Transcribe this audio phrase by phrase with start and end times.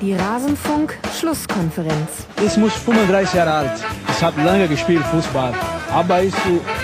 [0.00, 2.28] Die Rasenfunk-Schlusskonferenz.
[2.46, 3.84] Ich muss 35 Jahre alt.
[4.08, 5.52] Ich habe lange gespielt Fußball.
[5.90, 6.32] Aber ich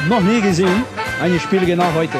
[0.08, 0.82] noch nie gesehen,
[1.22, 2.18] ein Spiel genau heute.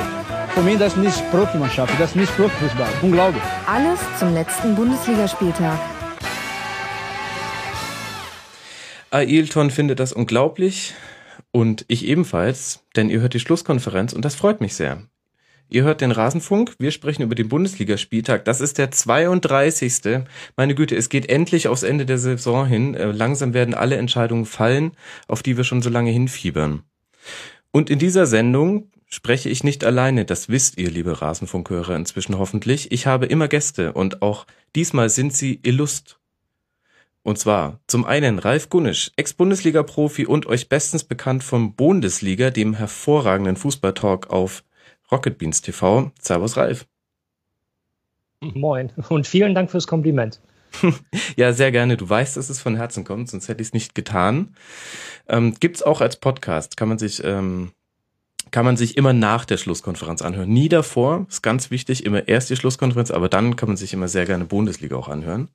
[0.54, 2.86] Für mich das ist nicht Profimannschaft, das ist nicht Profifußball.
[3.02, 3.42] Unglaublich.
[3.66, 5.80] Alles zum letzten Bundesligaspieltag.
[9.10, 10.94] Ailton findet das unglaublich
[11.50, 15.02] und ich ebenfalls, denn ihr hört die Schlusskonferenz und das freut mich sehr.
[15.68, 16.74] Ihr hört den Rasenfunk.
[16.78, 18.44] Wir sprechen über den Bundesligaspieltag.
[18.44, 20.24] Das ist der 32.
[20.56, 22.94] Meine Güte, es geht endlich aufs Ende der Saison hin.
[22.94, 24.92] Äh, langsam werden alle Entscheidungen fallen,
[25.26, 26.82] auf die wir schon so lange hinfiebern.
[27.70, 30.24] Und in dieser Sendung spreche ich nicht alleine.
[30.24, 32.92] Das wisst ihr, liebe Rasenfunkhörer, inzwischen hoffentlich.
[32.92, 36.18] Ich habe immer Gäste und auch diesmal sind sie illust.
[37.22, 43.56] Und zwar zum einen Ralf Gunnisch, Ex-Bundesliga-Profi und euch bestens bekannt vom Bundesliga, dem hervorragenden
[43.56, 44.62] Fußballtalk auf
[45.10, 46.10] Rocket Beans TV.
[46.20, 46.86] Servus Ralf.
[48.40, 50.40] Moin und vielen Dank fürs Kompliment.
[51.36, 51.96] ja, sehr gerne.
[51.96, 54.54] Du weißt, dass es von Herzen kommt, sonst hätte ich es nicht getan.
[55.28, 56.76] Ähm, gibt's auch als Podcast.
[56.76, 57.72] Kann man sich ähm,
[58.50, 60.48] kann man sich immer nach der Schlusskonferenz anhören.
[60.48, 64.06] Nie davor, ist ganz wichtig, immer erst die Schlusskonferenz, aber dann kann man sich immer
[64.06, 65.48] sehr gerne Bundesliga auch anhören.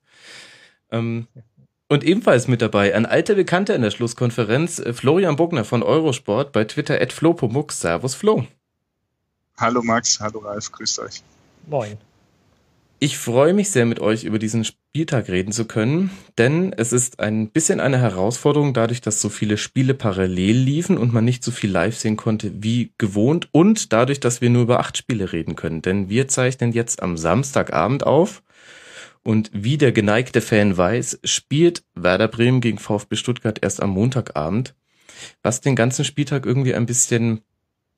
[0.90, 1.26] Ähm,
[1.88, 6.52] und ebenfalls mit dabei ein alter Bekannter in der Schlusskonferenz, äh, Florian Bogner von Eurosport
[6.52, 7.80] bei Twitter at Flo.mux.
[7.80, 8.46] Servus Flo.
[9.60, 11.22] Hallo Max, hallo Ralf, grüßt euch.
[11.66, 11.98] Moin.
[12.98, 17.20] Ich freue mich sehr, mit euch über diesen Spieltag reden zu können, denn es ist
[17.20, 21.50] ein bisschen eine Herausforderung, dadurch, dass so viele Spiele parallel liefen und man nicht so
[21.50, 25.56] viel live sehen konnte wie gewohnt und dadurch, dass wir nur über acht Spiele reden
[25.56, 25.82] können.
[25.82, 28.42] Denn wir zeichnen jetzt am Samstagabend auf
[29.22, 34.74] und wie der geneigte Fan weiß, spielt Werder Bremen gegen VfB Stuttgart erst am Montagabend,
[35.42, 37.42] was den ganzen Spieltag irgendwie ein bisschen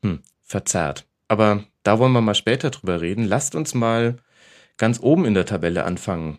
[0.02, 1.06] hm, verzerrt.
[1.33, 3.25] Aber da wollen wir mal später drüber reden.
[3.25, 4.19] Lasst uns mal
[4.77, 6.39] ganz oben in der Tabelle anfangen.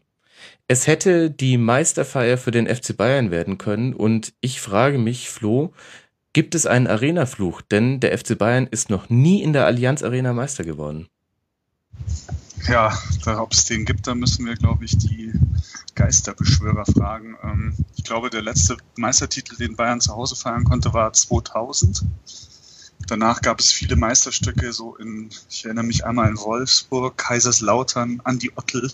[0.68, 5.74] Es hätte die Meisterfeier für den FC Bayern werden können und ich frage mich, Flo,
[6.34, 7.62] gibt es einen Arena-Fluch?
[7.62, 11.08] Denn der FC Bayern ist noch nie in der Allianz Arena Meister geworden.
[12.68, 15.34] Ja, ob es den gibt, da müssen wir, glaube ich, die
[15.96, 17.36] Geisterbeschwörer fragen.
[17.42, 22.04] Ähm, ich glaube, der letzte Meistertitel, den Bayern zu Hause feiern konnte, war 2000.
[23.08, 28.52] Danach gab es viele Meisterstücke, so in, ich erinnere mich einmal in Wolfsburg, Kaiserslautern, Andi
[28.56, 28.92] Ottel.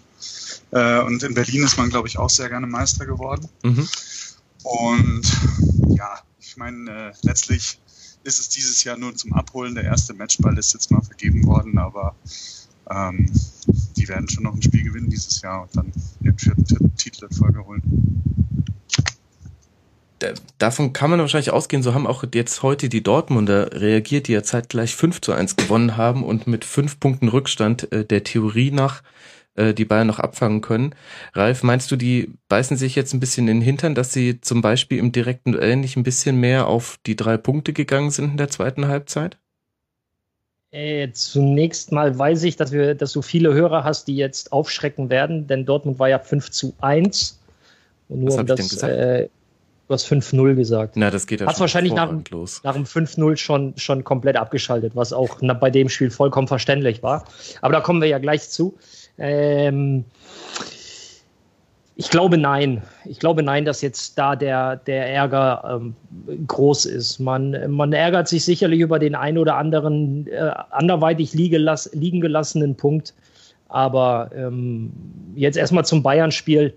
[0.71, 3.47] Äh, und in Berlin ist man, glaube ich, auch sehr gerne Meister geworden.
[3.63, 3.87] Mhm.
[4.63, 5.21] Und
[5.95, 7.79] ja, ich meine, äh, letztlich
[8.23, 9.75] ist es dieses Jahr nur zum Abholen.
[9.75, 12.15] Der erste Matchball ist jetzt mal vergeben worden, aber
[12.89, 13.31] ähm,
[13.95, 15.91] die werden schon noch ein Spiel gewinnen dieses Jahr und dann
[16.21, 18.19] ihren vierten Titel in Folge holen
[20.57, 24.43] davon kann man wahrscheinlich ausgehen, so haben auch jetzt heute die Dortmunder reagiert, die ja
[24.43, 29.01] zeitgleich 5 zu 1 gewonnen haben und mit fünf Punkten Rückstand äh, der Theorie nach
[29.55, 30.95] äh, die Bayern noch abfangen können.
[31.33, 34.61] Ralf, meinst du, die beißen sich jetzt ein bisschen in den Hintern, dass sie zum
[34.61, 38.37] Beispiel im direkten Duell nicht ein bisschen mehr auf die drei Punkte gegangen sind in
[38.37, 39.37] der zweiten Halbzeit?
[40.71, 45.09] Äh, zunächst mal weiß ich, dass, wir, dass du viele Hörer hast, die jetzt aufschrecken
[45.09, 47.39] werden, denn Dortmund war ja 5 zu 1.
[48.07, 49.29] Und nur Was um das, äh,
[49.89, 50.97] Du hast 5-0 gesagt.
[50.97, 52.61] Na, das geht ja Hast wahrscheinlich nach, los.
[52.63, 57.25] nach dem 5-0 schon, schon komplett abgeschaltet, was auch bei dem Spiel vollkommen verständlich war.
[57.61, 58.77] Aber da kommen wir ja gleich zu.
[59.17, 60.05] Ähm,
[61.95, 62.83] ich glaube nein.
[63.05, 65.95] Ich glaube nein, dass jetzt da der, der Ärger ähm,
[66.45, 67.17] groß ist.
[67.17, 72.75] Man, man ärgert sich sicherlich über den einen oder anderen äh, anderweitig liegen, liegen gelassenen
[72.75, 73.15] Punkt.
[73.69, 74.91] Aber ähm,
[75.33, 76.75] jetzt erstmal zum Bayern-Spiel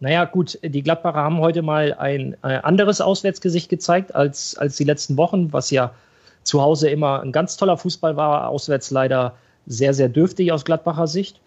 [0.00, 4.76] naja, gut, die Gladbacher haben heute mal ein, ein äh, anderes Auswärtsgesicht gezeigt als, als
[4.76, 5.92] die letzten Wochen, was ja
[6.42, 9.34] zu Hause immer ein ganz toller Fußball war, auswärts leider
[9.66, 11.40] sehr, sehr dürftig aus Gladbacher Sicht.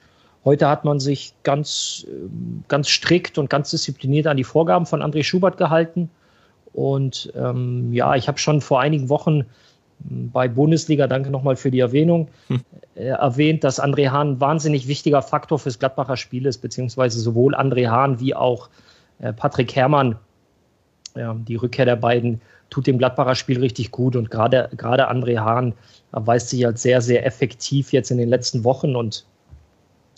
[0.45, 5.01] Heute hat man sich ganz, ähm, ganz strikt und ganz diszipliniert an die Vorgaben von
[5.01, 6.11] André Schubert gehalten.
[6.73, 9.45] Und ähm, ja, ich habe schon vor einigen Wochen
[10.03, 12.61] bei Bundesliga, danke nochmal für die Erwähnung, hm.
[12.95, 17.55] äh, erwähnt, dass André Hahn ein wahnsinnig wichtiger Faktor fürs Gladbacher Spiel ist, beziehungsweise sowohl
[17.55, 18.69] André Hahn wie auch
[19.19, 20.17] äh, Patrick Herrmann.
[21.15, 25.39] Ja, die Rückkehr der beiden tut dem Gladbacher Spiel richtig gut und gerade, gerade André
[25.39, 25.73] Hahn
[26.11, 29.25] erweist sich als sehr, sehr effektiv jetzt in den letzten Wochen und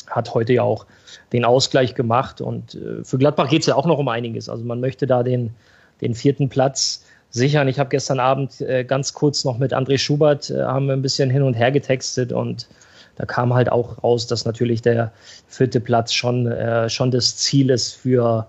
[0.07, 0.85] hat heute ja auch
[1.33, 2.41] den Ausgleich gemacht.
[2.41, 4.49] Und äh, für Gladbach geht es ja auch noch um einiges.
[4.49, 5.53] Also man möchte da den,
[6.01, 7.04] den vierten Platz
[7.35, 7.67] sichern.
[7.67, 11.01] Ich habe gestern Abend äh, ganz kurz noch mit André Schubert, äh, haben wir ein
[11.01, 12.67] bisschen hin und her getextet und
[13.15, 15.11] da kam halt auch raus, dass natürlich der
[15.47, 18.47] vierte Platz schon, äh, schon das Ziel ist für,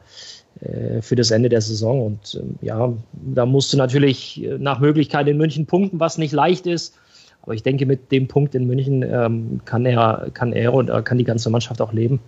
[0.60, 2.04] äh, für das Ende der Saison.
[2.04, 6.32] Und ähm, ja, da musst du natürlich äh, nach Möglichkeit in München punkten, was nicht
[6.32, 6.98] leicht ist.
[7.42, 11.02] Aber ich denke, mit dem Punkt in München ähm, kann er, kann er und äh,
[11.02, 12.18] kann die ganze Mannschaft auch leben.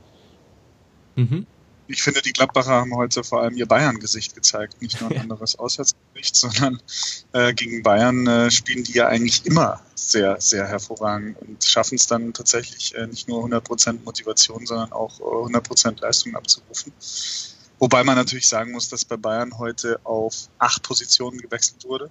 [1.16, 1.44] Mhm.
[1.88, 4.80] Ich finde, die Gladbacher haben heute vor allem ihr Bayern-Gesicht gezeigt.
[4.82, 6.82] Nicht nur ein anderes Auswärtsgesicht, sondern
[7.32, 12.06] äh, gegen Bayern äh, spielen die ja eigentlich immer sehr, sehr hervorragend und schaffen es
[12.06, 16.92] dann tatsächlich äh, nicht nur 100% Motivation, sondern auch 100% äh, Leistung abzurufen.
[17.78, 22.10] Wobei man natürlich sagen muss, dass bei Bayern heute auf acht Positionen gewechselt wurde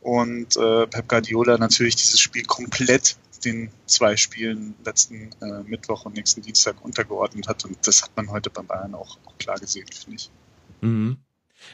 [0.00, 6.16] und äh, Pep Guardiola natürlich dieses Spiel komplett den zwei Spielen letzten äh, Mittwoch und
[6.16, 7.64] nächsten Dienstag untergeordnet hat.
[7.64, 10.30] Und das hat man heute bei Bayern auch, auch klar gesehen, finde ich.
[10.80, 11.18] Mhm.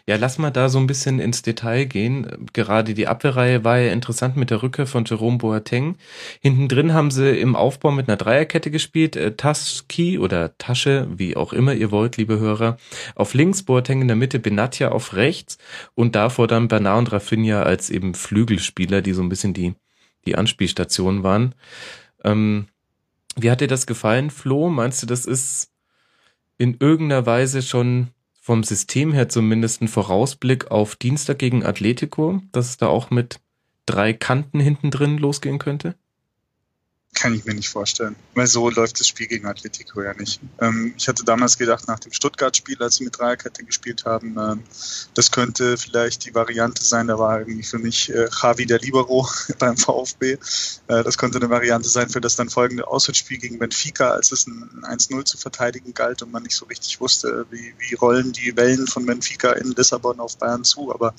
[0.06, 2.49] Ja, lass mal da so ein bisschen ins Detail gehen.
[2.52, 5.96] Gerade die Abwehrreihe war ja interessant mit der Rückkehr von Jerome Boateng.
[6.40, 9.16] Hinten drin haben sie im Aufbau mit einer Dreierkette gespielt.
[9.16, 12.76] Äh, Taski oder Tasche, wie auch immer ihr wollt, liebe Hörer.
[13.14, 15.58] Auf links Boateng in der Mitte, Benatia auf rechts
[15.94, 19.75] und davor dann Bernard und Rafinha als eben Flügelspieler, die so ein bisschen die
[20.26, 21.55] die Anspielstationen waren.
[22.25, 22.69] Ähm,
[23.37, 24.69] wie hat dir das gefallen, Flo?
[24.69, 25.71] Meinst du, das ist
[26.59, 28.09] in irgendeiner Weise schon
[28.41, 33.41] vom System her zumindest ein Vorausblick auf Dienstag gegen Atletico, dass es da auch mit
[33.87, 35.97] drei Kanten hinten drin losgehen könnte?
[37.14, 40.40] Kann ich mir nicht vorstellen, weil so läuft das Spiel gegen Atletico ja nicht.
[40.61, 44.64] Ähm, ich hatte damals gedacht, nach dem Stuttgart-Spiel, als sie mit Dreierkette gespielt haben, ähm,
[45.14, 47.06] das könnte vielleicht die Variante sein.
[47.06, 49.28] Da war irgendwie für mich äh, Javi der Libero
[49.58, 50.32] beim VfB.
[50.32, 50.38] Äh,
[50.87, 54.84] das könnte eine Variante sein für das dann folgende Auswärtsspiel gegen Benfica, als es ein
[54.84, 58.87] 1-0 zu verteidigen galt und man nicht so richtig wusste, wie, wie rollen die Wellen
[58.87, 60.93] von Benfica in Lissabon auf Bayern zu.
[60.93, 61.14] Aber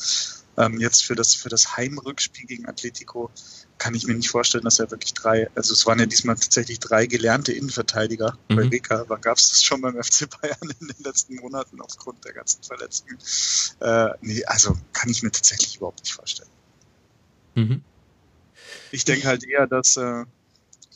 [0.57, 3.31] ähm, jetzt für das, für das Heimrückspiel gegen Atletico
[3.77, 6.79] kann ich mir nicht vorstellen, dass er wirklich drei, also es waren ja diesmal tatsächlich
[6.79, 8.37] drei gelernte Innenverteidiger.
[8.47, 8.55] Mhm.
[8.55, 12.33] Bei Reka gab es das schon beim FC Bayern in den letzten Monaten aufgrund der
[12.33, 13.17] ganzen Verletzungen.
[13.81, 16.49] Äh, nee, also kann ich mir tatsächlich überhaupt nicht vorstellen.
[17.55, 17.81] Mhm.
[18.91, 20.25] Ich denke halt eher, dass, äh,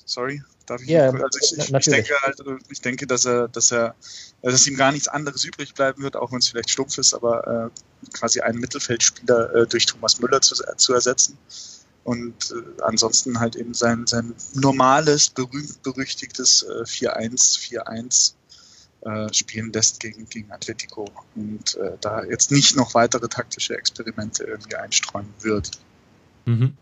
[0.09, 0.89] sorry, darf ich?
[0.89, 3.95] Ja, also ich, ich, ich, denke halt, ich denke, dass er, dass er,
[4.41, 7.71] dass ihm gar nichts anderes übrig bleiben wird, auch wenn es vielleicht stumpf ist, aber
[7.71, 11.37] äh, quasi einen Mittelfeldspieler äh, durch Thomas Müller zu, zu ersetzen
[12.03, 18.33] und äh, ansonsten halt eben sein, sein normales, berühmt-berüchtigtes äh, 4-1, 4-1
[19.01, 24.43] äh, spielen lässt gegen, gegen Atletico und äh, da jetzt nicht noch weitere taktische Experimente
[24.43, 25.71] irgendwie einstreuen wird.
[26.45, 26.75] Mhm.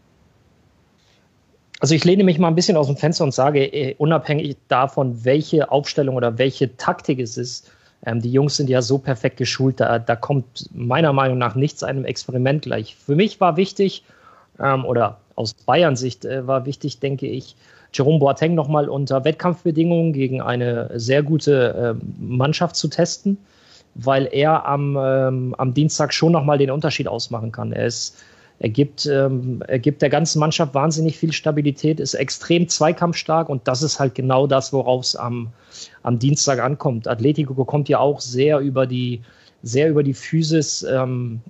[1.79, 5.23] Also ich lehne mich mal ein bisschen aus dem Fenster und sage, äh, unabhängig davon,
[5.25, 7.71] welche Aufstellung oder welche Taktik es ist,
[8.05, 11.83] ähm, die Jungs sind ja so perfekt geschult, da, da kommt meiner Meinung nach nichts
[11.83, 12.95] einem Experiment gleich.
[12.95, 14.03] Für mich war wichtig,
[14.59, 17.55] ähm, oder aus Bayern-Sicht äh, war wichtig, denke ich,
[17.93, 23.37] Jerome Boateng nochmal unter Wettkampfbedingungen gegen eine sehr gute äh, Mannschaft zu testen,
[23.95, 27.71] weil er am, ähm, am Dienstag schon nochmal den Unterschied ausmachen kann.
[27.71, 28.17] Er ist
[28.59, 33.67] er gibt, ähm, er gibt der ganzen Mannschaft wahnsinnig viel Stabilität, ist extrem zweikampfstark und
[33.67, 35.49] das ist halt genau das, worauf es am,
[36.01, 37.07] am Dienstag ankommt.
[37.07, 39.21] Atletico kommt ja auch sehr über die,
[39.61, 40.83] sehr über die Physis.
[40.83, 41.41] Ähm,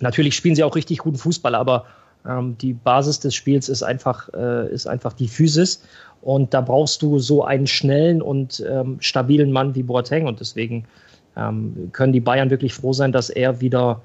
[0.00, 1.86] natürlich spielen sie auch richtig guten Fußball, aber
[2.26, 5.82] ähm, die Basis des Spiels ist einfach, äh, ist einfach die Physis.
[6.20, 10.26] Und da brauchst du so einen schnellen und ähm, stabilen Mann wie Boateng.
[10.26, 10.84] Und deswegen
[11.36, 14.02] ähm, können die Bayern wirklich froh sein, dass er wieder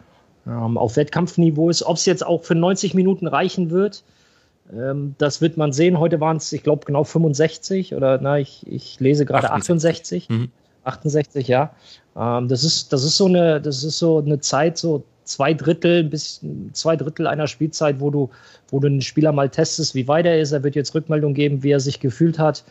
[0.48, 1.84] ähm, auf Wettkampfniveau ist.
[1.84, 4.04] Ob es jetzt auch für 90 Minuten reichen wird,
[4.74, 6.00] ähm, das wird man sehen.
[6.00, 10.24] Heute waren es, ich glaube, genau 65 oder na, ich, ich lese gerade 68.
[10.24, 10.30] 68.
[10.30, 10.52] Mhm.
[10.84, 11.72] 68, ja.
[12.16, 16.04] Ähm, das, ist, das, ist so eine, das ist so eine Zeit, so zwei Drittel,
[16.04, 16.42] bis
[16.74, 18.30] zwei Drittel einer Spielzeit, wo du,
[18.70, 20.52] wo du den Spieler mal testest, wie weit er ist.
[20.52, 22.64] Er wird jetzt Rückmeldung geben, wie er sich gefühlt hat.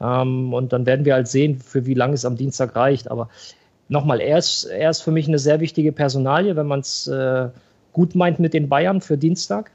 [0.00, 3.10] Ähm, und dann werden wir halt sehen, für wie lange es am Dienstag reicht.
[3.10, 3.28] Aber
[3.90, 7.48] nochmal, er ist, er ist für mich eine sehr wichtige Personalie, wenn man es äh,
[7.92, 9.70] gut meint mit den Bayern für Dienstag.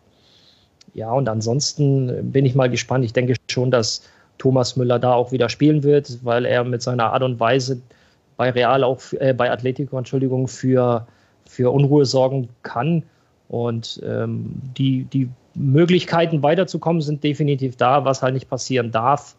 [0.93, 3.05] Ja, und ansonsten bin ich mal gespannt.
[3.05, 4.01] Ich denke schon, dass
[4.37, 7.81] Thomas Müller da auch wieder spielen wird, weil er mit seiner Art und Weise
[8.37, 11.05] bei Real auch äh, bei Atletico, Entschuldigung, für
[11.47, 13.03] für Unruhe sorgen kann.
[13.47, 18.03] Und ähm, die, die Möglichkeiten weiterzukommen sind definitiv da.
[18.05, 19.35] Was halt nicht passieren darf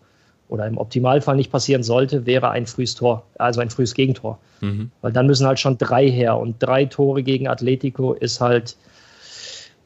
[0.49, 4.38] oder im Optimalfall nicht passieren sollte, wäre ein frühes Tor, also ein frühes Gegentor.
[4.61, 4.91] Mhm.
[5.00, 6.38] Weil dann müssen halt schon drei her.
[6.38, 8.76] Und drei Tore gegen Atletico ist halt,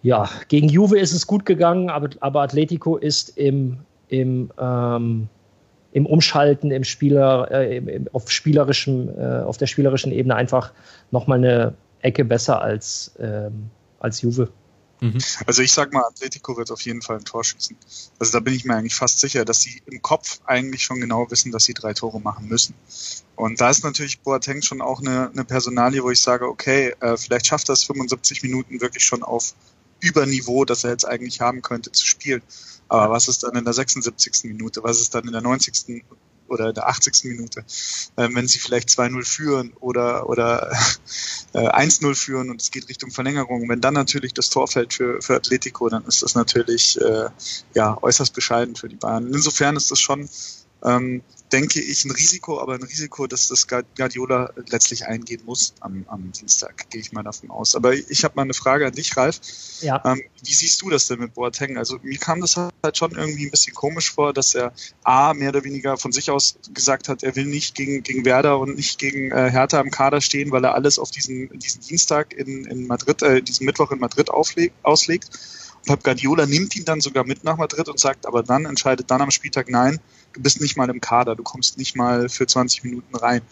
[0.03, 5.29] ja, gegen Juve ist es gut gegangen, aber, aber Atletico ist im, im, ähm,
[5.93, 10.73] im Umschalten, im Spieler, äh, im, auf, spielerischem, äh, auf der spielerischen Ebene einfach
[11.11, 14.49] nochmal eine Ecke besser als, ähm, als Juve.
[15.01, 15.19] Mhm.
[15.47, 17.77] Also ich sag mal, Atletico wird auf jeden Fall ein Tor schießen.
[18.19, 21.31] Also da bin ich mir eigentlich fast sicher, dass sie im Kopf eigentlich schon genau
[21.31, 22.75] wissen, dass sie drei Tore machen müssen.
[23.35, 27.17] Und da ist natürlich Boateng schon auch eine, eine Personalie, wo ich sage, okay, äh,
[27.17, 29.55] vielleicht schafft er es 75 Minuten wirklich schon auf
[30.01, 32.43] Überniveau, das er jetzt eigentlich haben könnte, zu spielen.
[32.89, 34.45] Aber was ist dann in der 76.
[34.45, 34.83] Minute?
[34.83, 36.05] Was ist dann in der 90.
[36.51, 37.25] oder in der 80.
[37.25, 37.61] Minute,
[38.17, 40.71] äh, wenn sie vielleicht 2-0 führen oder, oder
[41.53, 43.69] äh, 1-0 führen und es geht Richtung Verlängerung.
[43.69, 47.29] Wenn dann natürlich das Tor fällt für, für Atletico, dann ist das natürlich äh,
[47.75, 49.33] ja, äußerst bescheiden für die Bayern.
[49.33, 50.29] Insofern ist das schon
[50.85, 56.05] ähm, denke ich, ein Risiko, aber ein Risiko, dass das Guardiola letztlich eingehen muss am,
[56.09, 57.75] am Dienstag, gehe ich mal davon aus.
[57.75, 59.41] Aber ich habe mal eine Frage an dich, Ralf.
[59.81, 60.03] Ja.
[60.05, 61.77] Ähm, wie siehst du das denn mit Boateng?
[61.77, 64.73] Also mir kam das halt schon irgendwie ein bisschen komisch vor, dass er
[65.05, 68.59] A, mehr oder weniger von sich aus gesagt hat, er will nicht gegen, gegen Werder
[68.59, 72.33] und nicht gegen äh, Hertha im Kader stehen, weil er alles auf diesen, diesen Dienstag
[72.33, 75.31] in, in Madrid, äh, diesen Mittwoch in Madrid auflegt, auslegt.
[75.89, 79.23] Und Guardiola nimmt ihn dann sogar mit nach Madrid und sagt, aber dann entscheidet dann
[79.23, 79.99] am Spieltag, nein,
[80.33, 83.43] du bist nicht mal im Kader, du kommst nicht mal für 20 Minuten rein.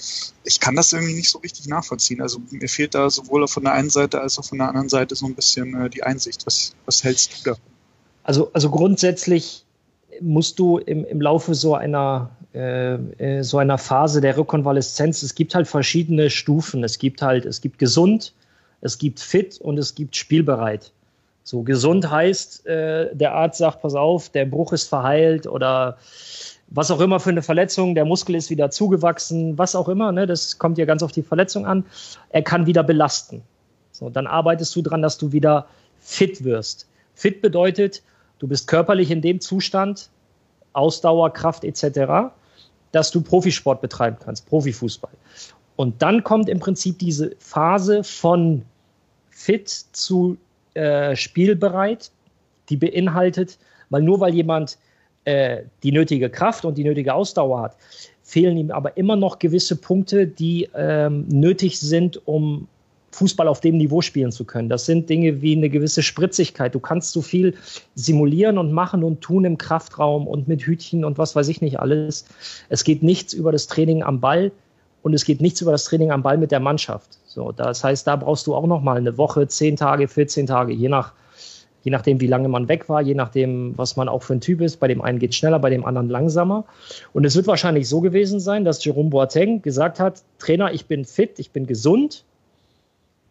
[0.45, 2.23] Ich kann das irgendwie nicht so richtig nachvollziehen.
[2.23, 5.15] Also mir fehlt da sowohl von der einen Seite als auch von der anderen Seite
[5.15, 6.47] so ein bisschen äh, die Einsicht.
[6.47, 7.57] Was, was hältst du da?
[8.23, 9.65] Also, also grundsätzlich
[10.21, 15.35] musst du im, im Laufe so einer, äh, äh, so einer Phase der Rekonvaleszenz, es
[15.35, 16.85] gibt halt verschiedene Stufen.
[16.85, 18.35] Es gibt halt, es gibt gesund,
[18.81, 20.93] es gibt fit und es gibt spielbereit.
[21.43, 25.97] So gesund heißt, äh, der Arzt sagt, pass auf, der Bruch ist verheilt oder
[26.71, 30.27] was auch immer für eine Verletzung, der Muskel ist wieder zugewachsen, was auch immer, ne,
[30.27, 31.85] das kommt ja ganz auf die Verletzung an.
[32.31, 33.43] Er kann wieder belasten.
[33.93, 35.67] So, dann arbeitest du dran, dass du wieder
[35.99, 36.87] fit wirst.
[37.15, 38.03] Fit bedeutet,
[38.39, 40.11] du bist körperlich in dem Zustand,
[40.73, 42.31] Ausdauer, Kraft etc.,
[42.93, 45.13] dass du Profisport betreiben kannst, Profifußball.
[45.77, 48.65] Und dann kommt im Prinzip diese Phase von
[49.31, 50.37] fit zu
[50.75, 52.11] äh, spielbereit,
[52.69, 53.59] die beinhaltet,
[53.91, 54.79] weil nur weil jemand
[55.29, 57.77] äh, die nötige Kraft und die nötige Ausdauer hat,
[58.23, 62.67] fehlen ihm aber immer noch gewisse Punkte, die ähm, nötig sind, um
[63.11, 64.71] Fußball auf dem Niveau spielen zu können.
[64.71, 66.75] Das sind Dinge wie eine gewisse Spritzigkeit.
[66.75, 67.55] Du kannst so viel
[67.95, 71.79] simulieren und machen und tun im Kraftraum und mit Hütchen und was weiß ich nicht
[71.79, 72.25] alles.
[72.71, 74.51] Es geht nichts über das Training am Ball
[75.03, 77.19] und es geht nichts über das Training am Ball mit der Mannschaft.
[77.27, 80.73] So, das heißt, da brauchst du auch noch mal eine Woche, zehn Tage, 14 Tage,
[80.73, 81.13] je nach
[81.89, 84.61] je nachdem, wie lange man weg war, je nachdem, was man auch für ein Typ
[84.61, 84.77] ist.
[84.77, 86.67] Bei dem einen geht es schneller, bei dem anderen langsamer.
[87.15, 91.07] Und es wird wahrscheinlich so gewesen sein, dass Jerome Boateng gesagt hat, Trainer, ich bin
[91.07, 92.25] fit, ich bin gesund.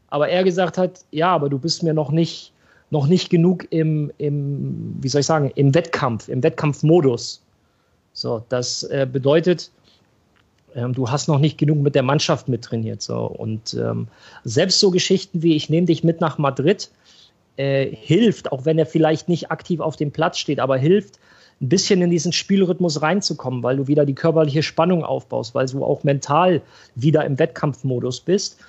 [0.10, 2.52] Aber er gesagt hat, ja, aber du bist mir noch nicht,
[2.90, 7.44] noch nicht genug im, im, wie soll ich sagen, im Wettkampf, im Wettkampfmodus.
[8.14, 9.70] So, das äh, bedeutet,
[10.74, 13.04] ähm, du hast noch nicht genug mit der Mannschaft mittrainiert.
[13.04, 13.20] So.
[13.20, 14.08] Und ähm,
[14.46, 16.90] selbst so Geschichten wie, ich nehme dich mit nach Madrid,
[17.58, 21.20] äh, hilft, auch wenn er vielleicht nicht aktiv auf dem Platz steht, aber hilft,
[21.60, 25.84] ein bisschen in diesen Spielrhythmus reinzukommen, weil du wieder die körperliche Spannung aufbaust, weil du
[25.84, 26.62] auch mental
[26.96, 28.60] wieder im Wettkampfmodus bist.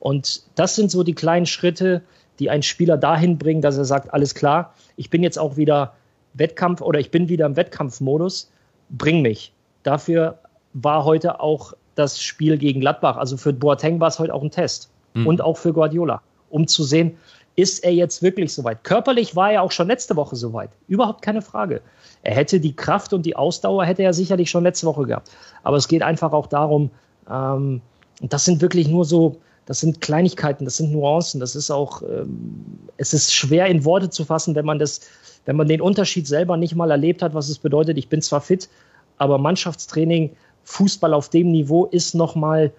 [0.00, 2.02] Und das sind so die kleinen Schritte,
[2.38, 5.94] die einen Spieler dahin bringen, dass er sagt, alles klar, ich bin jetzt auch wieder
[6.34, 8.50] Wettkampf oder ich bin wieder im Wettkampfmodus,
[8.90, 9.52] bring mich.
[9.82, 10.38] Dafür
[10.72, 13.16] war heute auch das Spiel gegen Gladbach.
[13.16, 14.90] Also für Boateng war es heute auch ein Test.
[15.14, 15.26] Mhm.
[15.26, 17.16] Und auch für Guardiola, um zu sehen,
[17.58, 18.84] ist er jetzt wirklich soweit?
[18.84, 20.70] Körperlich war er auch schon letzte Woche soweit.
[20.86, 21.80] Überhaupt keine Frage.
[22.22, 25.32] Er hätte die Kraft und die Ausdauer hätte er sicherlich schon letzte Woche gehabt.
[25.64, 26.88] Aber es geht einfach auch darum,
[27.28, 27.80] ähm,
[28.20, 32.62] das sind wirklich nur so, das sind Kleinigkeiten, das sind Nuancen, das ist auch, ähm,
[32.96, 35.00] es ist schwer in Worte zu fassen, wenn man das,
[35.44, 37.98] wenn man den Unterschied selber nicht mal erlebt hat, was es bedeutet.
[37.98, 38.68] Ich bin zwar fit,
[39.16, 40.30] aber Mannschaftstraining,
[40.62, 42.72] Fußball auf dem Niveau ist nochmal mal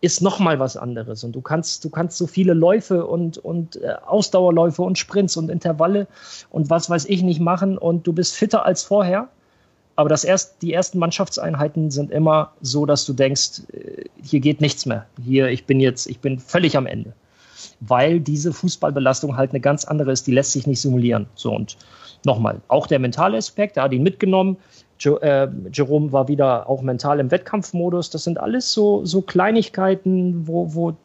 [0.00, 1.24] ist noch mal was anderes.
[1.24, 5.50] Und du kannst, du kannst so viele Läufe und, und äh, Ausdauerläufe und Sprints und
[5.50, 6.06] Intervalle
[6.50, 9.28] und was weiß ich nicht machen und du bist fitter als vorher.
[9.98, 14.60] Aber das erst, die ersten Mannschaftseinheiten sind immer so, dass du denkst, äh, hier geht
[14.60, 15.06] nichts mehr.
[15.24, 17.12] Hier, ich bin jetzt, ich bin völlig am Ende.
[17.80, 21.26] Weil diese Fußballbelastung halt eine ganz andere ist, die lässt sich nicht simulieren.
[21.34, 21.78] So und
[22.24, 24.58] nochmal, auch der mentale Aspekt, er hat ihn mitgenommen.
[24.98, 28.10] Jo, äh, Jerome war wieder auch mental im Wettkampfmodus.
[28.10, 30.96] Das sind alles so, so Kleinigkeiten, wo, wo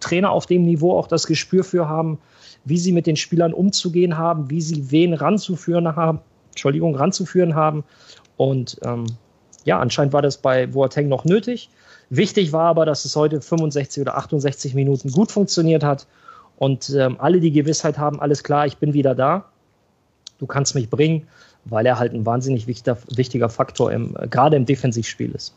[0.00, 2.18] Trainer auf dem Niveau auch das Gespür für haben,
[2.64, 7.84] wie sie mit den Spielern umzugehen haben, wie sie wen ranzuführen haben, Entschuldigung, ranzuführen haben.
[8.36, 9.06] Und ähm,
[9.64, 11.70] ja, anscheinend war das bei Boateng noch nötig.
[12.10, 16.06] Wichtig war aber, dass es heute 65 oder 68 Minuten gut funktioniert hat
[16.56, 19.46] und ähm, alle die Gewissheit haben, alles klar, ich bin wieder da.
[20.38, 21.26] Du kannst mich bringen
[21.64, 25.54] weil er halt ein wahnsinnig wichtiger, wichtiger Faktor im, gerade im Defensivspiel ist.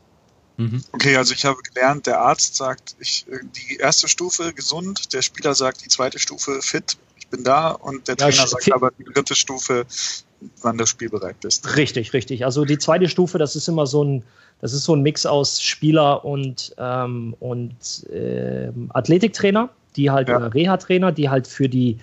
[0.58, 0.84] Mhm.
[0.92, 3.26] Okay, also ich habe gelernt, der Arzt sagt, ich,
[3.70, 8.08] die erste Stufe gesund, der Spieler sagt die zweite Stufe fit, ich bin da und
[8.08, 9.86] der ja, Trainer sagt aber die dritte Stufe,
[10.62, 11.76] wann du spielbereit bist.
[11.78, 12.46] Richtig, richtig.
[12.46, 14.24] Also die zweite Stufe, das ist immer so ein,
[14.62, 20.38] das ist so ein Mix aus Spieler und, ähm, und äh, Athletiktrainer, die halt, ja.
[20.38, 22.00] Reha-Trainer, die halt für die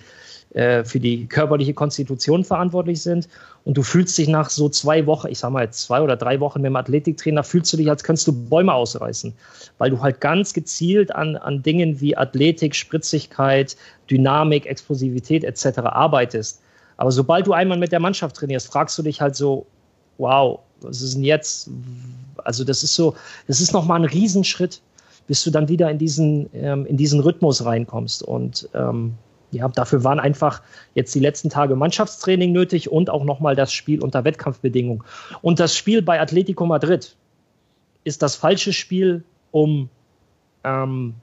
[0.55, 3.27] äh, für die körperliche Konstitution verantwortlich sind.
[3.65, 6.61] Und du fühlst dich nach so zwei Wochen, ich sag mal zwei oder drei Wochen
[6.61, 9.33] mit dem Athletiktrainer, fühlst du dich, als könntest du Bäume ausreißen,
[9.79, 13.75] weil du halt ganz gezielt an, an Dingen wie Athletik, Spritzigkeit,
[14.09, 15.79] Dynamik, Explosivität etc.
[15.79, 16.61] arbeitest.
[16.95, 19.65] Aber sobald du einmal mit der Mannschaft trainierst, fragst du dich halt so,
[20.19, 21.69] wow, was ist denn jetzt?
[22.45, 23.13] Also das ist so,
[23.47, 24.81] das ist nochmal ein Riesenschritt,
[25.27, 28.23] bis du dann wieder in diesen, ähm, in diesen Rhythmus reinkommst.
[28.23, 29.15] Und ähm,
[29.55, 30.61] ja, dafür waren einfach
[30.93, 35.03] jetzt die letzten Tage Mannschaftstraining nötig und auch nochmal das Spiel unter Wettkampfbedingungen.
[35.41, 37.15] Und das Spiel bei Atletico Madrid
[38.03, 39.89] ist das falsche Spiel, um
[40.63, 41.15] ähm,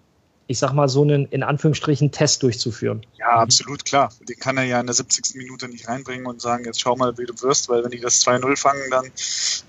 [0.52, 3.06] ich sag mal, so einen in Anführungsstrichen Test durchzuführen.
[3.16, 4.12] Ja, absolut klar.
[4.28, 5.36] Den kann er ja in der 70.
[5.36, 8.24] Minute nicht reinbringen und sagen, jetzt schau mal, wie du wirst, weil wenn die das
[8.26, 9.06] 2-0 fangen, dann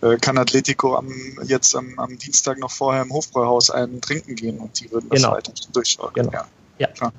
[0.01, 1.13] äh, kann Atletico am,
[1.45, 5.21] jetzt am, am, Dienstag noch vorher im Hofbräuhaus einen trinken gehen und die würden das
[5.21, 5.33] genau.
[5.33, 6.11] weiter durchschauen.
[6.15, 6.31] Genau.
[6.31, 6.47] Ja,
[6.79, 6.87] ja.
[6.87, 7.13] klar.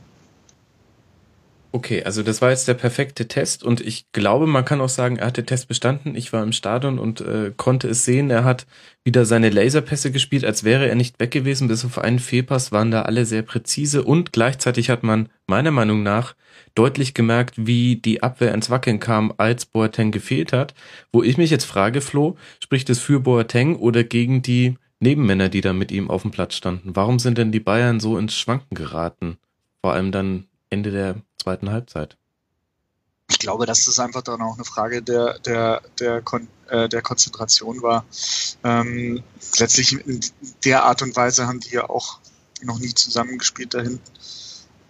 [1.74, 5.16] Okay, also das war jetzt der perfekte Test und ich glaube, man kann auch sagen,
[5.16, 6.14] er hat den Test bestanden.
[6.14, 8.30] Ich war im Stadion und äh, konnte es sehen.
[8.30, 8.68] Er hat
[9.02, 11.66] wieder seine Laserpässe gespielt, als wäre er nicht weg gewesen.
[11.66, 16.04] Bis auf einen Fehlpass waren da alle sehr präzise und gleichzeitig hat man meiner Meinung
[16.04, 16.36] nach
[16.76, 20.74] deutlich gemerkt, wie die Abwehr ins Wackeln kam, als Boateng gefehlt hat.
[21.10, 25.60] Wo ich mich jetzt frage, Flo, spricht es für Boateng oder gegen die Nebenmänner, die
[25.60, 26.94] da mit ihm auf dem Platz standen?
[26.94, 29.38] Warum sind denn die Bayern so ins Schwanken geraten?
[29.82, 32.16] Vor allem dann Ende der zweiten Halbzeit.
[33.30, 37.00] Ich glaube, dass das einfach dann auch eine Frage der, der, der, Kon äh, der
[37.00, 38.04] Konzentration war.
[38.64, 39.22] Ähm,
[39.58, 40.20] letztlich in
[40.64, 42.18] der Art und Weise haben die ja auch
[42.62, 44.00] noch nie zusammengespielt dahin.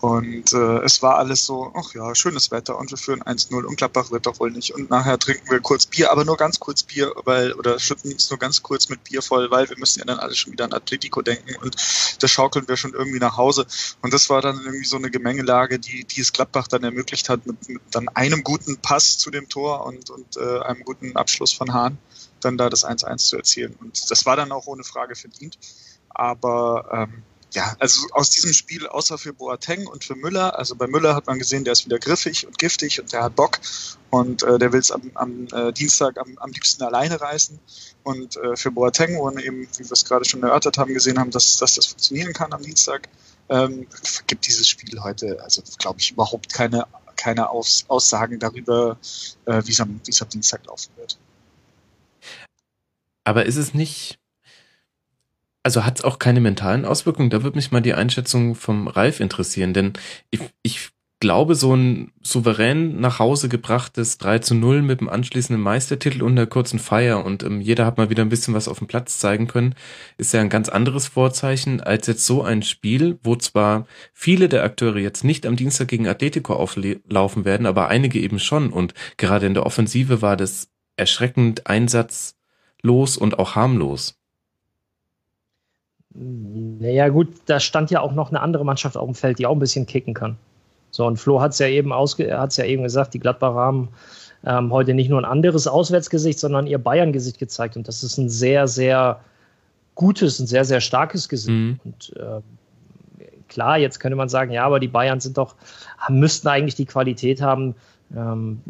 [0.05, 3.77] Und äh, es war alles so, ach ja, schönes Wetter und wir führen 1-0 und
[3.77, 4.75] Klappbach wird doch wohl nicht.
[4.75, 8.29] Und nachher trinken wir kurz Bier, aber nur ganz kurz Bier, weil, oder schütten uns
[8.29, 10.75] nur ganz kurz mit Bier voll, weil wir müssen ja dann alle schon wieder an
[10.75, 11.77] Atletico denken und
[12.21, 13.65] das schaukeln wir schon irgendwie nach Hause.
[14.03, 17.47] Und das war dann irgendwie so eine Gemengelage, die, die es Klappbach dann ermöglicht hat,
[17.47, 21.55] mit, mit dann einem guten Pass zu dem Tor und, und äh, einem guten Abschluss
[21.55, 21.97] von Hahn,
[22.41, 23.75] dann da das 1-1 zu erzielen.
[23.81, 25.59] Und das war dann auch ohne Frage verdient.
[26.11, 27.23] Aber ähm,
[27.55, 31.29] ja, also aus diesem Spiel, außer für Boateng und für Müller, also bei Müller hat
[31.29, 33.61] man gesehen, der ist wieder griffig und giftig und der hat Bock
[34.11, 37.59] und äh, der will es am, am äh, Dienstag am, am liebsten alleine reißen.
[38.03, 41.19] Und äh, für Boateng, wo wir eben, wie wir es gerade schon erörtert haben, gesehen
[41.19, 43.09] haben, dass, dass das funktionieren kann am Dienstag,
[43.49, 43.87] ähm,
[44.27, 48.99] gibt dieses Spiel heute, also glaube ich, überhaupt keine, keine Aus Aussagen darüber,
[49.47, 51.19] äh, wie es am, am Dienstag laufen wird.
[53.23, 54.19] Aber ist es nicht
[55.65, 57.31] also hat es auch keine mentalen Auswirkungen?
[57.31, 59.95] Da würde mich mal die Einschätzung vom Ralf interessieren, denn
[60.31, 65.63] ich, ich glaube, so ein souverän nach Hause gebrachtes 3 zu 0 mit dem anschließenden
[65.63, 68.79] Meistertitel und einer kurzen Feier und ähm, jeder hat mal wieder ein bisschen was auf
[68.79, 69.75] dem Platz zeigen können,
[70.19, 74.65] ist ja ein ganz anderes Vorzeichen als jetzt so ein Spiel, wo zwar viele der
[74.65, 79.47] Akteure jetzt nicht am Dienstag gegen Atletico auflaufen werden, aber einige eben schon und gerade
[79.47, 84.19] in der Offensive war das erschreckend einsatzlos und auch harmlos.
[86.15, 89.53] Naja, gut, da stand ja auch noch eine andere Mannschaft auf dem Feld, die auch
[89.53, 90.37] ein bisschen kicken kann.
[90.91, 93.89] So, und Flo hat es ja eben ausge hat's ja eben gesagt, die Gladbacher haben
[94.47, 97.77] ähm, heute nicht nur ein anderes Auswärtsgesicht, sondern ihr Bayern-Gesicht gezeigt.
[97.77, 99.21] Und das ist ein sehr, sehr
[99.95, 101.51] gutes, ein sehr, sehr starkes Gesicht.
[101.51, 101.81] Mhm.
[101.85, 102.41] Und äh,
[103.49, 105.57] klar, jetzt könnte man sagen, ja, aber die Bayern sind doch,
[106.09, 107.75] müssten eigentlich die Qualität haben,
[108.17, 108.61] ähm,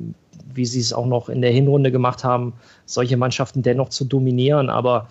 [0.54, 2.54] wie sie es auch noch in der Hinrunde gemacht haben,
[2.86, 4.70] solche Mannschaften dennoch zu dominieren.
[4.70, 5.08] Aber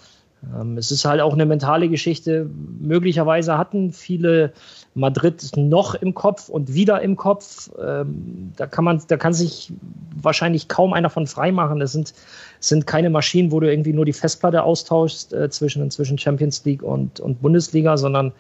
[0.78, 2.50] es ist halt auch eine mentale Geschichte.
[2.80, 4.54] Möglicherweise hatten viele
[4.94, 7.72] Madrid noch im Kopf und wieder im Kopf.
[7.82, 9.72] Ähm, da kann man, da kann sich
[10.16, 11.80] wahrscheinlich kaum einer von frei machen.
[11.80, 12.14] Das sind,
[12.60, 16.84] sind keine Maschinen, wo du irgendwie nur die Festplatte austauschst äh, zwischen, zwischen Champions League
[16.84, 18.32] und, und Bundesliga, sondern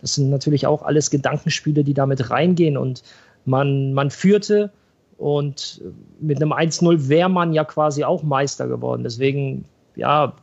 [0.00, 2.76] das sind natürlich auch alles Gedankenspiele, die damit reingehen.
[2.76, 3.02] Und
[3.46, 4.70] man, man führte
[5.16, 5.80] und
[6.20, 9.04] mit einem 1-0 wäre man ja quasi auch Meister geworden.
[9.04, 9.64] Deswegen,
[9.96, 10.34] ja,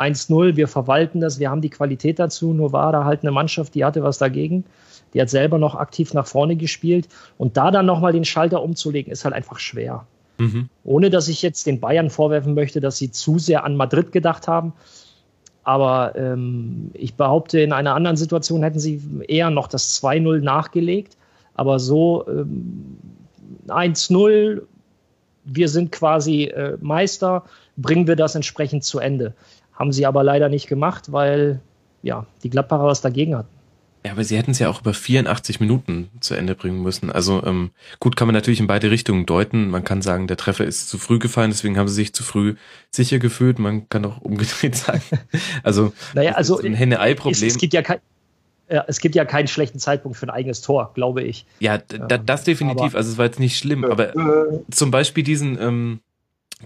[0.00, 2.52] 1-0, wir verwalten das, wir haben die Qualität dazu.
[2.52, 4.64] Nur war da halt eine Mannschaft, die hatte was dagegen.
[5.12, 7.08] Die hat selber noch aktiv nach vorne gespielt.
[7.36, 10.06] Und da dann nochmal den Schalter umzulegen, ist halt einfach schwer.
[10.38, 10.68] Mhm.
[10.84, 14.48] Ohne dass ich jetzt den Bayern vorwerfen möchte, dass sie zu sehr an Madrid gedacht
[14.48, 14.72] haben.
[15.62, 21.16] Aber ähm, ich behaupte, in einer anderen Situation hätten sie eher noch das 2-0 nachgelegt.
[21.54, 22.96] Aber so ähm,
[23.68, 24.62] 1-0,
[25.44, 27.44] wir sind quasi äh, Meister,
[27.76, 29.34] bringen wir das entsprechend zu Ende.
[29.80, 31.60] Haben sie aber leider nicht gemacht, weil
[32.02, 33.48] ja, die Gladbacher was dagegen hatten.
[34.04, 37.10] Ja, aber sie hätten es ja auch über 84 Minuten zu Ende bringen müssen.
[37.10, 39.70] Also ähm, gut, kann man natürlich in beide Richtungen deuten.
[39.70, 42.56] Man kann sagen, der Treffer ist zu früh gefallen, deswegen haben sie sich zu früh
[42.90, 43.58] sicher gefühlt.
[43.58, 45.02] Man kann auch umgedreht sagen.
[45.62, 47.32] Also, naja, also ein Henne-Ei-Problem.
[47.32, 48.00] Es, es, gibt ja kein,
[48.68, 51.46] äh, es gibt ja keinen schlechten Zeitpunkt für ein eigenes Tor, glaube ich.
[51.58, 52.84] Ja, das definitiv.
[52.84, 56.00] Aber, also es war jetzt nicht schlimm, aber äh, zum Beispiel diesen, ähm,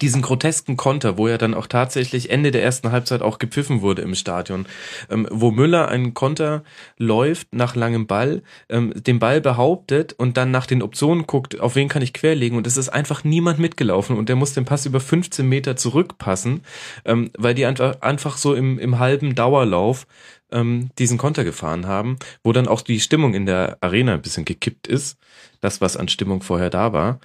[0.00, 4.02] diesen grotesken Konter, wo ja dann auch tatsächlich Ende der ersten Halbzeit auch gepfiffen wurde
[4.02, 4.66] im Stadion,
[5.10, 6.64] ähm, wo Müller einen Konter
[6.98, 11.76] läuft nach langem Ball, ähm, den Ball behauptet und dann nach den Optionen guckt, auf
[11.76, 14.86] wen kann ich querlegen und es ist einfach niemand mitgelaufen und der muss den Pass
[14.86, 16.62] über 15 Meter zurückpassen,
[17.04, 20.06] ähm, weil die einfach, einfach so im, im halben Dauerlauf
[20.50, 24.44] ähm, diesen Konter gefahren haben, wo dann auch die Stimmung in der Arena ein bisschen
[24.44, 25.18] gekippt ist,
[25.60, 27.20] das was an Stimmung vorher da war.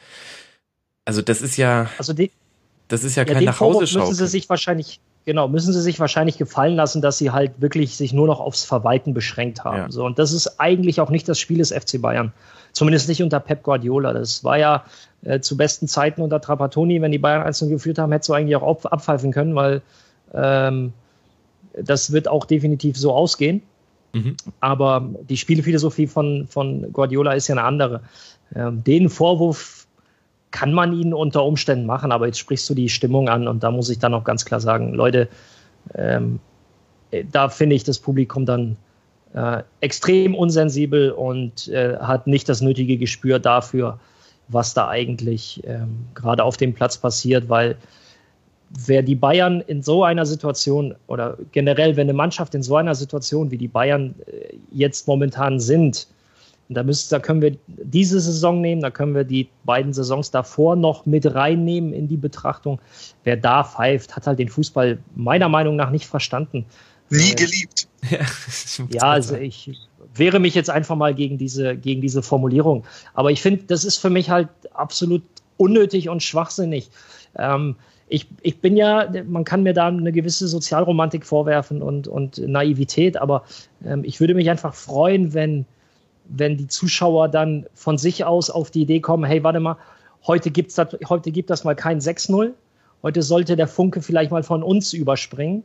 [1.05, 1.89] Also das ist ja.
[1.97, 2.31] Also die,
[2.89, 3.99] das ist ja, ja kein Nachhauseschau.
[3.99, 7.95] Müssen sie sich wahrscheinlich, genau, müssen sie sich wahrscheinlich gefallen lassen, dass sie halt wirklich
[7.95, 9.77] sich nur noch aufs Verwalten beschränkt haben.
[9.77, 9.91] Ja.
[9.91, 12.33] So, und das ist eigentlich auch nicht das Spiel des FC Bayern.
[12.73, 14.13] Zumindest nicht unter Pep Guardiola.
[14.13, 14.83] Das war ja
[15.23, 18.55] äh, zu besten Zeiten unter Trapattoni, wenn die Bayern einzeln geführt haben, hättest du eigentlich
[18.55, 19.81] auch abpfeifen können, weil
[20.33, 20.93] ähm,
[21.73, 23.61] das wird auch definitiv so ausgehen.
[24.13, 24.35] Mhm.
[24.59, 28.01] Aber die Spielphilosophie von, von Guardiola ist ja eine andere.
[28.55, 29.78] Ähm, den Vorwurf
[30.51, 33.71] kann man ihn unter Umständen machen, aber jetzt sprichst du die Stimmung an und da
[33.71, 35.27] muss ich dann auch ganz klar sagen, Leute,
[35.95, 36.39] ähm,
[37.31, 38.77] da finde ich das Publikum dann
[39.33, 43.99] äh, extrem unsensibel und äh, hat nicht das nötige Gespür dafür,
[44.47, 47.75] was da eigentlich ähm, gerade auf dem Platz passiert, weil
[48.85, 52.95] wer die Bayern in so einer Situation oder generell, wenn eine Mannschaft in so einer
[52.95, 56.07] Situation wie die Bayern äh, jetzt momentan sind,
[56.69, 60.29] und da, müssen, da können wir diese Saison nehmen, da können wir die beiden Saisons
[60.29, 62.79] davor noch mit reinnehmen in die Betrachtung.
[63.23, 66.65] Wer da pfeift, hat halt den Fußball meiner Meinung nach nicht verstanden.
[67.09, 67.87] Nie äh, geliebt.
[68.91, 69.71] ja, also ich
[70.13, 72.85] wehre mich jetzt einfach mal gegen diese, gegen diese Formulierung.
[73.15, 75.23] Aber ich finde, das ist für mich halt absolut
[75.57, 76.91] unnötig und schwachsinnig.
[77.35, 77.77] Ähm,
[78.09, 83.17] ich, ich bin ja, man kann mir da eine gewisse Sozialromantik vorwerfen und, und Naivität,
[83.17, 83.43] aber
[83.83, 85.65] ähm, ich würde mich einfach freuen, wenn,
[86.29, 89.77] wenn die Zuschauer dann von sich aus auf die Idee kommen, hey, warte mal,
[90.25, 92.51] heute, gibt's das, heute gibt das mal kein 6-0,
[93.03, 95.63] heute sollte der Funke vielleicht mal von uns überspringen.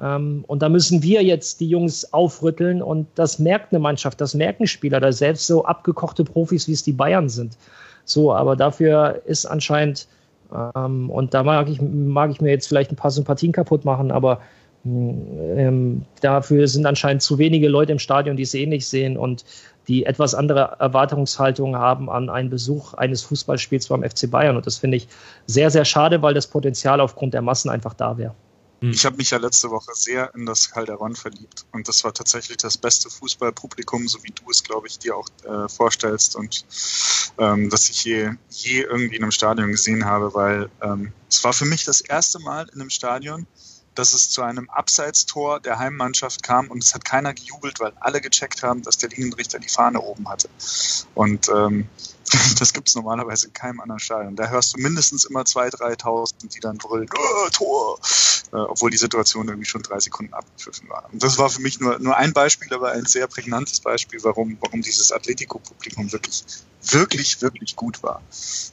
[0.00, 4.34] Ähm, und da müssen wir jetzt die Jungs aufrütteln und das merkt eine Mannschaft, das
[4.34, 7.56] merken Spieler, da selbst so abgekochte Profis, wie es die Bayern sind.
[8.04, 10.08] So, aber dafür ist anscheinend,
[10.74, 14.10] ähm, und da mag ich, mag ich mir jetzt vielleicht ein paar Sympathien kaputt machen,
[14.10, 14.40] aber
[14.84, 19.44] ähm, dafür sind anscheinend zu wenige Leute im Stadion, die es ähnlich sehen und
[19.88, 24.56] die etwas andere Erwartungshaltungen haben an einen Besuch eines Fußballspiels beim FC Bayern.
[24.56, 25.08] Und das finde ich
[25.46, 28.34] sehr, sehr schade, weil das Potenzial aufgrund der Massen einfach da wäre.
[28.80, 28.90] Hm.
[28.90, 32.58] Ich habe mich ja letzte Woche sehr in das Calderon verliebt und das war tatsächlich
[32.58, 36.64] das beste Fußballpublikum, so wie du es, glaube ich, dir auch äh, vorstellst und
[37.38, 41.52] ähm, das ich je, je irgendwie in einem Stadion gesehen habe, weil ähm, es war
[41.52, 43.48] für mich das erste Mal in einem Stadion,
[43.98, 48.20] dass es zu einem Abseitstor der Heimmannschaft kam und es hat keiner gejubelt, weil alle
[48.20, 50.48] gecheckt haben, dass der Linienrichter die Fahne oben hatte.
[51.14, 51.88] Und ähm,
[52.58, 54.36] das gibt es normalerweise in keinem anderen Stadion.
[54.36, 57.98] Da hörst du mindestens immer 2.000, 3.000, die dann brüllen, oh, Tor,
[58.52, 61.08] äh, obwohl die Situation irgendwie schon drei Sekunden abgepfiffen war.
[61.12, 64.58] Und das war für mich nur, nur ein Beispiel, aber ein sehr prägnantes Beispiel, warum,
[64.60, 66.44] warum dieses Atletico-Publikum wirklich,
[66.82, 68.22] wirklich, wirklich gut war.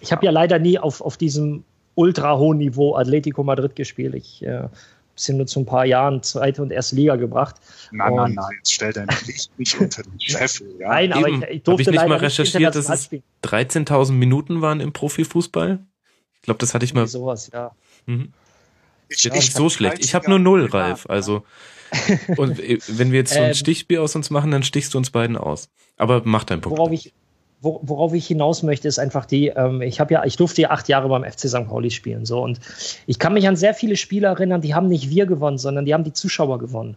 [0.01, 1.63] Ich habe ja leider nie auf, auf diesem
[1.95, 4.15] ultra hohen Niveau Atletico Madrid gespielt.
[4.15, 4.67] Ich äh,
[5.15, 7.55] sind nur zu ein paar Jahren zweite und erste Liga gebracht.
[7.91, 10.75] Nein, nein, nein, jetzt stell dein Licht nicht unter den Scheffel.
[10.79, 10.89] Ja.
[10.89, 11.43] Nein, aber Eben.
[11.43, 13.09] ich, ich durfte Hab ich nicht mal recherchiert, dass es
[13.43, 15.79] 13.000 Minuten waren im Profifußball?
[16.35, 17.07] Ich glaube, das hatte ich mal.
[17.07, 17.71] Sowas, ja.
[18.05, 18.33] Mhm.
[19.09, 20.03] Ich, ja, nicht so schlecht.
[20.03, 21.05] Ich habe nur null, Ralf.
[21.07, 21.43] Also
[22.37, 24.97] und äh, wenn wir jetzt so ein ähm, Stichspiel aus uns machen, dann stichst du
[24.97, 25.69] uns beiden aus.
[25.97, 26.77] Aber mach deinen Punkt.
[26.77, 27.13] Worauf ich,
[27.65, 30.87] worauf ich hinaus möchte, ist einfach die, ähm, ich habe ja, ich durfte ja acht
[30.87, 31.67] Jahre beim FC St.
[31.67, 32.59] Pauli spielen, so und
[33.07, 35.93] ich kann mich an sehr viele Spiele erinnern, die haben nicht wir gewonnen, sondern die
[35.93, 36.95] haben die Zuschauer gewonnen.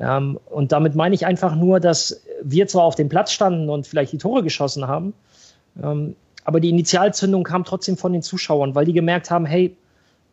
[0.00, 3.86] Ähm, und damit meine ich einfach nur, dass wir zwar auf dem Platz standen und
[3.86, 5.14] vielleicht die Tore geschossen haben,
[5.82, 9.76] ähm, aber die Initialzündung kam trotzdem von den Zuschauern, weil die gemerkt haben, hey,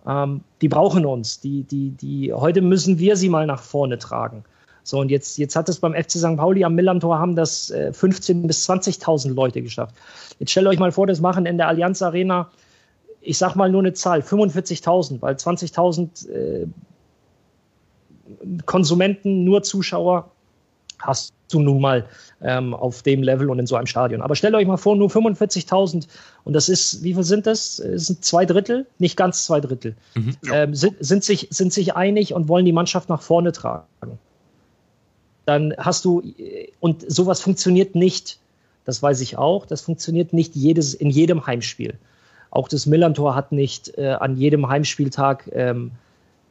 [0.08, 4.44] ähm, die brauchen uns, die, die, die, heute müssen wir sie mal nach vorne tragen.
[4.86, 6.38] So, und jetzt, jetzt hat es beim FC St.
[6.38, 9.96] Pauli am Millantor haben das äh, 15.000 bis 20.000 Leute geschafft.
[10.38, 12.52] Jetzt stellt euch mal vor, das machen in der Allianz Arena,
[13.20, 16.68] ich sag mal nur eine Zahl, 45.000, weil 20.000 äh,
[18.68, 20.30] Konsumenten, nur Zuschauer
[21.00, 22.06] hast du nun mal
[22.44, 24.22] ähm, auf dem Level und in so einem Stadion.
[24.22, 26.06] Aber stellt euch mal vor, nur 45.000
[26.44, 27.78] und das ist, wie viel sind das?
[27.78, 30.38] das sind zwei Drittel, nicht ganz zwei Drittel, mhm.
[30.54, 34.20] ähm, sind, sind, sich, sind sich einig und wollen die Mannschaft nach vorne tragen
[35.46, 36.24] dann hast du,
[36.80, 38.40] und sowas funktioniert nicht,
[38.86, 41.96] das weiß ich auch, das funktioniert nicht jedes, in jedem Heimspiel.
[42.52, 45.92] Auch das Millantor hat nicht äh, an jedem Heimspieltag ähm,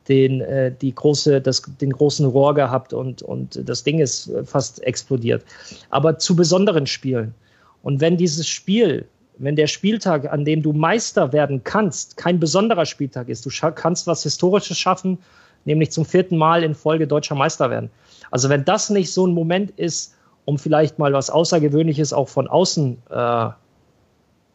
[0.08, 4.82] den, äh, die große, das, den großen Rohr gehabt und, und das Ding ist fast
[4.82, 5.44] explodiert.
[5.90, 7.34] Aber zu besonderen Spielen.
[7.82, 9.06] Und wenn dieses Spiel,
[9.38, 14.06] wenn der Spieltag, an dem du Meister werden kannst, kein besonderer Spieltag ist, du kannst
[14.06, 15.18] was Historisches schaffen,
[15.64, 17.90] nämlich zum vierten Mal in Folge deutscher Meister werden.
[18.30, 22.48] Also wenn das nicht so ein Moment ist, um vielleicht mal was Außergewöhnliches auch von
[22.48, 23.50] außen, äh,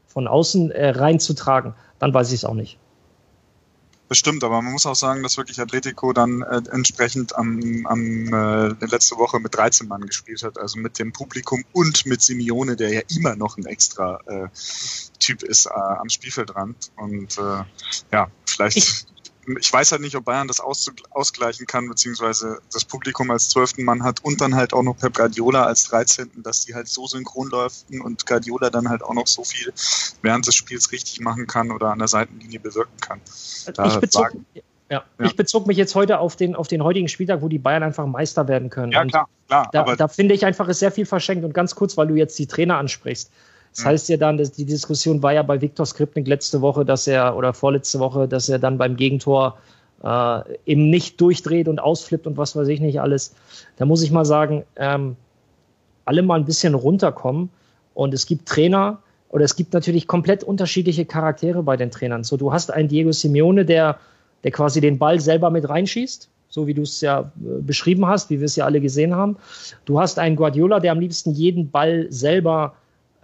[0.08, 2.78] von außen äh, reinzutragen, dann weiß ich es auch nicht.
[4.10, 8.86] Bestimmt, aber man muss auch sagen, dass wirklich Atletico dann äh, entsprechend am, am äh,
[8.88, 12.92] letzte Woche mit 13 Mann gespielt hat, also mit dem Publikum und mit Simeone, der
[12.92, 14.48] ja immer noch ein extra äh,
[15.20, 16.92] Typ ist äh, am Spielfeldrand.
[16.96, 17.64] Und äh,
[18.12, 18.78] ja, vielleicht.
[18.78, 19.06] Ich
[19.60, 24.04] ich weiß halt nicht, ob Bayern das ausgleichen kann, beziehungsweise das Publikum als zwölften Mann
[24.04, 27.50] hat und dann halt auch noch Pep Guardiola als 13., dass die halt so synchron
[27.50, 29.74] läufen und Guardiola dann halt auch noch so viel
[30.22, 33.22] während des Spiels richtig machen kann oder an der Seitenlinie bewirken kann.
[33.74, 34.32] Da ich, bezog,
[34.90, 35.26] ja, ja.
[35.26, 38.06] ich bezog mich jetzt heute auf den, auf den heutigen Spieltag, wo die Bayern einfach
[38.06, 38.92] Meister werden können.
[38.92, 39.70] Ja, klar, klar.
[39.72, 41.46] Da, da finde ich einfach, ist sehr viel verschenkt.
[41.46, 43.32] Und ganz kurz, weil du jetzt die Trainer ansprichst.
[43.76, 47.08] Das heißt ja dann, dass die Diskussion war ja bei Viktor Skripnik letzte Woche, dass
[47.08, 49.58] er oder vorletzte Woche, dass er dann beim Gegentor
[50.04, 53.36] äh, eben nicht durchdreht und ausflippt und was weiß ich nicht alles.
[53.78, 55.16] Da muss ich mal sagen, ähm,
[56.06, 57.50] alle mal ein bisschen runterkommen.
[57.94, 62.24] Und es gibt Trainer oder es gibt natürlich komplett unterschiedliche Charaktere bei den Trainern.
[62.24, 64.00] So, du hast einen Diego Simeone, der,
[64.44, 68.30] der quasi den Ball selber mit reinschießt, so wie du es ja äh, beschrieben hast,
[68.30, 69.38] wie wir es ja alle gesehen haben.
[69.86, 72.74] Du hast einen Guardiola, der am liebsten jeden Ball selber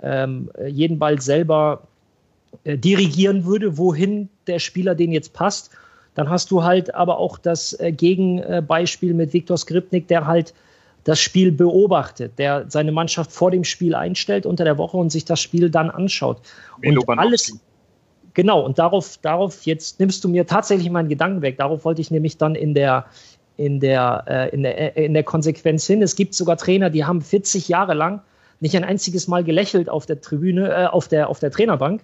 [0.02, 1.84] ähm, jeden Ball selber
[2.64, 5.72] äh, dirigieren würde, wohin der Spieler den jetzt passt.
[6.14, 10.54] Dann hast du halt aber auch das äh, Gegenbeispiel mit Viktor Skripnik, der halt
[11.04, 15.24] das Spiel beobachtet, der seine Mannschaft vor dem Spiel einstellt unter der Woche und sich
[15.24, 16.42] das Spiel dann anschaut.
[16.84, 17.60] Und alles,
[18.34, 21.58] genau, und darauf, darauf, jetzt nimmst du mir tatsächlich meinen Gedanken weg.
[21.58, 23.06] Darauf wollte ich nämlich dann in der,
[23.56, 26.02] in der, äh, in der, in der Konsequenz hin.
[26.02, 28.22] Es gibt sogar Trainer, die haben 40 Jahre lang
[28.66, 32.02] nicht ein einziges Mal gelächelt auf der Tribüne, äh, auf, der, auf der Trainerbank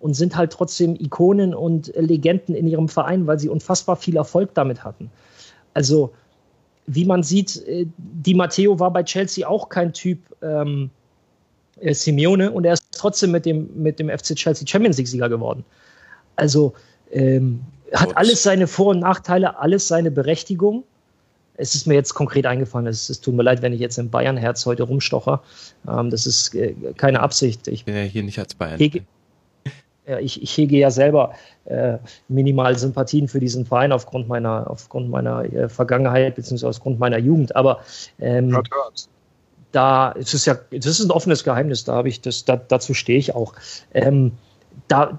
[0.00, 4.54] und sind halt trotzdem Ikonen und Legenden in ihrem Verein, weil sie unfassbar viel Erfolg
[4.54, 5.10] damit hatten.
[5.74, 6.14] Also,
[6.86, 10.88] wie man sieht, äh, Di Matteo war bei Chelsea auch kein Typ ähm,
[11.78, 15.62] äh, Simeone und er ist trotzdem mit dem, mit dem FC Chelsea Champions League-Sieger geworden.
[16.36, 16.72] Also,
[17.12, 17.60] ähm,
[17.92, 20.84] hat alles seine Vor- und Nachteile, alles seine Berechtigung
[21.58, 24.08] es ist mir jetzt konkret eingefallen, es, es tut mir leid, wenn ich jetzt im
[24.08, 25.42] Bayern-Herz heute rumstocher.
[25.86, 27.68] Ähm, das ist äh, keine Absicht.
[27.68, 28.78] Ich bin ja hier nicht als Bayern.
[28.78, 29.02] Hege,
[30.06, 35.10] äh, ich, ich, hege ja selber äh, minimal Sympathien für diesen Verein aufgrund meiner, aufgrund
[35.10, 36.66] meiner äh, Vergangenheit bzw.
[36.66, 37.56] aufgrund meiner Jugend.
[37.56, 37.80] Aber
[38.20, 38.56] ähm,
[39.72, 42.94] da es ist ja, das ist ein offenes Geheimnis, da habe ich das, da, dazu
[42.94, 43.52] stehe ich auch.
[43.92, 44.32] Ähm,
[44.86, 45.18] da,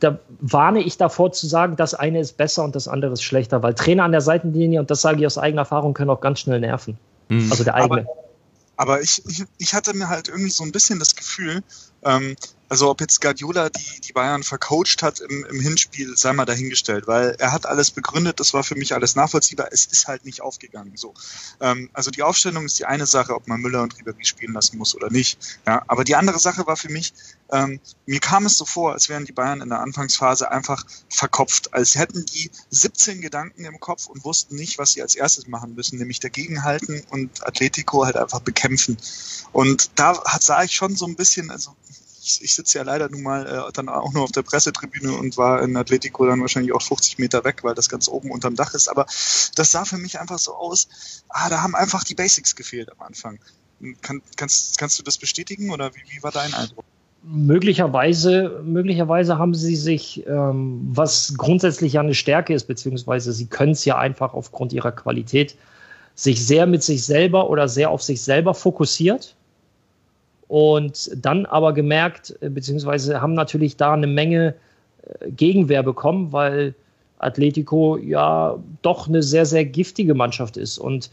[0.00, 3.62] da, warne ich davor zu sagen, das eine ist besser und das andere ist schlechter,
[3.62, 6.40] weil Trainer an der Seitenlinie, und das sage ich aus eigener Erfahrung, können auch ganz
[6.40, 6.98] schnell nerven.
[7.28, 7.50] Mhm.
[7.50, 8.02] Also der eigene.
[8.02, 11.62] Aber, aber ich, ich, ich hatte mir halt irgendwie so ein bisschen das Gefühl,
[12.04, 12.36] ähm,
[12.68, 17.06] also ob jetzt Guardiola die, die Bayern vercoacht hat im, im Hinspiel, sei mal dahingestellt,
[17.06, 20.40] weil er hat alles begründet, das war für mich alles nachvollziehbar, es ist halt nicht
[20.40, 20.92] aufgegangen.
[20.96, 21.14] So.
[21.60, 24.78] Ähm, also die Aufstellung ist die eine Sache, ob man Müller und Ribéry spielen lassen
[24.78, 25.38] muss oder nicht.
[25.66, 27.12] Ja, aber die andere Sache war für mich,
[27.52, 31.74] ähm, mir kam es so vor, als wären die Bayern in der Anfangsphase einfach verkopft,
[31.74, 35.74] als hätten die 17 Gedanken im Kopf und wussten nicht, was sie als erstes machen
[35.74, 38.96] müssen, nämlich dagegenhalten und Atletico halt einfach bekämpfen.
[39.52, 41.74] Und da hat, sah ich schon so ein bisschen, also
[42.26, 45.36] ich, ich sitze ja leider nun mal äh, dann auch nur auf der Pressetribüne und
[45.36, 48.74] war in Atletico dann wahrscheinlich auch 50 Meter weg, weil das ganz oben unterm Dach
[48.74, 48.88] ist.
[48.88, 49.06] Aber
[49.54, 50.88] das sah für mich einfach so aus,
[51.28, 53.38] ah, da haben einfach die Basics gefehlt am Anfang.
[54.00, 56.85] Kann, kannst, kannst du das bestätigen oder wie, wie war dein Eindruck?
[57.28, 63.72] Möglicherweise, möglicherweise haben sie sich, ähm, was grundsätzlich ja eine Stärke ist, beziehungsweise sie können
[63.72, 65.56] es ja einfach aufgrund ihrer Qualität,
[66.14, 69.34] sich sehr mit sich selber oder sehr auf sich selber fokussiert
[70.48, 74.54] und dann aber gemerkt, äh, beziehungsweise haben natürlich da eine Menge
[75.02, 76.74] äh, Gegenwehr bekommen, weil
[77.18, 80.78] Atletico ja doch eine sehr, sehr giftige Mannschaft ist.
[80.78, 81.10] Und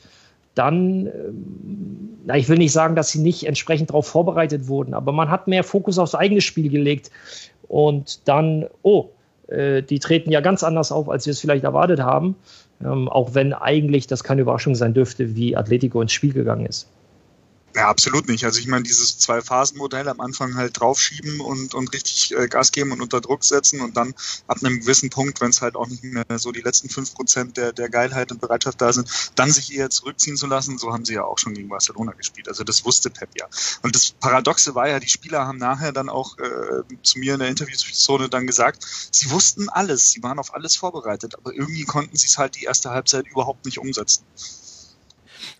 [0.55, 5.11] dann, ähm, na, ich will nicht sagen, dass sie nicht entsprechend darauf vorbereitet wurden, aber
[5.11, 7.11] man hat mehr Fokus aufs eigene Spiel gelegt.
[7.67, 9.09] Und dann, oh,
[9.47, 12.35] äh, die treten ja ganz anders auf, als wir es vielleicht erwartet haben.
[12.83, 16.87] Ähm, auch wenn eigentlich das keine Überraschung sein dürfte, wie Atletico ins Spiel gegangen ist.
[17.75, 18.45] Ja, absolut nicht.
[18.45, 22.91] Also ich meine, dieses Zwei-Phasen-Modell am Anfang halt draufschieben und, und richtig äh, Gas geben
[22.91, 24.13] und unter Druck setzen und dann
[24.45, 27.57] ab einem gewissen Punkt, wenn es halt auch nicht mehr so die letzten fünf Prozent
[27.57, 30.77] der, der Geilheit und Bereitschaft da sind, dann sich eher zurückziehen zu lassen.
[30.77, 32.47] So haben sie ja auch schon gegen Barcelona gespielt.
[32.47, 33.47] Also das wusste Pep ja.
[33.81, 37.39] Und das Paradoxe war ja, die Spieler haben nachher dann auch äh, zu mir in
[37.39, 42.15] der Interviewzone dann gesagt, sie wussten alles, sie waren auf alles vorbereitet, aber irgendwie konnten
[42.17, 44.25] sie es halt die erste Halbzeit überhaupt nicht umsetzen.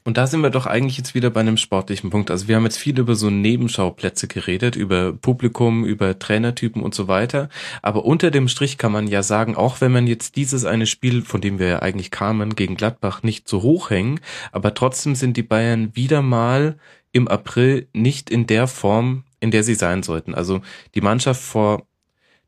[0.06, 2.30] Und da sind wir doch eigentlich jetzt wieder bei einem sportlichen Punkt.
[2.30, 7.08] Also wir haben jetzt viel über so Nebenschauplätze geredet, über Publikum, über Trainertypen und so
[7.08, 7.48] weiter.
[7.82, 11.22] Aber unter dem Strich kann man ja sagen, auch wenn man jetzt dieses eine Spiel,
[11.22, 14.20] von dem wir ja eigentlich kamen, gegen Gladbach nicht so hoch hängen,
[14.52, 16.78] aber trotzdem sind die Bayern wieder mal
[17.14, 20.34] im April nicht in der Form, in der sie sein sollten.
[20.36, 20.62] Also
[20.96, 21.86] die Mannschaft vor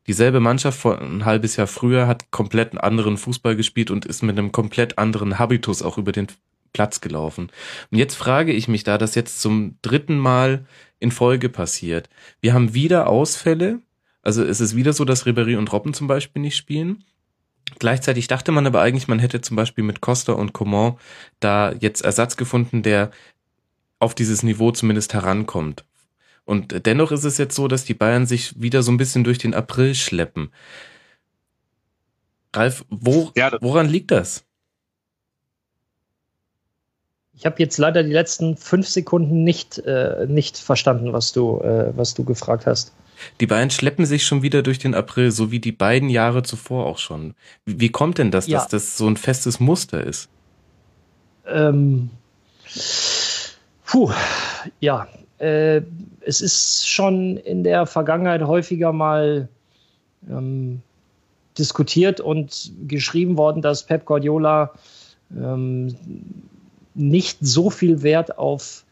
[0.06, 4.22] dieselbe Mannschaft vor ein halbes Jahr früher hat komplett einen anderen Fußball gespielt und ist
[4.22, 6.28] mit einem komplett anderen Habitus auch über den
[6.76, 7.50] Platz gelaufen.
[7.90, 10.66] Und jetzt frage ich mich, da das jetzt zum dritten Mal
[10.98, 12.10] in Folge passiert,
[12.42, 13.80] wir haben wieder Ausfälle,
[14.20, 17.02] also es ist wieder so, dass Ribéry und Robben zum Beispiel nicht spielen.
[17.78, 20.98] Gleichzeitig dachte man aber eigentlich, man hätte zum Beispiel mit Costa und Coman
[21.40, 23.10] da jetzt Ersatz gefunden, der
[23.98, 25.86] auf dieses Niveau zumindest herankommt.
[26.44, 29.38] Und dennoch ist es jetzt so, dass die Bayern sich wieder so ein bisschen durch
[29.38, 30.50] den April schleppen.
[32.54, 34.45] Ralf, wo, ja, woran liegt das?
[37.36, 41.92] Ich habe jetzt leider die letzten fünf Sekunden nicht, äh, nicht verstanden, was du, äh,
[41.94, 42.92] was du gefragt hast.
[43.40, 46.86] Die beiden schleppen sich schon wieder durch den April, so wie die beiden Jahre zuvor
[46.86, 47.34] auch schon.
[47.64, 48.58] Wie, wie kommt denn das, ja.
[48.58, 50.28] dass das so ein festes Muster ist?
[51.46, 52.10] Ähm,
[53.84, 54.10] puh,
[54.80, 55.06] ja.
[55.38, 55.82] Äh,
[56.22, 59.48] es ist schon in der Vergangenheit häufiger mal
[60.30, 60.80] ähm,
[61.58, 64.72] diskutiert und geschrieben worden, dass Pep Guardiola
[65.36, 65.94] ähm,
[66.96, 68.84] nicht so viel Wert auf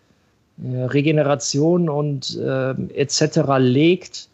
[0.62, 3.40] äh, Regeneration und äh, etc.
[3.58, 4.28] legt.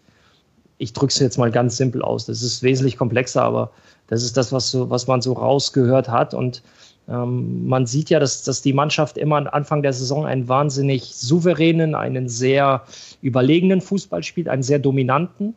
[0.78, 2.26] Ich drücke es jetzt mal ganz simpel aus.
[2.26, 3.70] Das ist wesentlich komplexer, aber
[4.09, 6.35] das ist das, was, so, was man so rausgehört hat.
[6.35, 6.62] Und
[7.09, 11.14] ähm, man sieht ja, dass, dass die Mannschaft immer am Anfang der Saison einen wahnsinnig
[11.14, 12.83] souveränen, einen sehr
[13.22, 15.54] überlegenen Fußball spielt, einen sehr dominanten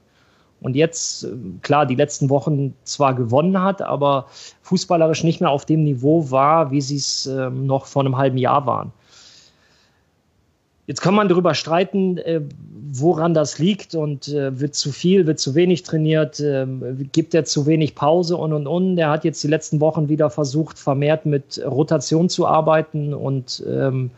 [0.64, 1.30] und jetzt, äh,
[1.62, 4.26] klar, die letzten Wochen zwar gewonnen hat, aber
[4.64, 8.38] fußballerisch nicht mehr auf dem Niveau war, wie sie es ähm, noch vor einem halben
[8.38, 8.92] Jahr waren.
[10.88, 12.42] Jetzt kann man darüber streiten, äh,
[12.92, 16.66] woran das liegt und äh, wird zu viel, wird zu wenig trainiert, äh,
[17.12, 18.96] gibt er zu wenig Pause und und und.
[18.96, 24.12] Der hat jetzt die letzten Wochen wieder versucht, vermehrt mit Rotation zu arbeiten und ähm,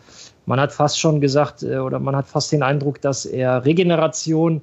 [0.46, 4.62] man hat fast schon gesagt äh, oder man hat fast den Eindruck, dass er Regeneration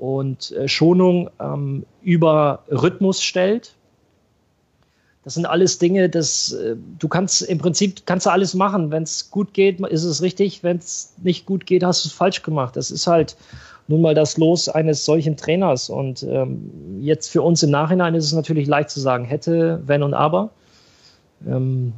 [0.00, 3.74] und äh, Schonung ähm, über Rhythmus stellt.
[5.24, 8.90] Das sind alles Dinge, das äh, du kannst im Prinzip kannst du alles machen.
[8.90, 10.62] Wenn es gut geht, ist es richtig.
[10.62, 12.76] Wenn es nicht gut geht, hast du es falsch gemacht.
[12.76, 13.36] Das ist halt
[13.88, 15.90] nun mal das Los eines solchen Trainers.
[15.90, 20.02] Und ähm, jetzt für uns im Nachhinein ist es natürlich leicht zu sagen, hätte, wenn
[20.02, 20.48] und aber.
[21.46, 21.92] Ähm,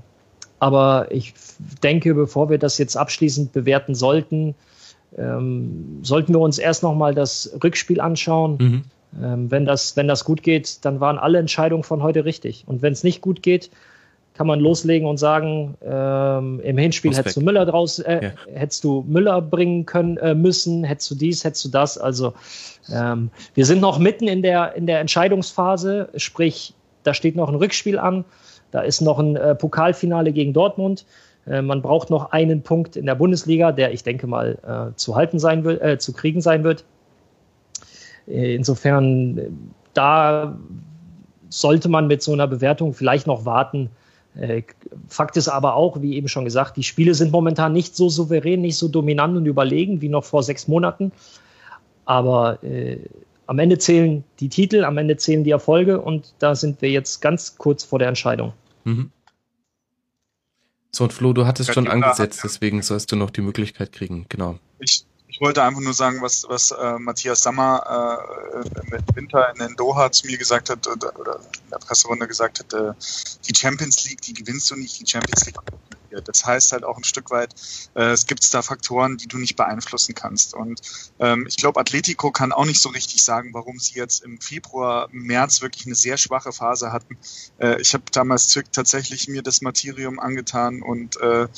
[0.59, 1.35] aber ich
[1.83, 4.57] denke, bevor wir das jetzt abschließend bewerten sollten,
[5.19, 8.57] ähm, sollten wir uns erst noch mal das Rückspiel anschauen.
[8.59, 8.83] Mhm.
[9.23, 12.65] Ähm, wenn, das, wenn das gut geht, dann waren alle Entscheidungen von heute richtig.
[12.67, 13.71] Und wenn es nicht gut geht,
[14.35, 18.31] kann man loslegen und sagen, ähm, im Hinspiel hättest du Müller draus, äh, ja.
[18.55, 21.99] hättest du Müller bringen können äh, müssen, hättest du dies, hättest du das.
[21.99, 22.33] Also
[22.91, 26.73] ähm, wir sind noch mitten in der, in der Entscheidungsphase, sprich,
[27.03, 28.25] da steht noch ein Rückspiel an,
[28.71, 31.05] da ist noch ein äh, Pokalfinale gegen Dortmund.
[31.47, 34.59] Äh, man braucht noch einen Punkt in der Bundesliga, der ich denke mal
[34.93, 36.85] äh, zu halten sein wird, äh, zu kriegen sein wird.
[38.27, 39.49] Äh, insofern, äh,
[39.95, 40.57] da
[41.49, 43.91] sollte man mit so einer Bewertung vielleicht noch warten.
[44.37, 44.63] Äh,
[45.09, 48.63] Fakt ist aber auch, wie eben schon gesagt, die Spiele sind momentan nicht so souverän,
[48.63, 51.13] nicht so dominant und überlegen wie noch vor sechs Monaten.
[52.05, 52.59] Aber
[53.47, 57.23] am Ende zählen die Titel, am Ende zählen die Erfolge und da sind wir jetzt
[57.23, 58.53] ganz kurz vor der Entscheidung.
[58.85, 59.11] Mhm.
[60.95, 64.59] So, und Flo, du hattest schon angesetzt, deswegen sollst du noch die Möglichkeit kriegen, genau.
[64.79, 69.77] Ich, ich wollte einfach nur sagen, was, was äh, Matthias Sammer äh, im Winter in
[69.77, 72.93] Doha zu mir gesagt hat, oder, oder in der Presserunde gesagt hat, äh,
[73.49, 75.57] die Champions League, die gewinnst du nicht, die Champions League.
[76.27, 77.55] Das heißt halt auch ein Stück weit,
[77.95, 80.53] äh, es gibt da Faktoren, die du nicht beeinflussen kannst.
[80.53, 80.81] Und
[81.19, 85.09] ähm, ich glaube, Atletico kann auch nicht so richtig sagen, warum sie jetzt im Februar,
[85.11, 87.19] März wirklich eine sehr schwache Phase hatten.
[87.57, 91.49] Äh, ich habe damals tatsächlich mir das Materium angetan und äh,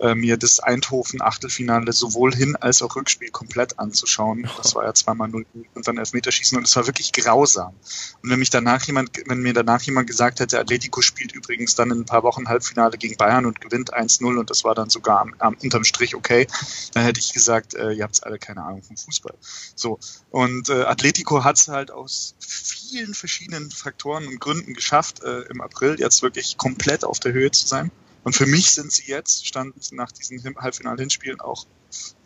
[0.00, 4.48] äh, mir das Eindhoven-Achtelfinale sowohl Hin- als auch Rückspiel komplett anzuschauen.
[4.56, 7.74] Das war ja zweimal 0 und dann Elfmeterschießen und es war wirklich grausam.
[8.22, 11.90] Und wenn mich danach jemand, wenn mir danach jemand gesagt hätte, Atletico spielt übrigens dann
[11.90, 15.20] in ein paar Wochen Halbfinale gegen Bayern und gewinnt 1-0 und das war dann sogar
[15.20, 16.46] am, am, unterm Strich okay,
[16.94, 19.34] dann hätte ich gesagt, äh, ihr habt alle keine Ahnung vom Fußball.
[19.74, 19.98] So.
[20.30, 25.60] Und äh, Atletico hat es halt aus vielen verschiedenen Faktoren und Gründen geschafft, äh, im
[25.60, 27.90] April jetzt wirklich komplett auf der Höhe zu sein.
[28.24, 31.66] Und für mich sind sie jetzt, stand nach diesen Halbfinal-Hinspielen auch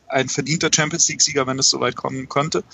[0.08, 2.64] ein verdienter Champions League-Sieger, wenn es soweit kommen könnte.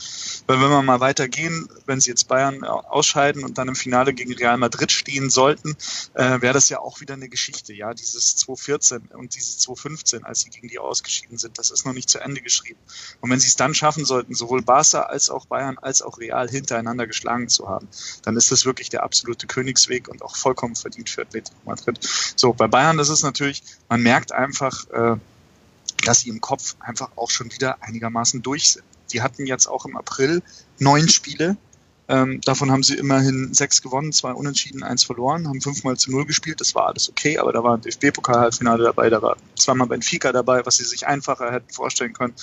[0.47, 4.33] Weil wenn wir mal weitergehen, wenn sie jetzt Bayern ausscheiden und dann im Finale gegen
[4.35, 5.77] Real Madrid stehen sollten,
[6.15, 7.73] äh, wäre das ja auch wieder eine Geschichte.
[7.73, 11.93] Ja, dieses 2014 und dieses 2015, als sie gegen die ausgeschieden sind, das ist noch
[11.93, 12.79] nicht zu Ende geschrieben.
[13.21, 16.49] Und wenn sie es dann schaffen sollten, sowohl Barca als auch Bayern als auch Real
[16.49, 17.89] hintereinander geschlagen zu haben,
[18.23, 21.99] dann ist das wirklich der absolute Königsweg und auch vollkommen verdient für Atletico Madrid.
[22.37, 25.17] So, bei Bayern ist es natürlich, man merkt einfach, äh,
[26.03, 28.85] dass sie im Kopf einfach auch schon wieder einigermaßen durch sind.
[29.13, 30.43] Die hatten jetzt auch im April
[30.79, 31.57] neun Spiele.
[32.13, 36.27] Ähm, davon haben sie immerhin sechs gewonnen, zwei unentschieden, eins verloren, haben fünfmal zu null
[36.27, 36.61] gespielt.
[36.61, 40.67] Das war alles okay, aber da war ein DFB-Pokal-Halbfinale dabei, da war zweimal Benfica dabei,
[40.67, 42.35] was sie sich einfacher hätten vorstellen können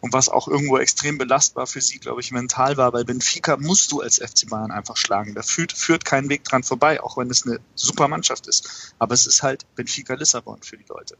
[0.00, 3.90] und was auch irgendwo extrem belastbar für sie, glaube ich, mental war, weil Benfica musst
[3.90, 5.34] du als FC Bayern einfach schlagen.
[5.34, 8.94] Da führt, führt kein Weg dran vorbei, auch wenn es eine super Mannschaft ist.
[9.00, 11.16] Aber es ist halt Benfica Lissabon für die Leute.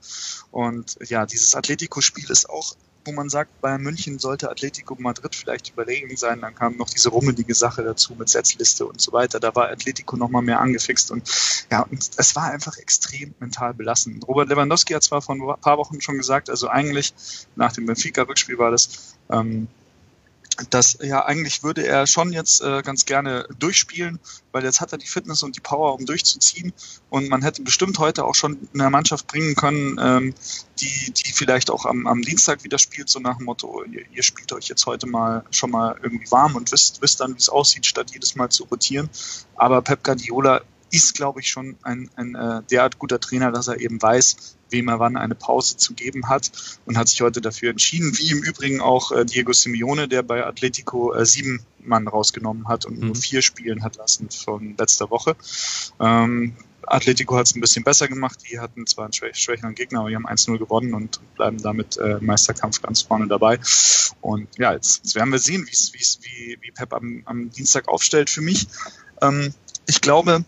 [0.52, 2.76] Und ja, dieses Atletico-Spiel ist auch
[3.07, 6.40] wo man sagt, Bayern München sollte Atletico Madrid vielleicht überlegen sein.
[6.40, 9.40] Dann kam noch diese rummelige Sache dazu mit Setzliste und so weiter.
[9.40, 11.22] Da war Atletico noch mal mehr angefixt und
[11.70, 14.26] ja, und es war einfach extrem mental belastend.
[14.28, 17.14] Robert Lewandowski hat zwar vor ein paar Wochen schon gesagt, also eigentlich
[17.54, 19.68] nach dem Benfica-Rückspiel war das, ähm,
[20.70, 24.18] dass ja eigentlich würde er schon jetzt äh, ganz gerne durchspielen,
[24.52, 26.72] weil jetzt hat er die Fitness und die Power, um durchzuziehen.
[27.11, 30.34] Und man hätte bestimmt heute auch schon eine Mannschaft bringen können, ähm,
[30.80, 34.22] die, die vielleicht auch am, am Dienstag wieder spielt, so nach dem Motto, ihr, ihr
[34.22, 37.48] spielt euch jetzt heute mal schon mal irgendwie warm und wisst, wisst dann, wie es
[37.48, 39.11] aussieht, statt jedes Mal zu rotieren.
[39.57, 43.80] Aber Pep Guardiola ist, glaube ich, schon ein, ein äh, derart guter Trainer, dass er
[43.80, 46.51] eben weiß, wem er wann eine Pause zu geben hat
[46.87, 50.45] und hat sich heute dafür entschieden, wie im Übrigen auch äh, Diego Simeone, der bei
[50.45, 53.07] Atletico äh, sieben Mann rausgenommen hat und mhm.
[53.07, 55.37] nur vier spielen hat lassen von letzter Woche.
[56.01, 56.55] Ähm,
[56.87, 58.39] Atletico hat es ein bisschen besser gemacht.
[58.49, 62.18] Die hatten zwar einen schwächeren Gegner, aber die haben 1-0 gewonnen und bleiben damit äh,
[62.20, 63.59] Meisterkampf ganz vorne dabei.
[64.20, 67.89] Und ja, jetzt, jetzt werden wir sehen, wie's, wie's, wie, wie Pep am, am Dienstag
[67.89, 68.30] aufstellt.
[68.30, 68.68] Für mich,
[69.20, 69.53] ähm,
[69.87, 70.45] ich glaube,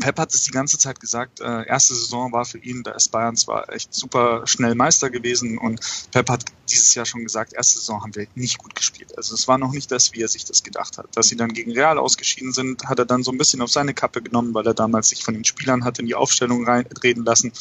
[0.00, 3.10] Pep hat es die ganze Zeit gesagt, äh, erste Saison war für ihn, da ist
[3.10, 5.80] Bayern zwar echt super schnell Meister gewesen und
[6.10, 9.16] Pep hat dieses Jahr schon gesagt, erste Saison haben wir nicht gut gespielt.
[9.16, 11.06] Also es war noch nicht das, wie er sich das gedacht hat.
[11.16, 13.94] Dass sie dann gegen Real ausgeschieden sind, hat er dann so ein bisschen auf seine
[13.94, 17.52] Kappe genommen, weil er damals sich von den Spielern hat in die Aufstellung reinreden lassen.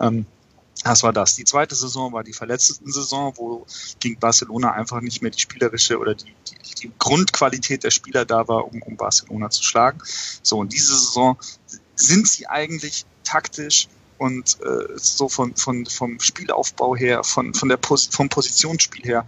[0.00, 0.26] Ähm,
[0.82, 1.36] das war das.
[1.36, 3.66] Die zweite Saison war die verletzten Saison, wo
[4.00, 8.48] gegen Barcelona einfach nicht mehr die spielerische oder die, die, die Grundqualität der Spieler da
[8.48, 10.00] war, um, um Barcelona zu schlagen.
[10.42, 11.38] So, und diese Saison
[11.96, 13.88] sind sie eigentlich taktisch
[14.18, 19.26] und äh, so von, von, vom Spielaufbau her, von, von der Pos vom Positionsspiel her,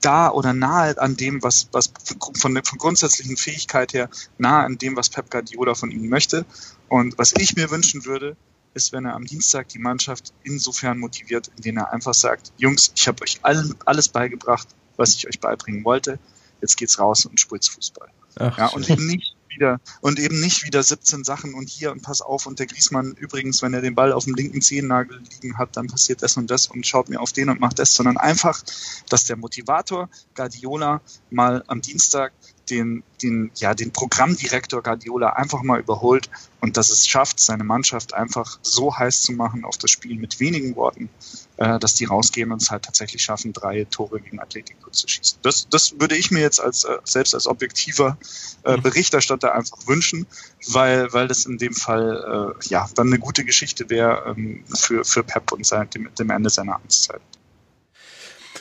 [0.00, 1.92] da oder nahe an dem, was, was
[2.38, 4.08] von der von grundsätzlichen Fähigkeit her,
[4.38, 6.46] nahe an dem, was Pep Guardiola von ihnen möchte.
[6.88, 8.36] Und was ich mir wünschen würde,
[8.72, 13.06] ist, wenn er am Dienstag die Mannschaft insofern motiviert, indem er einfach sagt, Jungs, ich
[13.08, 16.18] habe euch allen, alles beigebracht, was ich euch beibringen wollte.
[16.60, 18.08] Jetzt geht's raus und spritz Fußball.
[18.36, 19.80] Ach, ja, und eben nicht wieder.
[20.00, 23.62] Und eben nicht wieder 17 Sachen und hier und pass auf und der Griesmann übrigens,
[23.62, 26.68] wenn er den Ball auf dem linken Zehennagel liegen hat, dann passiert das und das
[26.68, 28.62] und schaut mir auf den und macht das, sondern einfach,
[29.08, 32.32] dass der Motivator Guardiola mal am Dienstag
[32.70, 38.14] den, den, ja, den Programmdirektor Guardiola einfach mal überholt und dass es schafft, seine Mannschaft
[38.14, 41.08] einfach so heiß zu machen auf das Spiel mit wenigen Worten,
[41.56, 45.38] äh, dass die rausgehen und es halt tatsächlich schaffen, drei Tore gegen Atletico zu schießen.
[45.42, 48.18] Das, das würde ich mir jetzt als äh, selbst als objektiver
[48.64, 48.82] äh, mhm.
[48.82, 50.26] Berichterstatter einfach wünschen,
[50.68, 55.04] weil, weil das in dem Fall äh, ja dann eine gute Geschichte wäre ähm, für,
[55.04, 57.20] für Pep und sein, dem, dem Ende seiner Amtszeit.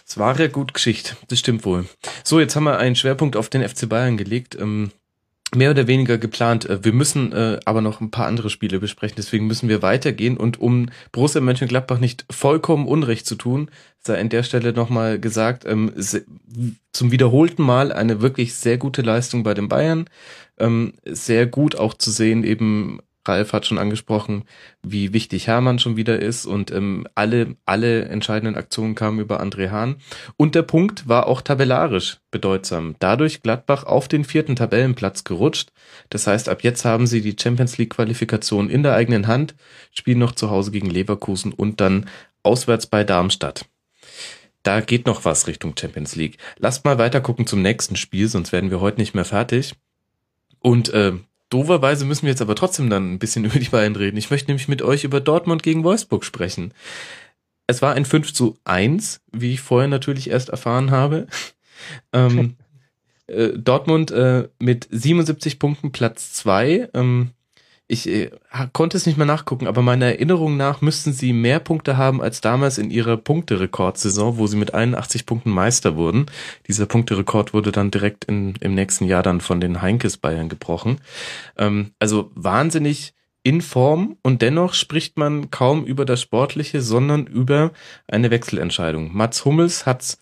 [0.09, 1.85] Es war ja gut Geschichte, das stimmt wohl.
[2.23, 4.57] So, jetzt haben wir einen Schwerpunkt auf den FC Bayern gelegt.
[4.59, 4.89] Ähm,
[5.53, 6.67] mehr oder weniger geplant.
[6.67, 10.35] Äh, wir müssen äh, aber noch ein paar andere Spiele besprechen, deswegen müssen wir weitergehen.
[10.35, 15.65] Und um Borussia Mönchengladbach nicht vollkommen Unrecht zu tun, sei an der Stelle nochmal gesagt,
[15.65, 15.93] ähm,
[16.91, 20.09] zum wiederholten Mal eine wirklich sehr gute Leistung bei den Bayern.
[20.57, 24.45] Ähm, sehr gut auch zu sehen, eben Ralf hat schon angesprochen,
[24.81, 29.69] wie wichtig Hermann schon wieder ist und ähm, alle, alle entscheidenden Aktionen kamen über André
[29.69, 29.97] Hahn.
[30.37, 32.95] Und der Punkt war auch tabellarisch bedeutsam.
[32.99, 35.71] Dadurch Gladbach auf den vierten Tabellenplatz gerutscht.
[36.09, 39.55] Das heißt, ab jetzt haben sie die Champions League Qualifikation in der eigenen Hand,
[39.91, 42.09] spielen noch zu Hause gegen Leverkusen und dann
[42.43, 43.65] auswärts bei Darmstadt.
[44.63, 46.37] Da geht noch was Richtung Champions League.
[46.57, 49.73] Lasst mal weiter gucken zum nächsten Spiel, sonst werden wir heute nicht mehr fertig.
[50.59, 51.13] Und äh,
[51.49, 54.17] Doverweise müssen wir jetzt aber trotzdem dann ein bisschen über die beiden reden.
[54.17, 56.73] Ich möchte nämlich mit euch über Dortmund gegen Wolfsburg sprechen.
[57.67, 61.27] Es war ein 5 zu 1, wie ich vorher natürlich erst erfahren habe.
[62.13, 62.55] ähm,
[63.27, 66.89] äh, Dortmund äh, mit 77 Punkten Platz 2.
[66.93, 67.31] Ähm,
[67.91, 68.29] ich äh,
[68.71, 72.39] konnte es nicht mehr nachgucken, aber meiner Erinnerung nach müssten sie mehr Punkte haben als
[72.39, 76.27] damals in ihrer Punkterekordsaison, wo sie mit 81 Punkten Meister wurden.
[76.67, 81.01] Dieser Punkterekord wurde dann direkt in, im nächsten Jahr dann von den Heinkes Bayern gebrochen.
[81.57, 87.71] Ähm, also wahnsinnig in Form und dennoch spricht man kaum über das Sportliche, sondern über
[88.07, 89.15] eine Wechselentscheidung.
[89.15, 90.19] Mats Hummels hat's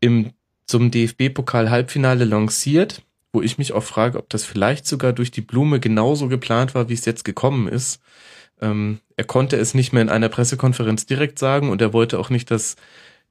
[0.00, 0.32] im
[0.66, 3.05] zum DFB-Pokal-Halbfinale lanciert
[3.36, 6.88] wo ich mich auch frage, ob das vielleicht sogar durch die Blume genauso geplant war,
[6.88, 8.00] wie es jetzt gekommen ist.
[8.62, 12.30] Ähm, er konnte es nicht mehr in einer Pressekonferenz direkt sagen und er wollte auch
[12.30, 12.76] nicht, dass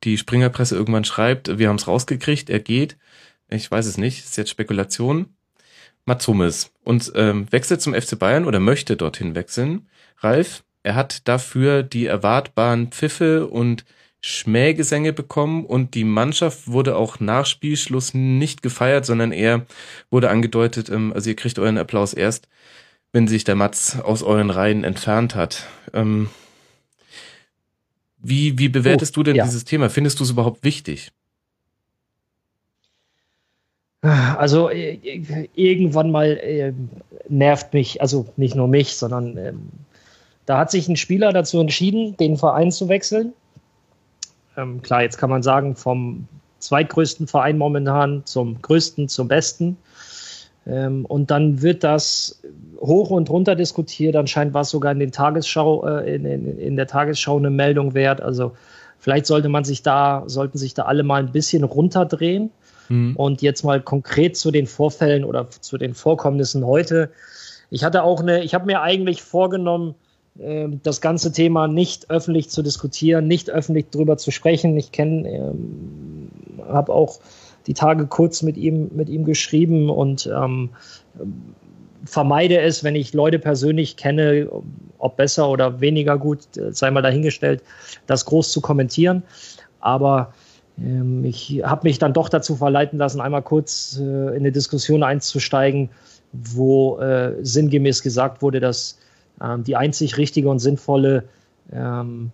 [0.04, 2.98] die Springerpresse irgendwann schreibt, wir haben es rausgekriegt, er geht.
[3.50, 5.34] Ich weiß es nicht, ist jetzt Spekulation.
[6.06, 9.90] Mats Hummels und ähm, wechselt zum FC Bayern oder möchte dorthin wechseln.
[10.20, 13.86] Ralf, er hat dafür die erwartbaren Pfiffe und
[14.28, 19.68] Schmähgesänge bekommen und die Mannschaft wurde auch nach Spielschluss nicht gefeiert, sondern eher
[20.10, 22.48] wurde angedeutet, ähm, also ihr kriegt euren Applaus erst,
[23.12, 25.68] wenn sich der Matz aus euren Reihen entfernt hat.
[25.94, 26.32] Ähm,
[28.18, 29.44] wie, wie bewertest oh, du denn ja.
[29.44, 29.92] dieses Thema?
[29.92, 31.12] Findest du es überhaupt wichtig?
[34.02, 36.74] Also äh, irgendwann mal äh,
[37.30, 39.70] nervt mich, also nicht nur mich, sondern ähm,
[40.48, 43.34] da hat sich ein Spieler dazu entschieden, den Verein zu wechseln
[44.58, 46.28] ähm, klar, jetzt kann man sagen, vom
[46.60, 49.78] zweitgrößten Verein momentan zum größten, zum besten.
[50.68, 52.42] Ähm, und dann wird das
[52.80, 54.16] hoch und runter diskutiert.
[54.16, 57.94] Anscheinend war es sogar in, den Tagesschau, äh, in, in, in, der Tagesschau eine Meldung
[57.94, 58.22] wert.
[58.22, 58.54] Also
[58.98, 62.52] vielleicht sollte man sich da, sollten sich da alle mal ein bisschen runterdrehen.
[62.90, 63.16] Mhm.
[63.16, 67.12] Und jetzt mal konkret zu den Vorfällen oder zu den Vorkommnissen heute.
[67.70, 69.96] Ich hatte auch eine, ich habe mir eigentlich vorgenommen,
[70.36, 74.76] das ganze Thema nicht öffentlich zu diskutieren, nicht öffentlich darüber zu sprechen.
[74.76, 76.30] Ich kenne, ähm,
[76.68, 77.20] habe auch
[77.68, 80.72] die Tage kurz mit ihm, mit ihm geschrieben und ähm,
[82.04, 84.50] vermeide es, wenn ich Leute persönlich kenne,
[84.98, 86.40] ob besser oder weniger gut,
[86.72, 87.64] sei mal dahingestellt,
[88.06, 89.24] das groß zu kommentieren.
[89.80, 90.34] Aber
[90.78, 95.02] ähm, ich habe mich dann doch dazu verleiten lassen, einmal kurz äh, in eine Diskussion
[95.02, 95.90] einzusteigen,
[96.34, 98.98] wo äh, sinngemäß gesagt wurde, dass
[99.42, 101.26] ähm, die einzig richtige und sinnvolle
[101.72, 102.32] ähm,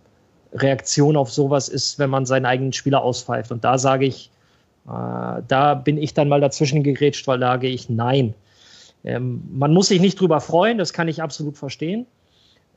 [0.53, 3.51] Reaktion auf sowas ist, wenn man seinen eigenen Spieler auspfeift.
[3.51, 4.31] Und da sage ich,
[4.87, 8.33] äh, da bin ich dann mal dazwischen gegrätscht, weil da sage ich nein.
[9.03, 12.05] Ähm, man muss sich nicht drüber freuen, das kann ich absolut verstehen.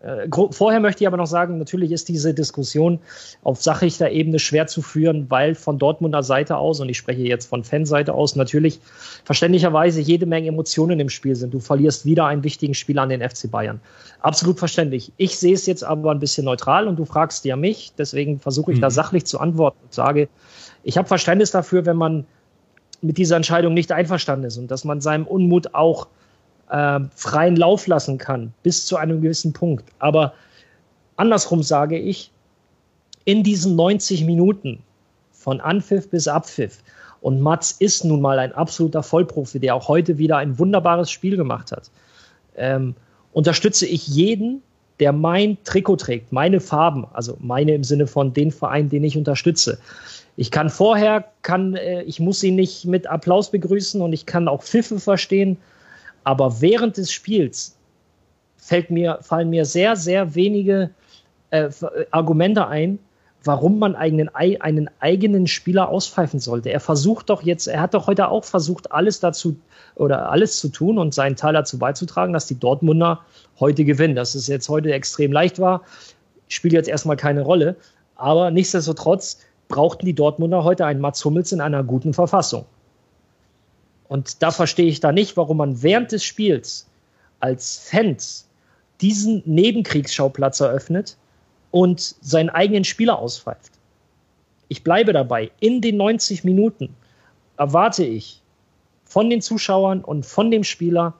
[0.05, 2.98] Äh, vorher möchte ich aber noch sagen, natürlich ist diese Diskussion
[3.42, 7.46] auf sachlicher Ebene schwer zu führen, weil von Dortmunder Seite aus, und ich spreche jetzt
[7.46, 8.80] von Fanseite aus, natürlich
[9.24, 11.55] verständlicherweise jede Menge Emotionen im Spiel sind.
[11.55, 13.80] Du verlierst wieder einen wichtigen Spieler an den FC Bayern.
[14.20, 15.11] Absolut verständlich.
[15.16, 18.72] Ich sehe es jetzt aber ein bisschen neutral und du fragst ja mich, deswegen versuche
[18.72, 18.82] ich mhm.
[18.82, 20.28] da sachlich zu antworten und sage,
[20.82, 22.26] ich habe Verständnis dafür, wenn man
[23.00, 26.23] mit dieser Entscheidung nicht einverstanden ist und dass man seinem Unmut auch äh,
[26.66, 29.84] freien Lauf lassen kann, bis zu einem gewissen Punkt.
[29.98, 30.34] Aber
[31.16, 32.30] andersrum sage ich,
[33.24, 34.82] in diesen 90 Minuten
[35.32, 36.82] von Anpfiff bis Abpfiff,
[37.24, 41.38] und Mats ist nun mal ein absoluter Vollprofi, der auch heute wieder ein wunderbares Spiel
[41.38, 41.90] gemacht hat,
[42.54, 42.94] ähm,
[43.32, 44.60] unterstütze ich jeden,
[45.00, 49.16] der mein Trikot trägt, meine Farben, also meine im Sinne von den Verein, den ich
[49.16, 49.78] unterstütze.
[50.36, 54.46] Ich kann vorher, kann, äh, ich muss ihn nicht mit Applaus begrüßen und ich kann
[54.46, 55.56] auch Pfiffe verstehen,
[56.24, 57.76] aber während des Spiels
[58.56, 60.90] fällt mir, fallen mir sehr, sehr wenige
[61.50, 61.70] äh,
[62.10, 62.98] Argumente ein,
[63.44, 66.70] warum man einen, einen eigenen Spieler auspfeifen sollte.
[66.70, 69.56] Er versucht doch jetzt, er hat doch heute auch versucht, alles dazu
[69.96, 73.20] oder alles zu tun und seinen Teil dazu beizutragen, dass die Dortmunder
[73.60, 74.16] heute gewinnen.
[74.16, 75.82] Dass es jetzt heute extrem leicht war,
[76.48, 77.76] spielt jetzt erstmal keine Rolle.
[78.16, 82.64] Aber nichtsdestotrotz brauchten die Dortmunder heute einen Mats Hummels in einer guten Verfassung.
[84.09, 86.86] Und da verstehe ich da nicht, warum man während des Spiels
[87.40, 88.48] als Fans
[89.00, 91.16] diesen Nebenkriegsschauplatz eröffnet
[91.70, 93.72] und seinen eigenen Spieler auspfeift.
[94.68, 95.50] Ich bleibe dabei.
[95.61, 96.94] In den 90 Minuten
[97.57, 98.40] erwarte ich
[99.05, 101.14] von den Zuschauern und von dem Spieler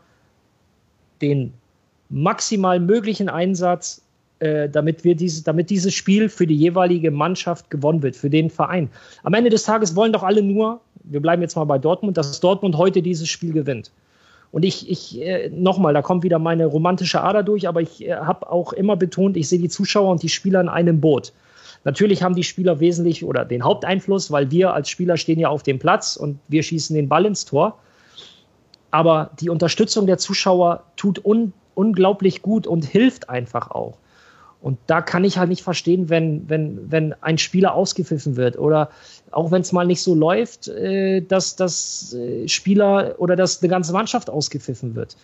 [1.21, 1.53] den
[2.09, 4.03] maximal möglichen Einsatz,
[4.39, 8.51] äh, damit, wir diese, damit dieses Spiel für die jeweilige Mannschaft gewonnen wird, für den
[8.51, 8.91] Verein.
[9.23, 12.41] Am Ende des Tages wollen doch alle nur, wir bleiben jetzt mal bei Dortmund, dass
[12.41, 13.93] Dortmund heute dieses Spiel gewinnt.
[14.51, 18.15] Und ich, ich äh, nochmal, da kommt wieder meine romantische Ader durch, aber ich äh,
[18.15, 21.33] habe auch immer betont, ich sehe die Zuschauer und die Spieler in einem Boot.
[21.85, 25.63] Natürlich haben die Spieler wesentlich oder den Haupteinfluss, weil wir als Spieler stehen ja auf
[25.63, 27.79] dem Platz und wir schießen den Ball ins Tor.
[28.95, 33.99] aber die Unterstützung der Zuschauer tut un unglaublich gut und hilft einfach auch.
[34.65, 38.89] Und da kann ich halt nicht verstehen, wenn, wenn, wenn ein Spieler ausgepfiffen wird oder
[39.31, 43.69] auch wenn es mal nicht so läuft, äh, dass das äh, Spieler oder dass eine
[43.69, 45.19] ganze Mannschaft ausgepfiffen wird.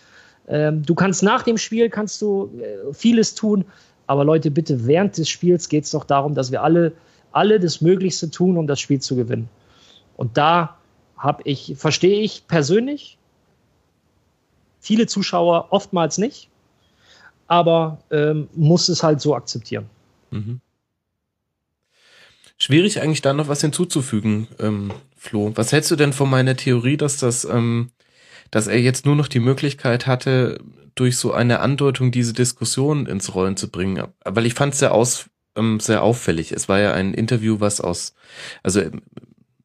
[0.47, 3.65] Ähm, du kannst nach dem Spiel kannst du äh, vieles tun,
[4.05, 6.91] aber Leute, bitte während des Spiels geht es doch darum, dass wir alle,
[7.31, 9.49] alle das Möglichste tun, um das Spiel zu gewinnen.
[10.17, 10.77] Und da
[11.17, 13.17] habe ich, verstehe ich persönlich,
[14.79, 16.50] viele Zuschauer oftmals nicht
[17.51, 19.89] aber ähm, muss es halt so akzeptieren.
[20.29, 20.61] Mhm.
[22.57, 25.51] Schwierig eigentlich da noch was hinzuzufügen, ähm, Flo.
[25.55, 27.91] Was hältst du denn von meiner Theorie, dass das, ähm,
[28.51, 30.61] dass er jetzt nur noch die Möglichkeit hatte,
[30.95, 34.01] durch so eine Andeutung diese Diskussion ins Rollen zu bringen?
[34.23, 35.25] Weil ich fand es sehr aus,
[35.57, 36.53] ähm, sehr auffällig.
[36.53, 38.15] Es war ja ein Interview, was aus,
[38.63, 38.81] also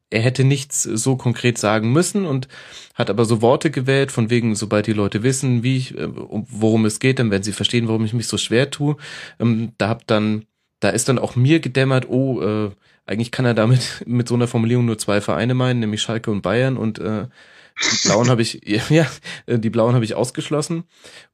[0.09, 2.47] er hätte nichts so konkret sagen müssen und
[2.95, 6.85] hat aber so Worte gewählt, von wegen, sobald die Leute wissen, wie ich, äh, worum
[6.85, 8.95] es geht, dann werden sie verstehen, warum ich mich so schwer tue.
[9.39, 10.45] Ähm, da hab dann,
[10.79, 12.71] da ist dann auch mir gedämmert, oh, äh,
[13.05, 16.41] eigentlich kann er damit mit so einer Formulierung nur zwei Vereine meinen, nämlich Schalke und
[16.41, 17.27] Bayern und äh,
[17.79, 19.07] die Blauen habe ich, ja,
[19.45, 20.85] äh, die Blauen habe ich ausgeschlossen.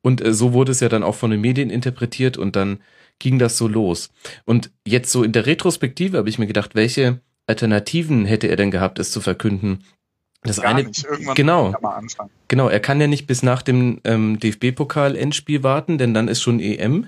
[0.01, 2.79] Und äh, so wurde es ja dann auch von den Medien interpretiert und dann
[3.19, 4.09] ging das so los.
[4.45, 8.71] Und jetzt so in der Retrospektive habe ich mir gedacht, welche Alternativen hätte er denn
[8.71, 9.83] gehabt, es zu verkünden?
[10.43, 10.91] Das Gar eine,
[11.35, 11.73] genau,
[12.49, 16.59] genau, er kann ja nicht bis nach dem ähm, DFB-Pokal-Endspiel warten, denn dann ist schon
[16.59, 17.07] EM.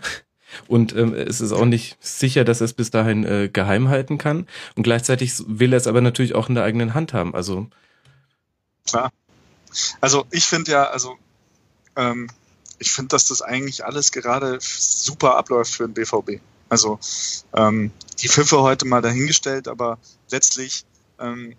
[0.68, 4.18] Und ähm, es ist auch nicht sicher, dass er es bis dahin äh, geheim halten
[4.18, 4.48] kann.
[4.76, 7.36] Und gleichzeitig will er es aber natürlich auch in der eigenen Hand haben.
[7.36, 7.68] Also
[8.86, 9.12] klar.
[10.00, 11.18] Also ich finde ja, also
[11.98, 12.30] ähm,
[12.80, 16.42] ich finde, dass das eigentlich alles gerade super abläuft für den BVB.
[16.70, 17.00] Also
[17.54, 19.98] ähm, die Pfiffe heute mal dahingestellt, aber
[20.30, 20.86] letztlich,
[21.19, 21.55] ähm,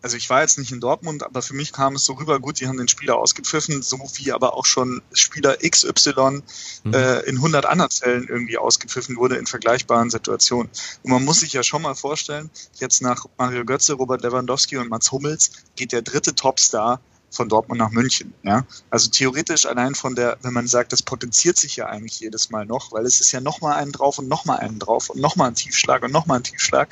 [0.00, 2.60] also ich war jetzt nicht in Dortmund, aber für mich kam es so rüber, gut,
[2.60, 6.42] die haben den Spieler ausgepfiffen, so wie aber auch schon Spieler XY
[6.84, 6.94] mhm.
[6.94, 10.70] äh, in 100 anderen Fällen irgendwie ausgepfiffen wurde in vergleichbaren Situationen.
[11.02, 14.88] Und man muss sich ja schon mal vorstellen, jetzt nach Mario Götze, Robert Lewandowski und
[14.88, 17.00] Mats Hummels geht der dritte Topstar
[17.30, 18.32] von Dortmund nach München.
[18.42, 18.64] Ja?
[18.90, 22.66] Also theoretisch allein von der, wenn man sagt, das potenziert sich ja eigentlich jedes Mal
[22.66, 25.54] noch, weil es ist ja nochmal einen drauf und nochmal einen drauf und nochmal ein
[25.54, 26.88] Tiefschlag und nochmal ein Tiefschlag,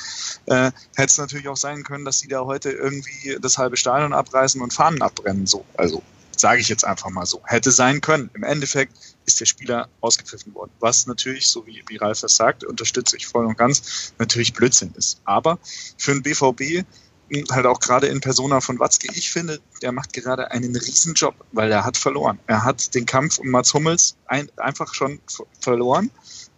[0.47, 4.12] äh, hätte es natürlich auch sein können, dass sie da heute irgendwie das halbe Stadion
[4.12, 5.47] abreißen und Fahnen abbrennen.
[5.47, 6.03] So, also
[6.37, 7.41] sage ich jetzt einfach mal so.
[7.45, 8.30] Hätte sein können.
[8.34, 8.93] Im Endeffekt
[9.24, 10.70] ist der Spieler ausgepfiffen worden.
[10.80, 14.93] Was natürlich, so wie, wie Ralf das sagt, unterstütze ich voll und ganz, natürlich Blödsinn
[14.97, 15.20] ist.
[15.24, 15.59] Aber
[15.99, 16.87] für den BVB
[17.50, 21.70] halt auch gerade in Persona von Watzke, ich finde, der macht gerade einen Riesenjob, weil
[21.72, 22.38] er hat verloren.
[22.46, 25.20] Er hat den Kampf um Mats Hummels ein, einfach schon
[25.60, 26.10] verloren,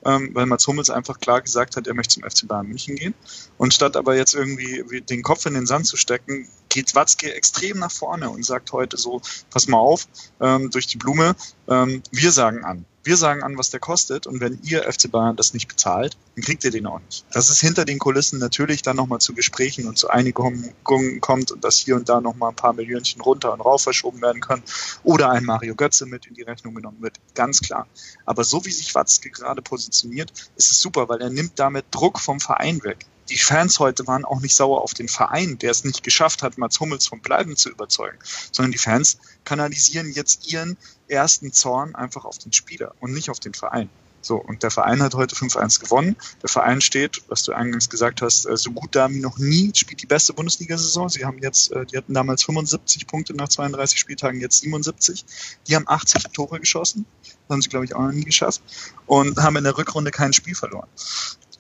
[0.05, 3.15] ähm, weil Mats Hummels einfach klar gesagt hat, er möchte zum FC Bayern München gehen.
[3.57, 7.79] Und statt aber jetzt irgendwie den Kopf in den Sand zu stecken, geht Watzke extrem
[7.79, 10.07] nach vorne und sagt heute so, pass mal auf,
[10.41, 11.35] ähm, durch die Blume,
[11.69, 12.85] ähm, wir sagen an.
[13.09, 16.45] Wir sagen an, was der kostet und wenn ihr FC Bayern das nicht bezahlt, dann
[16.45, 17.25] kriegt ihr den auch nicht.
[17.33, 21.65] Dass es hinter den Kulissen natürlich dann nochmal zu Gesprächen und zu Einigungen kommt und
[21.65, 24.63] dass hier und da nochmal ein paar Millionchen runter und rauf verschoben werden können
[25.05, 27.87] oder ein Mario Götze mit in die Rechnung genommen wird, ganz klar.
[28.27, 32.21] Aber so wie sich Watzke gerade positioniert, ist es super, weil er nimmt damit Druck
[32.21, 35.85] vom Verein weg die Fans heute waren auch nicht sauer auf den Verein, der es
[35.85, 38.19] nicht geschafft hat, Mats Hummels vom Bleiben zu überzeugen,
[38.53, 40.77] sondern die Fans kanalisieren jetzt ihren
[41.09, 43.89] ersten Zorn einfach auf den Spieler und nicht auf den Verein.
[44.21, 46.17] So, und der Verein hat heute 5-1 gewonnen.
[46.43, 49.71] Der Verein steht, was du eingangs gesagt hast, äh, so gut da wie noch nie,
[49.75, 51.09] spielt die beste Bundesliga-Saison.
[51.09, 55.25] Sie haben jetzt, äh, die hatten damals 75 Punkte nach 32 Spieltagen, jetzt 77.
[55.67, 57.07] Die haben 80 Tore geschossen.
[57.23, 58.61] Das haben sie, glaube ich, auch noch nie geschafft.
[59.07, 60.89] Und haben in der Rückrunde kein Spiel verloren.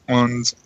[0.07, 0.57] Und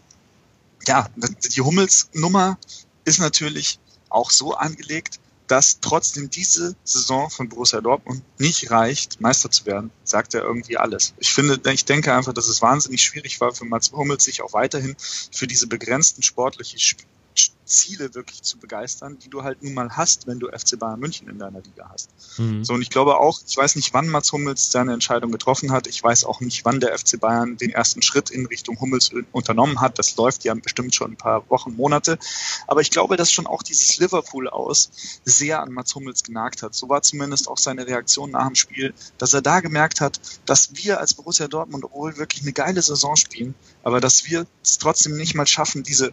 [0.87, 2.59] ja, die Hummels-Nummer
[3.05, 3.78] ist natürlich
[4.09, 9.91] auch so angelegt, dass trotzdem diese Saison von Borussia Dortmund nicht reicht, Meister zu werden,
[10.05, 11.14] sagt er irgendwie alles.
[11.18, 14.55] Ich finde, ich denke einfach, dass es wahnsinnig schwierig war für Mats Hummels, sich auch
[14.55, 14.97] weiterhin
[15.30, 16.78] für diese begrenzten sportlichen
[17.72, 21.28] Ziele wirklich zu begeistern, die du halt nun mal hast, wenn du FC Bayern München
[21.28, 22.11] in deiner Liga hast.
[22.39, 22.64] Mhm.
[22.64, 25.87] So, und ich glaube auch, ich weiß nicht, wann Mats Hummels seine Entscheidung getroffen hat.
[25.87, 29.80] Ich weiß auch nicht, wann der FC Bayern den ersten Schritt in Richtung Hummels unternommen
[29.80, 29.99] hat.
[29.99, 32.18] Das läuft ja bestimmt schon ein paar Wochen, Monate.
[32.66, 34.91] Aber ich glaube, dass schon auch dieses Liverpool aus
[35.24, 36.74] sehr an Mats Hummels genagt hat.
[36.74, 40.74] So war zumindest auch seine Reaktion nach dem Spiel, dass er da gemerkt hat, dass
[40.74, 45.16] wir als Borussia Dortmund, obwohl wirklich eine geile Saison spielen, aber dass wir es trotzdem
[45.16, 46.12] nicht mal schaffen, diese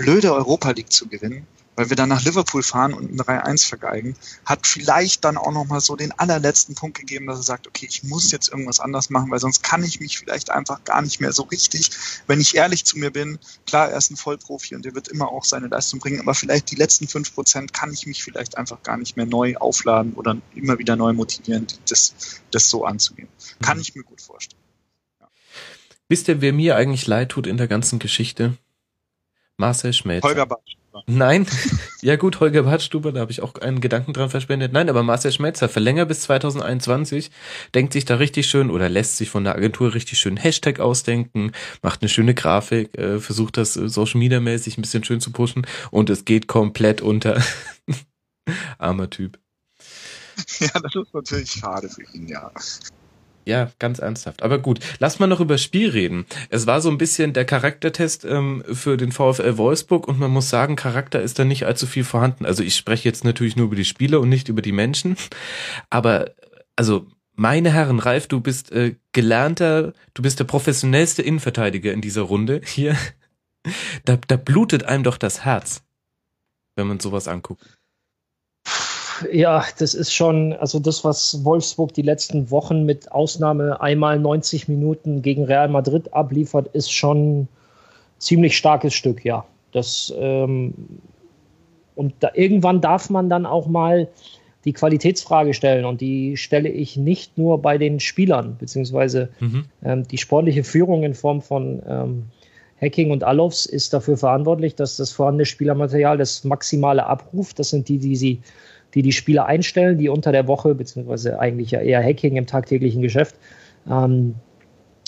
[0.00, 1.46] blöde Europa League zu gewinnen,
[1.76, 5.82] weil wir dann nach Liverpool fahren und ein 3-1 vergeigen, hat vielleicht dann auch nochmal
[5.82, 9.30] so den allerletzten Punkt gegeben, dass er sagt, okay, ich muss jetzt irgendwas anders machen,
[9.30, 11.90] weil sonst kann ich mich vielleicht einfach gar nicht mehr so richtig,
[12.26, 15.28] wenn ich ehrlich zu mir bin, klar, er ist ein Vollprofi und der wird immer
[15.28, 18.96] auch seine Leistung bringen, aber vielleicht die letzten 5% kann ich mich vielleicht einfach gar
[18.96, 22.14] nicht mehr neu aufladen oder immer wieder neu motivieren, das,
[22.52, 23.28] das so anzugehen.
[23.60, 23.82] Kann mhm.
[23.82, 24.60] ich mir gut vorstellen.
[26.08, 28.56] Wisst ihr, wer mir eigentlich leid tut in der ganzen Geschichte?
[29.60, 30.26] Marcel Schmelzer.
[30.26, 31.04] Holger Badstuber.
[31.06, 31.46] Nein,
[32.02, 34.72] ja gut, Holger Badstuber, da habe ich auch einen Gedanken dran verspendet.
[34.72, 37.30] Nein, aber Marcel Schmelzer verlängert bis 2021,
[37.74, 41.52] denkt sich da richtig schön oder lässt sich von der Agentur richtig schön Hashtag ausdenken,
[41.82, 45.30] macht eine schöne Grafik, äh, versucht das äh, Social Media mäßig ein bisschen schön zu
[45.30, 47.40] pushen und es geht komplett unter.
[48.78, 49.38] Armer Typ.
[50.58, 52.50] Ja, das ist natürlich schade für ihn, ja.
[53.46, 54.42] Ja, ganz ernsthaft.
[54.42, 56.26] Aber gut, lass mal noch über Spiel reden.
[56.50, 60.50] Es war so ein bisschen der Charaktertest ähm, für den VfL Wolfsburg und man muss
[60.50, 62.44] sagen, Charakter ist da nicht allzu viel vorhanden.
[62.44, 65.16] Also ich spreche jetzt natürlich nur über die Spieler und nicht über die Menschen.
[65.88, 66.32] Aber
[66.76, 72.22] also meine Herren, Ralf, du bist äh, gelernter, du bist der professionellste Innenverteidiger in dieser
[72.22, 72.96] Runde hier.
[74.06, 75.82] Da, da blutet einem doch das Herz,
[76.76, 77.79] wenn man sowas anguckt
[79.32, 84.68] ja, das ist schon, also das, was Wolfsburg die letzten Wochen mit Ausnahme einmal 90
[84.68, 87.48] Minuten gegen Real Madrid abliefert, ist schon
[88.18, 89.44] ziemlich starkes Stück, ja.
[89.72, 90.74] Das, ähm,
[91.94, 94.08] und da, irgendwann darf man dann auch mal
[94.64, 99.64] die Qualitätsfrage stellen und die stelle ich nicht nur bei den Spielern, beziehungsweise mhm.
[99.82, 102.24] ähm, die sportliche Führung in Form von ähm,
[102.80, 107.58] Hacking und Alofs ist dafür verantwortlich, dass das vorhandene Spielermaterial das maximale abruft.
[107.58, 108.40] Das sind die, die sie
[108.94, 113.02] die die Spieler einstellen, die unter der Woche, beziehungsweise eigentlich ja eher Hacking im tagtäglichen
[113.02, 113.36] Geschäft,
[113.88, 114.34] ähm,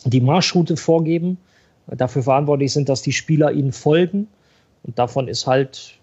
[0.05, 1.39] die Marschroute vorgeben.
[1.87, 4.29] Dafür verantwortlich sind, dass die Spieler ihnen folgen.
[4.85, 5.99] Und davon ist halt,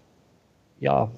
[0.78, 1.10] ja,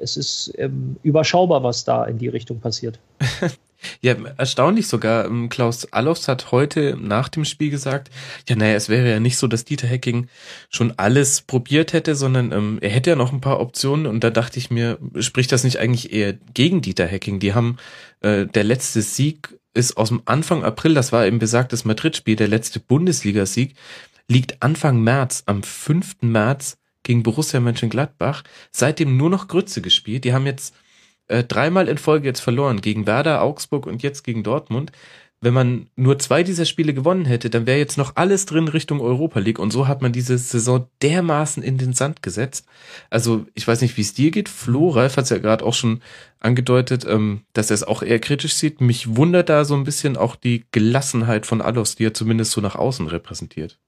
[0.00, 2.98] es ist ähm, überschaubar, was da in die Richtung passiert.
[4.00, 5.26] Ja, erstaunlich sogar.
[5.26, 8.10] Ähm, Klaus Allofs hat heute nach dem Spiel gesagt,
[8.48, 10.28] ja, naja, es wäre ja nicht so, dass Dieter Hecking
[10.68, 14.30] schon alles probiert hätte, sondern ähm, er hätte ja noch ein paar Optionen und da
[14.30, 17.40] dachte ich mir, spricht das nicht eigentlich eher gegen Dieter Hecking?
[17.40, 17.76] Die haben,
[18.20, 22.48] äh, der letzte Sieg ist aus dem Anfang April, das war eben besagtes Madrid-Spiel, der
[22.48, 23.74] letzte Bundesligasieg,
[24.28, 26.22] liegt Anfang März, am 5.
[26.22, 30.24] März gegen Borussia Mönchengladbach, seitdem nur noch Grütze gespielt.
[30.24, 30.74] Die haben jetzt
[31.30, 34.92] äh, dreimal in Folge jetzt verloren, gegen Werder, Augsburg und jetzt gegen Dortmund.
[35.42, 39.00] Wenn man nur zwei dieser Spiele gewonnen hätte, dann wäre jetzt noch alles drin Richtung
[39.00, 42.66] Europa League und so hat man diese Saison dermaßen in den Sand gesetzt.
[43.08, 44.50] Also ich weiß nicht, wie es dir geht.
[44.50, 46.02] Flo, Ralf hat es ja gerade auch schon
[46.40, 48.82] angedeutet, ähm, dass er es auch eher kritisch sieht.
[48.82, 52.60] Mich wundert da so ein bisschen auch die Gelassenheit von Alos, die er zumindest so
[52.60, 53.78] nach außen repräsentiert.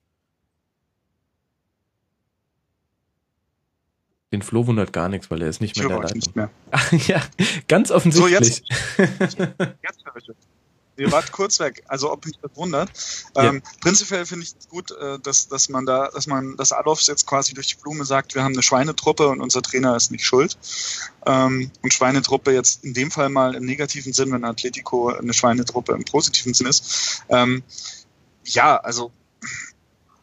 [4.33, 6.16] Den Flo wundert gar nichts, weil er ist nicht mehr ich der Leitung.
[6.16, 6.51] Nicht mehr.
[6.70, 7.22] Ach, ja,
[7.68, 8.64] ganz offensichtlich.
[8.97, 10.37] So, jetzt, jetzt höre ich es.
[10.97, 11.83] Ihr wart kurz weg.
[11.89, 12.91] Also ob mich das wundert.
[13.35, 13.70] Ähm, ja.
[13.80, 17.26] Prinzipiell finde ich es gut, äh, dass, dass man da, dass man, dass Adolfs jetzt
[17.26, 20.59] quasi durch die Blume sagt, wir haben eine Schweinetruppe und unser Trainer ist nicht schuld.
[21.26, 25.93] Ähm, und Schweinetruppe jetzt in dem Fall mal im negativen Sinn, wenn Atletico eine Schweinetruppe
[25.93, 27.24] im positiven Sinn ist.
[27.30, 27.62] Ähm,
[28.45, 29.12] ja, also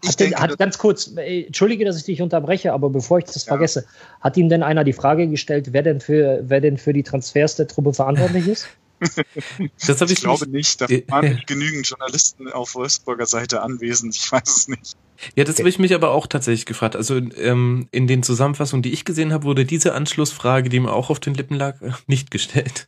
[0.02, 3.20] ich hat, denke, den, hat ganz kurz, äh, entschuldige, dass ich dich unterbreche, aber bevor
[3.20, 3.50] ich das ja.
[3.50, 3.86] vergesse,
[4.22, 7.56] hat ihm denn einer die Frage gestellt, wer denn für, wer denn für die Transfers
[7.56, 8.68] der Truppe verantwortlich ist?
[9.88, 10.82] das ich, ich glaube nicht.
[10.82, 14.16] Da waren genügend Journalisten auf Wolfsburger Seite anwesend.
[14.16, 14.97] Ich weiß es nicht.
[15.36, 15.64] Ja, das okay.
[15.64, 16.95] habe ich mich aber auch tatsächlich gefragt.
[16.95, 21.10] Also ähm, in den Zusammenfassungen, die ich gesehen habe, wurde diese Anschlussfrage, die mir auch
[21.10, 21.78] auf den Lippen lag,
[22.08, 22.88] nicht gestellt.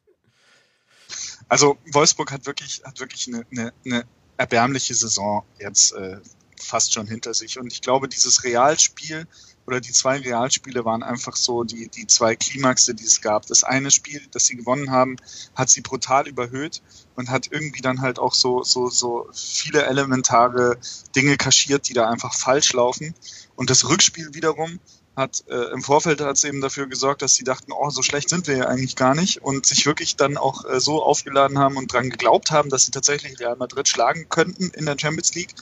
[1.48, 4.04] Also Wolfsburg hat wirklich, hat wirklich eine, eine, eine
[4.38, 6.18] erbärmliche Saison jetzt äh,
[6.62, 7.60] fast schon hinter sich.
[7.60, 9.28] Und ich glaube, dieses Realspiel
[9.68, 13.46] oder die zwei Realspiele waren einfach so die, die zwei Klimaxe, die es gab.
[13.46, 15.18] Das eine Spiel, das sie gewonnen haben,
[15.56, 16.82] hat sie brutal überhöht
[17.16, 20.78] und hat irgendwie dann halt auch so, so, so viele elementare
[21.16, 23.14] Dinge kaschiert, die da einfach falsch laufen.
[23.56, 24.80] Und das Rückspiel wiederum
[25.16, 28.30] hat äh, im Vorfeld hat es eben dafür gesorgt, dass sie dachten, oh, so schlecht
[28.30, 31.76] sind wir ja eigentlich gar nicht und sich wirklich dann auch äh, so aufgeladen haben
[31.76, 35.54] und dran geglaubt haben, dass sie tatsächlich Real Madrid schlagen könnten in der Champions League.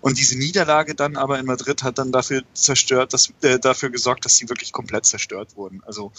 [0.00, 4.24] Und diese Niederlage dann aber in Madrid hat dann dafür zerstört, dass, äh, dafür gesorgt,
[4.24, 5.82] dass sie wirklich komplett zerstört wurden.
[5.84, 6.12] Also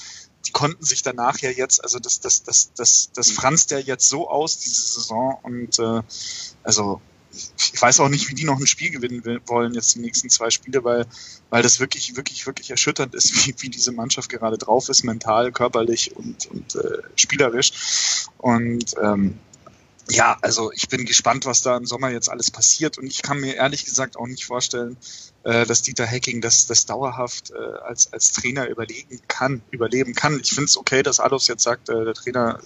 [0.45, 4.09] die konnten sich danach ja jetzt, also das, das, das, das, das franzt ja jetzt
[4.09, 5.37] so aus, diese Saison.
[5.43, 6.01] Und äh,
[6.63, 7.01] also
[7.57, 10.49] ich weiß auch nicht, wie die noch ein Spiel gewinnen wollen, jetzt die nächsten zwei
[10.49, 11.05] Spiele, weil,
[11.49, 15.51] weil das wirklich, wirklich, wirklich erschütternd ist, wie, wie diese Mannschaft gerade drauf ist, mental,
[15.51, 18.27] körperlich und, und äh, spielerisch.
[18.37, 19.39] Und ähm,
[20.09, 23.39] ja, also ich bin gespannt, was da im Sommer jetzt alles passiert und ich kann
[23.39, 24.97] mir ehrlich gesagt auch nicht vorstellen,
[25.43, 30.39] äh, dass Dieter Hecking das, das dauerhaft äh, als, als Trainer überlegen kann, überleben kann.
[30.41, 32.59] Ich finde es okay, dass Adolfs jetzt sagt, äh, der Trainer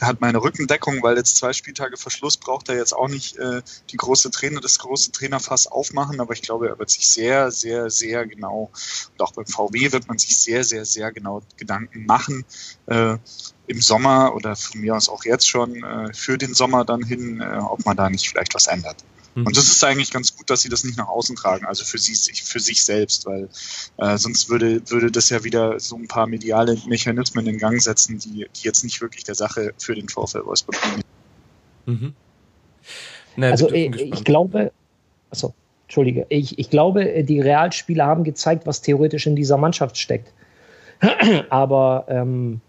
[0.00, 3.62] der hat meine Rückendeckung, weil jetzt zwei Spieltage Verschluss braucht er jetzt auch nicht äh,
[3.90, 7.90] die große Trainer, das große Trainerfass aufmachen, aber ich glaube, er wird sich sehr, sehr,
[7.90, 8.70] sehr genau,
[9.12, 12.44] und auch beim VW wird man sich sehr, sehr, sehr genau Gedanken machen,
[12.86, 13.16] äh,
[13.66, 17.40] im Sommer oder von mir aus auch jetzt schon äh, für den Sommer dann hin,
[17.40, 19.04] äh, ob man da nicht vielleicht was ändert.
[19.34, 19.46] Mhm.
[19.46, 21.98] Und das ist eigentlich ganz gut, dass sie das nicht nach außen tragen, also für
[21.98, 23.48] sie für sich selbst, weil
[23.98, 28.18] äh, sonst würde würde das ja wieder so ein paar mediale Mechanismen in Gang setzen,
[28.18, 31.02] die, die jetzt nicht wirklich der Sache für den VfL Wolfsburg dienen.
[31.86, 32.14] Mhm.
[33.36, 34.72] Na, also ich, ich glaube,
[35.30, 35.54] also
[35.86, 40.32] Entschuldige, ich, ich glaube, die Realspieler haben gezeigt, was theoretisch in dieser Mannschaft steckt.
[41.50, 42.60] Aber ähm,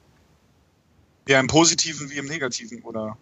[1.28, 3.18] ja, im Positiven wie im Negativen, oder?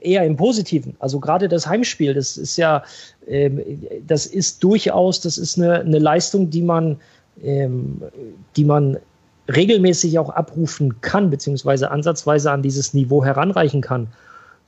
[0.00, 0.96] Eher im Positiven.
[0.98, 2.82] Also gerade das Heimspiel, das ist ja,
[3.26, 3.60] ähm,
[4.06, 6.96] das ist durchaus, das ist eine, eine Leistung, die man,
[7.42, 8.00] ähm,
[8.56, 8.98] die man
[9.54, 14.08] regelmäßig auch abrufen kann, beziehungsweise ansatzweise an dieses Niveau heranreichen kann.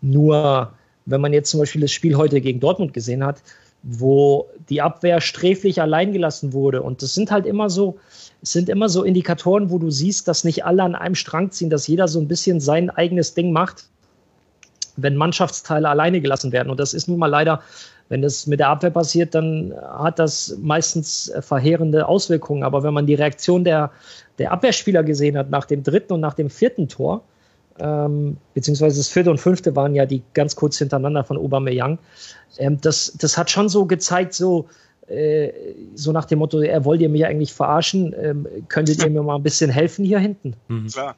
[0.03, 0.73] Nur,
[1.07, 3.43] wenn man jetzt zum Beispiel das Spiel heute gegen Dortmund gesehen hat,
[3.83, 6.83] wo die Abwehr sträflich allein gelassen wurde.
[6.83, 7.99] Und das sind halt immer so,
[8.43, 11.87] sind immer so Indikatoren, wo du siehst, dass nicht alle an einem Strang ziehen, dass
[11.87, 13.87] jeder so ein bisschen sein eigenes Ding macht,
[14.97, 16.71] wenn Mannschaftsteile alleine gelassen werden.
[16.71, 17.61] Und das ist nun mal leider,
[18.09, 22.63] wenn das mit der Abwehr passiert, dann hat das meistens verheerende Auswirkungen.
[22.63, 23.91] Aber wenn man die Reaktion der,
[24.39, 27.23] der Abwehrspieler gesehen hat nach dem dritten und nach dem vierten Tor,
[27.79, 31.99] ähm, beziehungsweise das vierte und fünfte waren ja die ganz kurz hintereinander von Aubameyang,
[32.59, 34.67] ähm, das, das hat schon so gezeigt, so,
[35.09, 35.51] äh,
[35.95, 39.37] so nach dem Motto, er wollt ihr mich eigentlich verarschen, ähm, könntet ihr mir mal
[39.37, 40.55] ein bisschen helfen hier hinten?
[40.69, 40.87] Mhm.
[40.89, 41.17] Klar.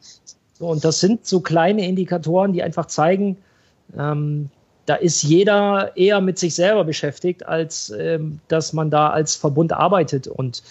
[0.58, 3.36] So, und das sind so kleine Indikatoren, die einfach zeigen,
[3.96, 4.50] ähm,
[4.86, 9.72] da ist jeder eher mit sich selber beschäftigt, als ähm, dass man da als Verbund
[9.72, 10.26] arbeitet.
[10.26, 10.62] Und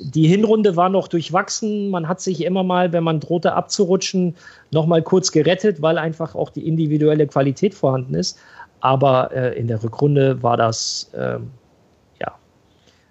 [0.00, 1.90] die Hinrunde war noch durchwachsen.
[1.90, 4.36] Man hat sich immer mal, wenn man drohte abzurutschen,
[4.70, 8.38] noch mal kurz gerettet, weil einfach auch die individuelle Qualität vorhanden ist.
[8.80, 11.50] Aber äh, in der Rückrunde war das ähm,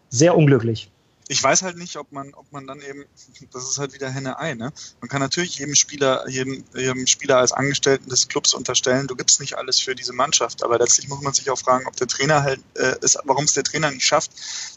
[0.09, 0.89] sehr unglücklich.
[1.29, 3.05] Ich weiß halt nicht, ob man, ob man dann eben,
[3.53, 4.71] das ist halt wieder Henne-Ei, ne?
[5.01, 9.39] Man kann natürlich jedem Spieler, jedem, jedem Spieler als Angestellten des Clubs unterstellen, du gibst
[9.39, 12.43] nicht alles für diese Mannschaft, aber letztlich muss man sich auch fragen, ob der Trainer
[12.43, 14.31] halt, äh, ist, warum es der Trainer nicht schafft,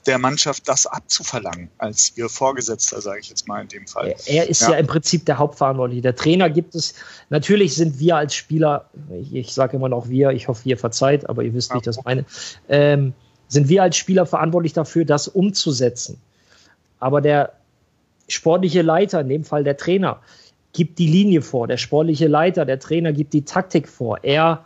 [0.07, 4.15] der Mannschaft das abzuverlangen, als ihr Vorgesetzter, sage ich jetzt mal in dem Fall.
[4.27, 4.73] Er ist ja.
[4.73, 6.03] ja im Prinzip der Hauptverantwortliche.
[6.03, 6.95] Der Trainer gibt es,
[7.29, 11.29] natürlich sind wir als Spieler, ich, ich sage immer noch wir, ich hoffe, ihr verzeiht,
[11.29, 11.93] aber ihr wisst nicht, ja.
[11.93, 12.25] das meine,
[12.69, 13.15] ähm,
[13.49, 16.21] sind wir als Spieler verantwortlich dafür, das umzusetzen.
[17.01, 17.53] Aber der
[18.29, 20.21] sportliche Leiter, in dem Fall der Trainer,
[20.73, 21.67] gibt die Linie vor.
[21.67, 24.19] Der sportliche Leiter, der Trainer gibt die Taktik vor.
[24.23, 24.65] Er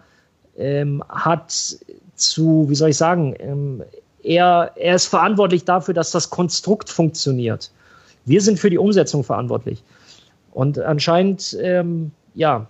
[0.57, 1.79] ähm, hat
[2.17, 3.83] zu, wie soll ich sagen, ähm,
[4.23, 7.71] er, er ist verantwortlich dafür, dass das Konstrukt funktioniert.
[8.25, 9.83] Wir sind für die Umsetzung verantwortlich.
[10.53, 12.67] Und anscheinend, ähm, ja,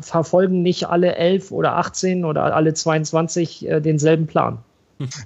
[0.00, 4.58] verfolgen nicht alle elf oder 18 oder alle 22 äh, denselben Plan.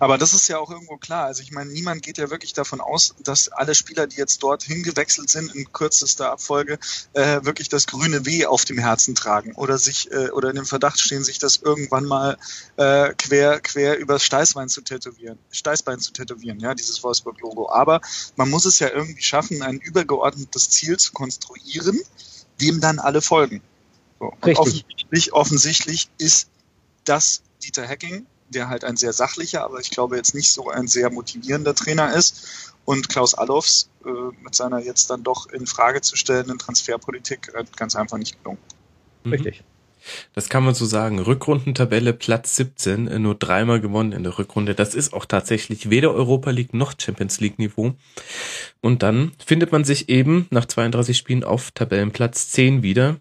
[0.01, 1.25] Aber das ist ja auch irgendwo klar.
[1.25, 4.63] Also ich meine, niemand geht ja wirklich davon aus, dass alle Spieler, die jetzt dort
[4.63, 6.79] hingewechselt sind in kürzester Abfolge,
[7.15, 10.67] äh, wirklich das grüne W auf dem Herzen tragen oder sich äh, oder in dem
[10.67, 12.37] Verdacht stehen, sich das irgendwann mal
[12.77, 17.71] äh, quer quer übers Steißbein zu tätowieren, Steißbein zu tätowieren, ja, dieses Wolfsburg-Logo.
[17.71, 18.01] Aber
[18.37, 21.99] man muss es ja irgendwie schaffen, ein übergeordnetes Ziel zu konstruieren,
[22.61, 23.63] dem dann alle folgen.
[24.19, 24.33] So.
[24.43, 26.49] Offensichtlich, offensichtlich ist
[27.05, 30.87] das Dieter Hacking der halt ein sehr sachlicher, aber ich glaube jetzt nicht so ein
[30.87, 32.73] sehr motivierender Trainer ist.
[32.85, 34.11] Und Klaus Allofs äh,
[34.43, 38.59] mit seiner jetzt dann doch in Frage zu stellenden Transferpolitik äh, ganz einfach nicht gelungen.
[39.25, 39.33] Mhm.
[39.33, 39.65] Richtig.
[40.35, 41.21] Das kann man so sagen.
[41.21, 44.75] Rückrundentabelle Platz 17, äh, nur dreimal gewonnen in der Rückrunde.
[44.75, 47.95] Das ist auch tatsächlich weder Europa League noch Champions League Niveau.
[48.81, 53.19] Und dann findet man sich eben nach 32 Spielen auf Tabellenplatz 10 wieder.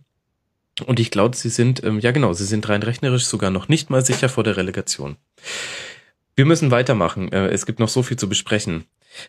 [0.86, 3.90] Und ich glaube, sie sind, ähm, ja genau, sie sind rein rechnerisch sogar noch nicht
[3.90, 5.18] mal sicher vor der Relegation.
[6.36, 7.32] Wir müssen weitermachen.
[7.32, 8.86] Äh, es gibt noch so viel zu besprechen.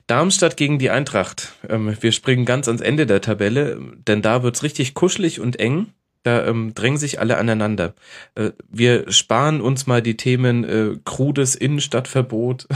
[0.07, 1.53] Darmstadt gegen die Eintracht.
[1.69, 5.89] Ähm, wir springen ganz ans Ende der Tabelle, denn da wird's richtig kuschelig und eng.
[6.23, 7.95] Da ähm, drängen sich alle aneinander.
[8.37, 12.69] Äh, wir sparen uns mal die Themen äh, krudes Innenstadtverbot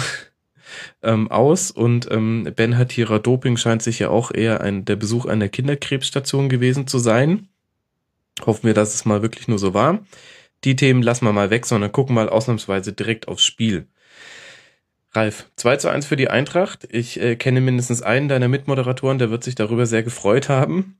[1.02, 5.26] ähm, aus und ähm, Ben Hatira Doping scheint sich ja auch eher ein, der Besuch
[5.26, 7.48] einer Kinderkrebsstation gewesen zu sein.
[8.44, 10.00] Hoffen wir, dass es mal wirklich nur so war.
[10.64, 13.86] Die Themen lassen wir mal weg, sondern gucken mal ausnahmsweise direkt aufs Spiel.
[15.12, 16.86] Ralf, 2 zu 1 für die Eintracht.
[16.90, 20.98] Ich äh, kenne mindestens einen deiner Mitmoderatoren, der wird sich darüber sehr gefreut haben.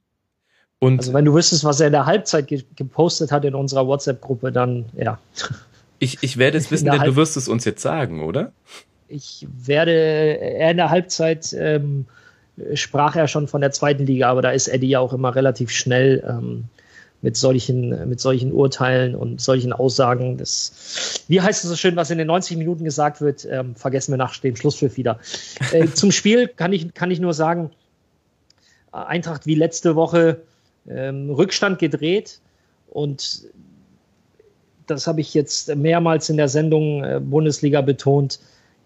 [0.79, 3.87] Und also wenn du wüsstest, was er in der Halbzeit ge gepostet hat in unserer
[3.87, 5.19] WhatsApp-Gruppe, dann ja.
[5.99, 8.53] Ich, ich werde es wissen, denn du wirst es uns jetzt sagen, oder?
[9.09, 12.05] Ich werde, er in der Halbzeit ähm,
[12.75, 15.71] sprach er schon von der zweiten Liga, aber da ist Eddie ja auch immer relativ
[15.71, 16.65] schnell ähm,
[17.27, 20.37] mit solchen, mit solchen Urteilen und solchen Aussagen.
[20.37, 24.13] Das, wie heißt es so schön, was in den 90 Minuten gesagt wird, ähm, vergessen
[24.13, 25.19] wir nach dem Schlusspfiff wieder.
[25.73, 27.73] Äh, zum Spiel kann ich, kann ich nur sagen,
[28.93, 30.43] Eintracht wie letzte Woche
[30.89, 32.39] ähm, Rückstand gedreht
[32.91, 33.49] und
[34.87, 38.39] das habe ich jetzt mehrmals in der Sendung äh, Bundesliga betont.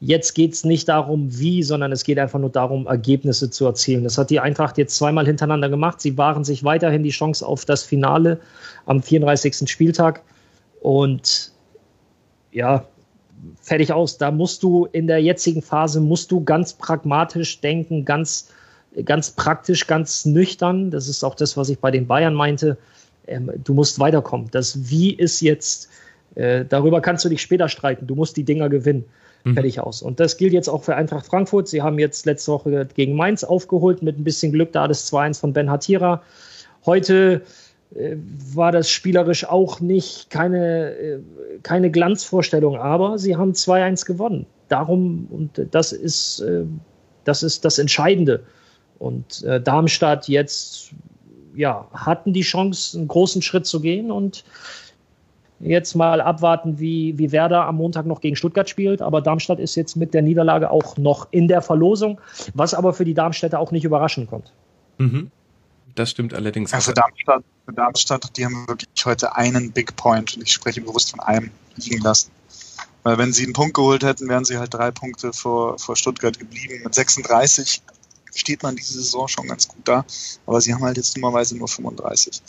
[0.03, 4.03] Jetzt geht es nicht darum, wie, sondern es geht einfach nur darum, Ergebnisse zu erzielen.
[4.03, 6.01] Das hat die Eintracht jetzt zweimal hintereinander gemacht.
[6.01, 8.41] Sie wahren sich weiterhin die Chance auf das Finale
[8.87, 9.71] am 34.
[9.71, 10.23] Spieltag.
[10.81, 11.53] Und
[12.51, 12.87] ja,
[13.61, 14.17] fertig aus.
[14.17, 18.49] Da musst du in der jetzigen Phase, musst du ganz pragmatisch denken, ganz,
[19.05, 20.91] ganz praktisch, ganz nüchtern.
[20.91, 22.79] Das ist auch das, was ich bei den Bayern meinte.
[23.27, 24.49] Ähm, du musst weiterkommen.
[24.51, 25.91] Das Wie ist jetzt,
[26.37, 28.07] äh, darüber kannst du dich später streiten.
[28.07, 29.05] Du musst die Dinger gewinnen
[29.45, 29.55] mhm.
[29.55, 30.03] fertig aus.
[30.03, 31.68] Und das gilt jetzt auch für Eintracht Frankfurt.
[31.68, 35.41] Sie haben jetzt letzte Woche gegen Mainz aufgeholt, mit ein bisschen Glück da das 2-1
[35.41, 36.22] von Ben Hatira.
[36.86, 37.43] Heute
[37.95, 38.16] äh,
[38.55, 41.18] war das spielerisch auch nicht keine, äh,
[41.62, 44.47] keine Glanzvorstellung, aber sie haben 2-1 gewonnen.
[44.68, 46.64] Darum, und das ist, äh,
[47.24, 48.45] das ist das Entscheidende.
[48.99, 50.93] Und äh, Darmstadt jetzt
[51.55, 54.45] ja, hatten die Chance, einen großen Schritt zu gehen und
[55.61, 59.03] jetzt mal abwarten, wie, wie Werder am Montag noch gegen Stuttgart spielt.
[59.03, 62.21] Aber Darmstadt ist jetzt mit der Niederlage auch noch in der Verlosung,
[62.55, 64.53] was aber für die Darmstädter auch nicht überraschend kommt.
[64.99, 65.31] Mhm.
[65.95, 66.73] Das stimmt allerdings.
[66.73, 71.11] Also Darmstadt, für Darmstadt, die haben wirklich heute einen Big Point und ich spreche bewusst
[71.11, 72.31] von einem liegen lassen.
[73.03, 76.39] Weil wenn sie einen Punkt geholt hätten, wären sie halt drei Punkte vor, vor Stuttgart
[76.39, 76.83] geblieben.
[76.85, 77.83] Mit 36
[78.35, 80.05] steht man diese Saison schon ganz gut da,
[80.47, 82.41] aber sie haben halt jetzt dummerweise nur 35.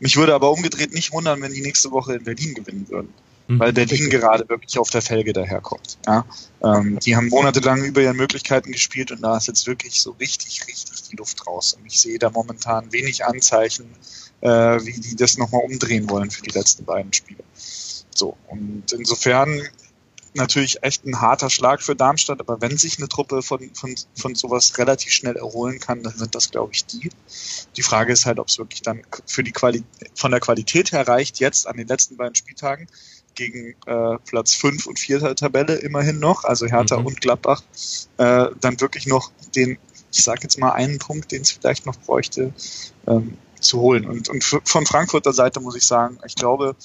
[0.00, 3.12] Mich würde aber umgedreht nicht wundern, wenn die nächste Woche in Berlin gewinnen würden.
[3.46, 3.58] Mhm.
[3.58, 5.98] Weil Berlin gerade wirklich auf der Felge daherkommt.
[6.06, 6.24] Ja?
[6.62, 10.66] Ähm, die haben monatelang über ihren Möglichkeiten gespielt und da ist jetzt wirklich so richtig,
[10.66, 11.74] richtig die Luft raus.
[11.74, 13.86] Und ich sehe da momentan wenig Anzeichen,
[14.40, 17.44] äh, wie die das nochmal umdrehen wollen für die letzten beiden Spiele.
[18.14, 19.62] So, und insofern
[20.34, 24.34] natürlich echt ein harter Schlag für Darmstadt, aber wenn sich eine Truppe von, von, von
[24.34, 27.10] sowas relativ schnell erholen kann, dann sind das, glaube ich, die.
[27.76, 31.06] Die Frage ist halt, ob es wirklich dann für die Quali von der Qualität her
[31.06, 32.88] reicht, jetzt an den letzten beiden Spieltagen
[33.34, 37.06] gegen äh, Platz 5 und 4 der Tabelle immerhin noch, also Hertha mhm.
[37.06, 37.62] und Gladbach,
[38.18, 39.78] äh, dann wirklich noch den,
[40.12, 42.52] ich sage jetzt mal einen Punkt, den es vielleicht noch bräuchte,
[43.06, 44.06] ähm, zu holen.
[44.06, 46.76] Und, und von Frankfurter Seite muss ich sagen, ich glaube,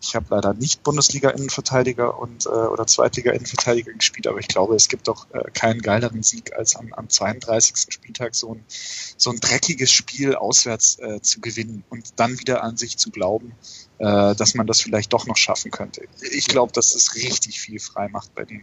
[0.00, 5.08] ich habe leider nicht Bundesliga-Innenverteidiger und äh, oder Zweitliga-Innenverteidiger gespielt, aber ich glaube, es gibt
[5.08, 7.92] doch äh, keinen geileren Sieg, als am, am 32.
[7.92, 12.76] Spieltag so ein, so ein dreckiges Spiel auswärts äh, zu gewinnen und dann wieder an
[12.76, 13.52] sich zu glauben,
[13.98, 16.02] äh, dass man das vielleicht doch noch schaffen könnte.
[16.32, 18.62] Ich glaube, dass das richtig viel frei macht bei dem.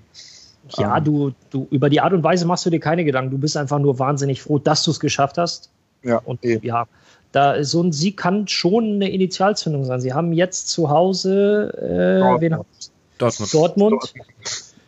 [0.78, 3.32] Ja, ähm, du, du, über die Art und Weise machst du dir keine Gedanken.
[3.32, 5.70] Du bist einfach nur wahnsinnig froh, dass du es geschafft hast.
[6.04, 6.66] Ja, und eben.
[6.66, 6.88] ja,
[7.36, 10.00] da so ein Sieg kann schon eine Initialzündung sein.
[10.00, 12.92] Sie haben jetzt zu Hause äh, Dortmund.
[13.18, 13.54] Dortmund.
[13.54, 14.14] Dortmund.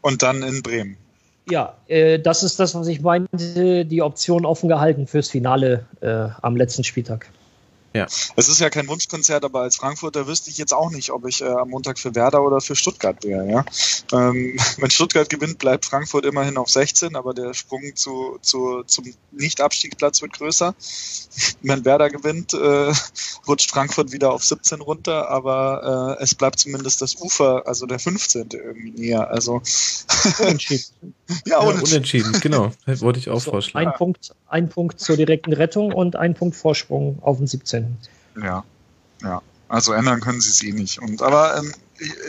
[0.02, 0.98] Und dann in Bremen.
[1.50, 6.28] Ja, äh, das ist das, was ich meinte, die Option offen gehalten fürs Finale äh,
[6.42, 7.30] am letzten Spieltag.
[7.98, 8.06] Ja.
[8.36, 11.42] Es ist ja kein Wunschkonzert, aber als Frankfurter wüsste ich jetzt auch nicht, ob ich
[11.42, 13.50] äh, am Montag für Werder oder für Stuttgart wäre.
[13.50, 13.66] Ja?
[14.12, 19.06] Ähm, wenn Stuttgart gewinnt, bleibt Frankfurt immerhin auf 16, aber der Sprung zu, zu, zum
[19.32, 20.76] Nicht-Abstiegsplatz wird größer.
[21.62, 22.94] Wenn Werder gewinnt, äh,
[23.48, 28.00] rutscht Frankfurt wieder auf 17 runter, aber äh, es bleibt zumindest das Ufer, also der
[28.00, 28.50] 15.
[28.52, 29.30] irgendwie näher.
[29.30, 29.62] Also
[30.40, 31.14] unentschieden.
[31.46, 31.88] ja, unentschieden.
[31.88, 32.72] unentschieden, genau.
[32.86, 33.88] Wollte ich auch so, vorschlagen.
[33.88, 37.87] Ein Punkt, ein Punkt zur direkten Rettung und ein Punkt Vorsprung auf den 17.
[38.42, 38.64] Ja,
[39.22, 39.42] ja.
[39.70, 41.00] Also ändern können sie es eh nicht.
[41.00, 41.74] Und aber ähm,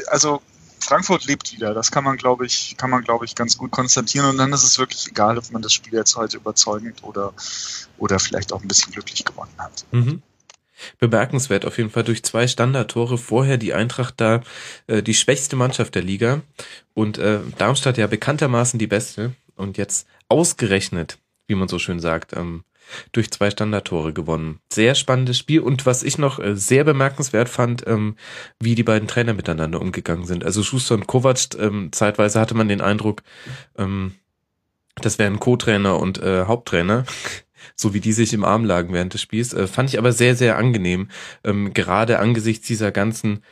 [0.08, 0.42] also
[0.80, 1.74] Frankfurt lebt wieder.
[1.74, 4.28] Das kann man, glaube ich, kann man, glaube ich, ganz gut konstatieren.
[4.28, 7.32] Und dann ist es wirklich egal, ob man das Spiel jetzt heute überzeugend oder
[7.98, 9.84] oder vielleicht auch ein bisschen glücklich gewonnen hat.
[9.92, 10.22] Mhm.
[10.98, 14.42] Bemerkenswert auf jeden Fall durch zwei Standardtore vorher die Eintracht da
[14.86, 16.42] äh, die schwächste Mannschaft der Liga
[16.94, 22.34] und äh, Darmstadt ja bekanntermaßen die beste und jetzt ausgerechnet, wie man so schön sagt,
[22.34, 22.62] ähm,
[23.12, 24.60] durch zwei Standardtore gewonnen.
[24.72, 28.16] Sehr spannendes Spiel und was ich noch äh, sehr bemerkenswert fand, ähm,
[28.60, 30.44] wie die beiden Trainer miteinander umgegangen sind.
[30.44, 33.22] Also Schuster und Kovac, ähm, zeitweise hatte man den Eindruck,
[33.76, 34.14] ähm,
[34.96, 37.04] das wären Co-Trainer und äh, Haupttrainer.
[37.74, 40.34] so wie die sich im Arm lagen während des Spiels, äh, fand ich aber sehr,
[40.34, 41.08] sehr angenehm,
[41.44, 43.42] ähm, gerade angesichts dieser ganzen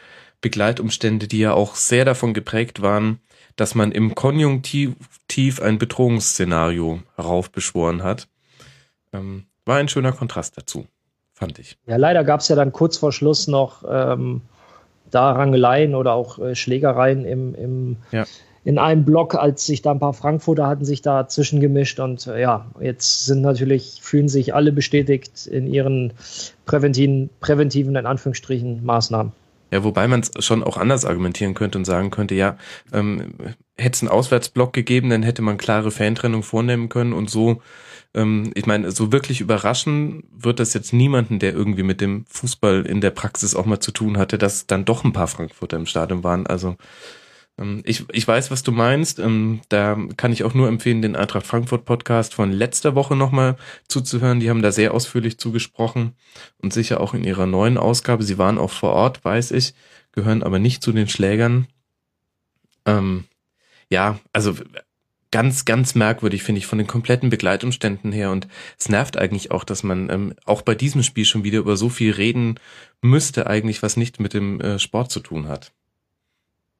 [0.41, 3.21] Begleitumstände, die ja auch sehr davon geprägt waren,
[3.57, 4.95] dass man im Konjunktiv
[5.61, 8.29] ein Bedrohungsszenario heraufbeschworen hat.
[9.17, 10.87] Ähm, war ein schöner Kontrast dazu.
[11.33, 11.77] fand ich.
[11.87, 14.43] Ja, leider gab es ja dann kurz vor Schluss noch ähm,
[15.11, 18.25] da Rangeleien oder auch äh, Schlägereien im, im ja.
[18.65, 22.41] in einem Block, als sich da ein paar Frankfurter hatten sich da zwischengemischt und äh,
[22.41, 26.13] ja, jetzt sind natürlich, fühlen sich alle bestätigt in ihren
[26.65, 29.33] präventiven, präventiven in Anführungsstrichen Maßnahmen.
[29.73, 32.57] Ja, wobei man es schon auch anders argumentieren könnte und sagen könnte, ja,
[32.93, 33.35] ähm,
[33.77, 37.61] hätte es einen Auswärtsblock gegeben, dann hätte man klare Fantrennung vornehmen können und so,
[38.17, 42.87] ähm, ich meine, so wirklich überraschen wird das jetzt niemanden, der irgendwie mit dem Fußball
[42.87, 45.87] in der Praxis auch mal zu tun hatte, dass dann doch ein paar Frankfurter im
[45.87, 46.47] Stadion waren.
[46.47, 46.77] Also
[47.59, 49.19] ähm, ich, ich weiß, was du meinst.
[49.19, 53.57] Ähm, da kann ich auch nur empfehlen, den Eintracht Frankfurt Podcast von letzter Woche nochmal
[53.87, 54.41] zuzuhören.
[54.41, 56.13] Die haben da sehr ausführlich zugesprochen
[56.59, 58.25] und sicher auch in ihrer neuen Ausgabe.
[58.25, 59.75] Sie waren auch vor Ort, weiß ich,
[60.13, 61.67] gehören aber nicht zu den Schlägern.
[62.87, 63.25] Ähm,
[63.91, 64.55] ja, also
[65.37, 69.65] ganz, ganz merkwürdig finde ich von den kompletten Begleitumständen her und es nervt eigentlich auch,
[69.65, 72.59] dass man ähm, auch bei diesem Spiel schon wieder über so viel reden
[73.03, 75.75] müsste eigentlich, was nicht mit dem äh, Sport zu tun hat.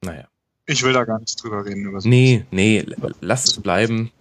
[0.01, 0.27] Naja.
[0.65, 1.85] Ich will da gar nicht drüber reden.
[1.85, 2.83] Über so nee, nee,
[3.21, 4.11] lass es bleiben.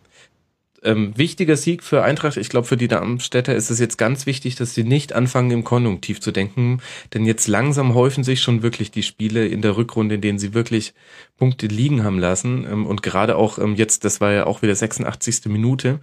[0.87, 2.37] Ähm, wichtiger Sieg für Eintracht.
[2.37, 5.65] Ich glaube, für die Darmstädter ist es jetzt ganz wichtig, dass sie nicht anfangen, im
[5.65, 6.81] Konjunktiv zu denken.
[7.13, 10.55] Denn jetzt langsam häufen sich schon wirklich die Spiele in der Rückrunde, in denen sie
[10.55, 10.95] wirklich
[11.37, 12.65] Punkte liegen haben lassen.
[12.71, 15.47] Ähm, und gerade auch ähm, jetzt, das war ja auch wieder 86.
[15.47, 16.01] Minute.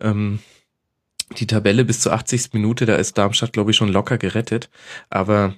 [0.00, 0.38] Ähm,
[1.38, 2.52] die Tabelle bis zur 80.
[2.52, 4.70] Minute, da ist Darmstadt, glaube ich, schon locker gerettet.
[5.10, 5.54] Aber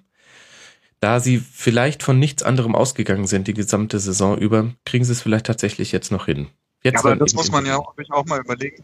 [1.01, 5.21] da sie vielleicht von nichts anderem ausgegangen sind die gesamte Saison über, kriegen sie es
[5.21, 6.49] vielleicht tatsächlich jetzt noch hin.
[6.83, 8.83] Jetzt ja, aber das muss man ja auch, auch mal überlegen,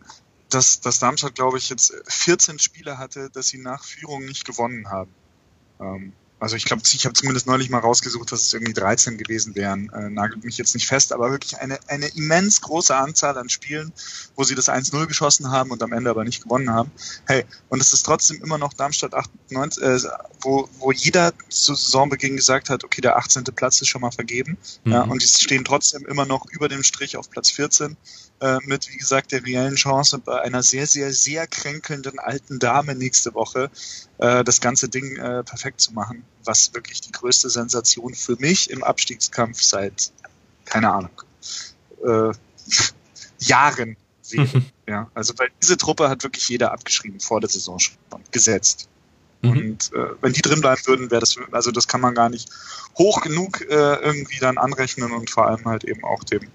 [0.51, 4.89] dass, dass Darmstadt, glaube ich, jetzt 14 Spiele hatte, dass sie nach Führung nicht gewonnen
[4.89, 5.13] haben.
[5.81, 9.55] Ähm, also ich glaube, ich habe zumindest neulich mal rausgesucht, dass es irgendwie 13 gewesen
[9.55, 9.91] wären.
[9.91, 13.93] Äh, nagelt mich jetzt nicht fest, aber wirklich eine, eine immens große Anzahl an Spielen,
[14.37, 16.93] wo sie das 1-0 geschossen haben und am Ende aber nicht gewonnen haben.
[17.27, 19.99] Hey, und es ist trotzdem immer noch Darmstadt 98, äh,
[20.41, 23.45] wo, wo jeder zu Saisonbeginn gesagt hat, okay, der 18.
[23.45, 24.59] Platz ist schon mal vergeben.
[24.85, 24.93] Mhm.
[24.93, 27.97] Ja, und die stehen trotzdem immer noch über dem Strich auf Platz 14
[28.41, 32.95] äh, mit, wie gesagt, der reellen Chance bei einer sehr, sehr, sehr kränkelnden alten Dame
[32.95, 33.71] nächste Woche
[34.19, 38.71] äh, das ganze Ding äh, perfekt zu machen, was wirklich die größte Sensation für mich
[38.71, 40.13] im Abstiegskampf seit,
[40.65, 41.23] keine Ahnung,
[42.05, 42.33] äh,
[43.41, 43.97] Jahren
[44.31, 44.59] wäre.
[44.59, 44.67] Mhm.
[44.87, 47.97] Ja, also weil diese Truppe hat wirklich jeder abgeschrieben vor der Saison schon
[48.31, 48.89] gesetzt.
[49.43, 49.51] Mhm.
[49.51, 52.49] Und äh, wenn die drin bleiben würden, wäre das, also das kann man gar nicht
[52.97, 56.49] hoch genug äh, irgendwie dann anrechnen und vor allem halt eben auch dem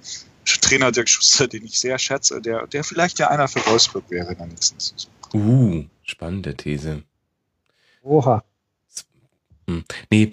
[0.74, 4.32] Trainer Dirk Schuster, den ich sehr schätze, der, der vielleicht ja einer für Wolfsburg wäre
[4.32, 5.12] in der nächsten Saison.
[5.34, 7.04] Uh, spannende These.
[8.02, 8.44] Oha.
[9.68, 9.84] Hm.
[10.10, 10.32] Nee,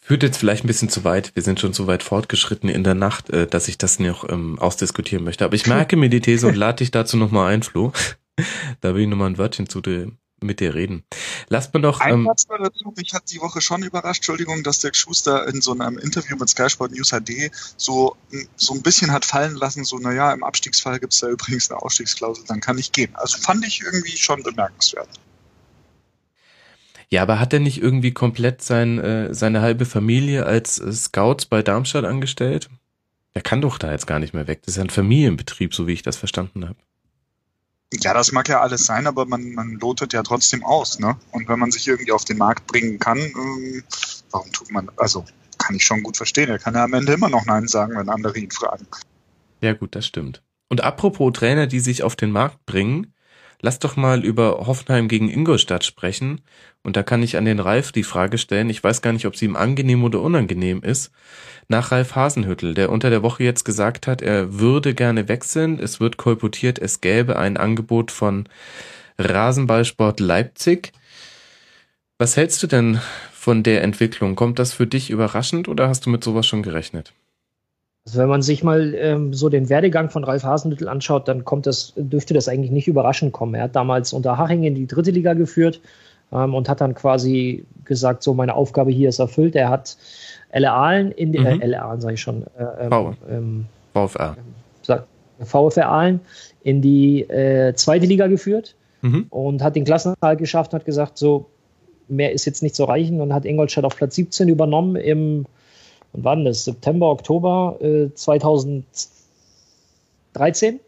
[0.00, 1.34] führt jetzt vielleicht ein bisschen zu weit.
[1.34, 4.58] Wir sind schon so weit fortgeschritten in der Nacht, äh, dass ich das noch ähm,
[4.58, 5.44] ausdiskutieren möchte.
[5.44, 7.92] Aber ich merke mir die These und lade dich dazu nochmal ein, Flo.
[8.80, 10.10] da will ich nochmal ein Wörtchen zu dir
[10.42, 11.04] mit dir reden.
[11.48, 12.00] Lasst man doch.
[12.00, 12.92] Ein ähm, Satz dazu.
[12.96, 16.48] Mich hat die Woche schon überrascht, Entschuldigung, dass der Schuster in so einem Interview mit
[16.48, 18.16] Sky Sport News HD so,
[18.56, 21.80] so ein bisschen hat fallen lassen, so, naja, im Abstiegsfall gibt es da übrigens eine
[21.82, 23.14] Ausstiegsklausel, dann kann ich gehen.
[23.14, 25.08] Also fand ich irgendwie schon bemerkenswert.
[27.12, 31.44] Ja, aber hat er nicht irgendwie komplett sein, äh, seine halbe Familie als äh, Scouts
[31.44, 32.70] bei Darmstadt angestellt?
[33.34, 34.62] Er kann doch da jetzt gar nicht mehr weg.
[34.62, 36.78] Das ist ja ein Familienbetrieb, so wie ich das verstanden habe.
[38.00, 41.16] Ja, das mag ja alles sein, aber man, man lotet ja trotzdem aus, ne?
[41.30, 43.84] Und wenn man sich irgendwie auf den Markt bringen kann, ähm,
[44.30, 45.24] warum tut man, also
[45.58, 46.48] kann ich schon gut verstehen.
[46.48, 48.86] Er kann ja am Ende immer noch Nein sagen, wenn andere ihn fragen.
[49.60, 50.42] Ja, gut, das stimmt.
[50.68, 53.14] Und apropos Trainer, die sich auf den Markt bringen,
[53.62, 56.42] lass doch mal über Hoffenheim gegen Ingolstadt sprechen.
[56.82, 59.36] Und da kann ich an den Ralf die Frage stellen, ich weiß gar nicht, ob
[59.36, 61.12] sie ihm angenehm oder unangenehm ist,
[61.68, 65.78] nach Ralf Hasenhüttel, der unter der Woche jetzt gesagt hat, er würde gerne wechseln.
[65.78, 68.48] Es wird kolportiert, es gäbe ein Angebot von
[69.16, 70.92] Rasenballsport Leipzig.
[72.18, 73.00] Was hältst du denn
[73.32, 74.34] von der Entwicklung?
[74.34, 77.12] Kommt das für dich überraschend oder hast du mit sowas schon gerechnet?
[78.06, 81.66] Also wenn man sich mal ähm, so den Werdegang von Ralf Hasenhüttl anschaut, dann kommt
[81.66, 83.54] das, dürfte das eigentlich nicht überraschend kommen.
[83.54, 85.80] Er hat damals unter Haching in die dritte Liga geführt
[86.32, 89.54] ähm, und hat dann quasi gesagt, so meine Aufgabe hier ist erfüllt.
[89.54, 89.96] Er hat
[90.50, 91.46] LR Aalen in die, mhm.
[91.46, 94.36] äh, LR Aalen sage ich schon, äh, ähm, ähm, VfR.
[95.40, 96.20] VfR Aalen
[96.64, 99.26] in die äh, zweite Liga geführt mhm.
[99.30, 101.46] und hat den Klassenerhalt geschafft und hat gesagt, so
[102.08, 105.46] mehr ist jetzt nicht zu reichen und hat Ingolstadt auf Platz 17 übernommen im
[106.12, 106.64] und wann das?
[106.64, 110.80] September, Oktober äh, 2013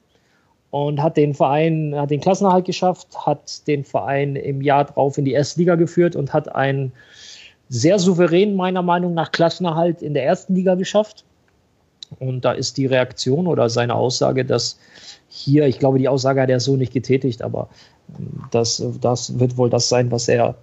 [0.71, 5.25] und hat den Verein, hat den Klassenerhalt geschafft, hat den Verein im Jahr drauf in
[5.25, 6.93] die erste Liga geführt und hat einen
[7.69, 11.25] sehr souverän, meiner Meinung nach, Klassenerhalt in der ersten Liga geschafft.
[12.19, 14.79] Und da ist die Reaktion oder seine Aussage, dass
[15.29, 17.69] hier, ich glaube, die Aussage hat er so nicht getätigt, aber
[18.19, 20.57] ähm, das, das wird wohl das sein, was er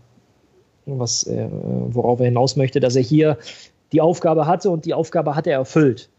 [0.86, 3.38] was, äh, worauf er hinaus möchte, dass er hier
[3.92, 6.10] die Aufgabe hatte und die Aufgabe hat er erfüllt.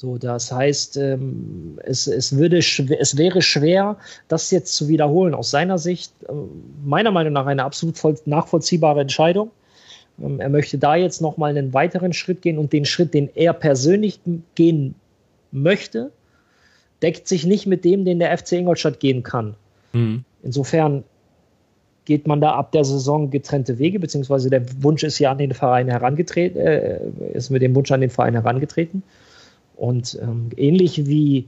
[0.00, 5.34] So, das heißt, ähm, es, es, würde es wäre schwer, das jetzt zu wiederholen.
[5.34, 6.32] Aus seiner Sicht, äh,
[6.82, 9.50] meiner Meinung nach, eine absolut voll, nachvollziehbare Entscheidung.
[10.18, 13.52] Ähm, er möchte da jetzt nochmal einen weiteren Schritt gehen und den Schritt, den er
[13.52, 14.20] persönlich
[14.54, 14.94] gehen
[15.52, 16.12] möchte,
[17.02, 19.54] deckt sich nicht mit dem, den der FC Ingolstadt gehen kann.
[19.92, 20.24] Mhm.
[20.42, 21.04] Insofern
[22.10, 25.54] geht man da ab der Saison getrennte Wege, beziehungsweise der Wunsch ist ja an den
[25.54, 26.98] Verein herangetreten, äh,
[27.34, 29.04] ist mit dem Wunsch an den Verein herangetreten.
[29.76, 31.46] Und ähm, ähnlich wie,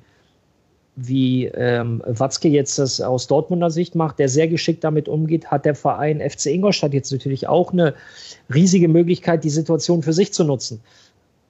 [0.95, 5.65] wie ähm, Watzke jetzt das aus Dortmunder Sicht macht, der sehr geschickt damit umgeht, hat
[5.65, 7.95] der Verein FC Ingolstadt jetzt natürlich auch eine
[8.55, 10.81] riesige Möglichkeit, die Situation für sich zu nutzen.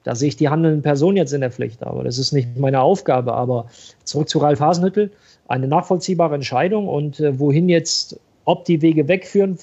[0.04, 2.80] Da sehe ich die handelnden Personen jetzt in der Pflicht, aber das ist nicht meine
[2.80, 3.34] Aufgabe.
[3.34, 3.66] Aber
[4.04, 5.10] zurück zu Ralf Hasenhüttel,
[5.48, 9.58] eine nachvollziehbare Entscheidung und äh, wohin jetzt, ob die Wege wegführen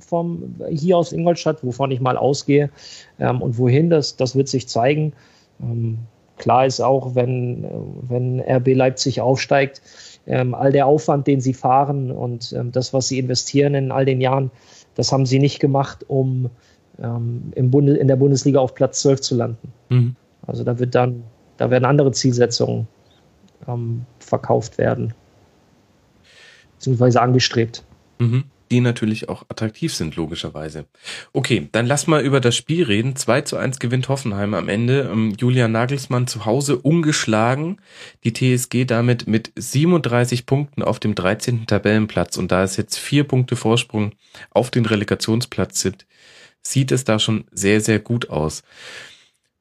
[0.00, 2.70] vom hier aus Ingolstadt, wovon ich mal ausgehe,
[3.18, 5.12] ähm, und wohin, das, das wird sich zeigen.
[5.60, 5.98] Ähm,
[6.36, 7.66] klar ist auch, wenn,
[8.08, 9.82] wenn RB Leipzig aufsteigt,
[10.26, 14.04] ähm, all der Aufwand, den sie fahren und ähm, das, was sie investieren in all
[14.04, 14.50] den Jahren,
[14.94, 16.50] das haben sie nicht gemacht, um
[17.02, 19.72] ähm, im Bunde, in der Bundesliga auf Platz 12 zu landen.
[19.88, 20.16] Mhm.
[20.46, 21.24] Also da wird dann,
[21.56, 22.86] da werden andere Zielsetzungen
[23.68, 25.14] ähm, verkauft werden,
[26.76, 27.84] beziehungsweise angestrebt.
[28.18, 28.44] Mhm.
[28.70, 30.86] Die natürlich auch attraktiv sind, logischerweise.
[31.32, 33.14] Okay, dann lass mal über das Spiel reden.
[33.14, 35.08] 2 zu 1 gewinnt Hoffenheim am Ende.
[35.12, 37.80] Ähm, Julian Nagelsmann zu Hause ungeschlagen.
[38.24, 41.66] Die TSG damit mit 37 Punkten auf dem 13.
[41.66, 42.38] Tabellenplatz.
[42.38, 44.12] Und da es jetzt vier Punkte Vorsprung
[44.50, 46.06] auf den Relegationsplatz sind,
[46.62, 48.62] sieht es da schon sehr, sehr gut aus.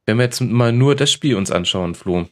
[0.05, 2.27] Wenn wir jetzt mal nur das Spiel uns anschauen, Flo,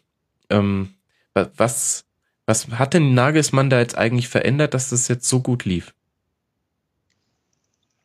[0.49, 0.93] ähm,
[1.33, 2.05] was,
[2.45, 5.93] was hat denn Nagelsmann da jetzt eigentlich verändert, dass das jetzt so gut lief?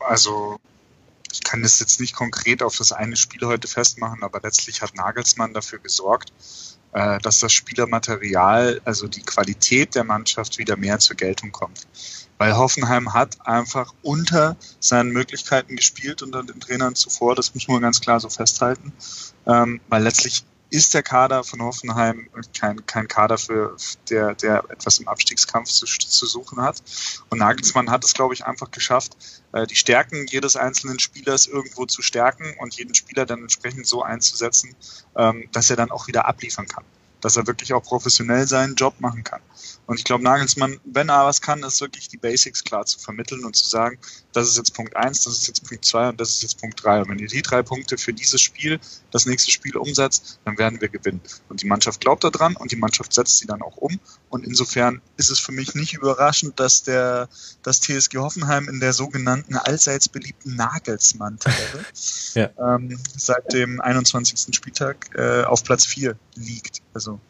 [0.06, 0.58] Also,
[1.32, 4.94] ich kann das jetzt nicht konkret auf das eine Spiel heute festmachen, aber letztlich hat
[4.94, 6.32] Nagelsmann dafür gesorgt,
[6.92, 11.86] äh, dass das Spielermaterial, also die Qualität der Mannschaft wieder mehr zur Geltung kommt.
[12.38, 17.34] Weil Hoffenheim hat einfach unter seinen Möglichkeiten gespielt unter den Trainern zuvor.
[17.34, 18.92] Das muss man ganz klar so festhalten.
[19.46, 22.28] Ähm, weil letztlich ist der Kader von Hoffenheim
[22.58, 23.76] kein, kein Kader für
[24.10, 26.82] der, der etwas im Abstiegskampf zu, zu suchen hat.
[27.30, 29.16] Und Nagelsmann hat es, glaube ich, einfach geschafft,
[29.52, 34.02] äh, die Stärken jedes einzelnen Spielers irgendwo zu stärken und jeden Spieler dann entsprechend so
[34.02, 34.74] einzusetzen,
[35.16, 36.84] ähm, dass er dann auch wieder abliefern kann
[37.20, 39.40] dass er wirklich auch professionell seinen Job machen kann.
[39.86, 43.44] Und ich glaube, Nagelsmann, wenn er was kann, ist wirklich die Basics klar zu vermitteln
[43.44, 43.98] und zu sagen,
[44.36, 46.82] das ist jetzt Punkt eins, das ist jetzt Punkt zwei und das ist jetzt Punkt
[46.82, 47.00] drei.
[47.00, 48.78] Und wenn ihr die drei Punkte für dieses Spiel,
[49.10, 51.20] das nächste Spiel umsetzt, dann werden wir gewinnen.
[51.48, 53.98] Und die Mannschaft glaubt daran und die Mannschaft setzt sie dann auch um.
[54.28, 57.28] Und insofern ist es für mich nicht überraschend, dass der,
[57.62, 61.86] das TSG Hoffenheim in der sogenannten allseits beliebten Nagelsmann-Tabelle
[62.34, 62.50] ja.
[62.74, 64.54] ähm, seit dem 21.
[64.54, 66.82] Spieltag äh, auf Platz vier liegt.
[66.92, 67.20] Also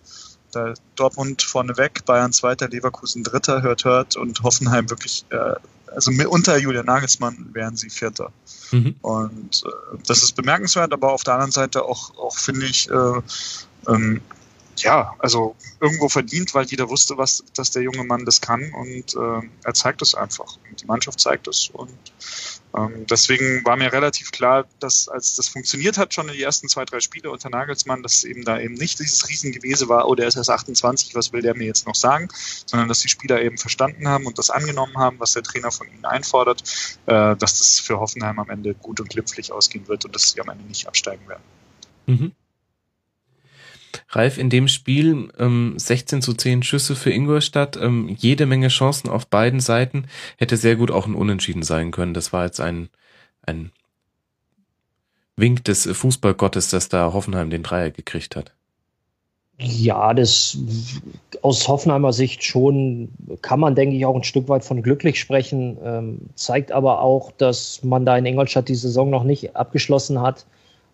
[0.53, 5.55] da Dortmund vorneweg, Bayern zweiter, Leverkusen dritter, hört, hört und Hoffenheim wirklich, äh,
[5.95, 8.33] also unter Julian Nagelsmann wären sie Vierter.
[8.71, 8.97] Mhm.
[9.03, 13.21] Und äh, das ist bemerkenswert, aber auf der anderen Seite auch, auch finde ich, äh,
[13.89, 14.21] ähm,
[14.83, 19.15] ja, also irgendwo verdient, weil jeder wusste, was, dass der junge Mann das kann und
[19.15, 20.59] äh, er zeigt es einfach.
[20.69, 21.91] Und die Mannschaft zeigt es und
[22.77, 26.69] ähm, deswegen war mir relativ klar, dass als das funktioniert hat, schon in die ersten
[26.69, 30.29] zwei, drei Spiele unter Nagelsmann, dass eben da eben nicht dieses Riesengewese war, oh, der
[30.29, 32.29] ist erst 28, was will der mir jetzt noch sagen,
[32.67, 35.89] sondern dass die Spieler eben verstanden haben und das angenommen haben, was der Trainer von
[35.89, 36.63] ihnen einfordert,
[37.07, 40.41] äh, dass das für Hoffenheim am Ende gut und glimpflich ausgehen wird und dass sie
[40.41, 41.43] am Ende nicht absteigen werden.
[42.07, 42.33] Mhm.
[44.09, 49.09] Ralf, in dem Spiel ähm, 16 zu 10 Schüsse für Ingolstadt, ähm, jede Menge Chancen
[49.09, 50.07] auf beiden Seiten,
[50.37, 52.15] hätte sehr gut auch ein Unentschieden sein können.
[52.15, 52.89] Das war jetzt ein,
[53.43, 53.73] ein
[55.37, 58.53] Wink des Fußballgottes, dass da Hoffenheim den Dreier gekriegt hat.
[59.59, 60.59] Ja, das
[61.41, 63.09] aus Hoffenheimer Sicht schon
[63.41, 65.79] kann man, denke ich, auch ein Stück weit von glücklich sprechen.
[65.83, 70.45] Ähm, zeigt aber auch, dass man da in Ingolstadt die Saison noch nicht abgeschlossen hat.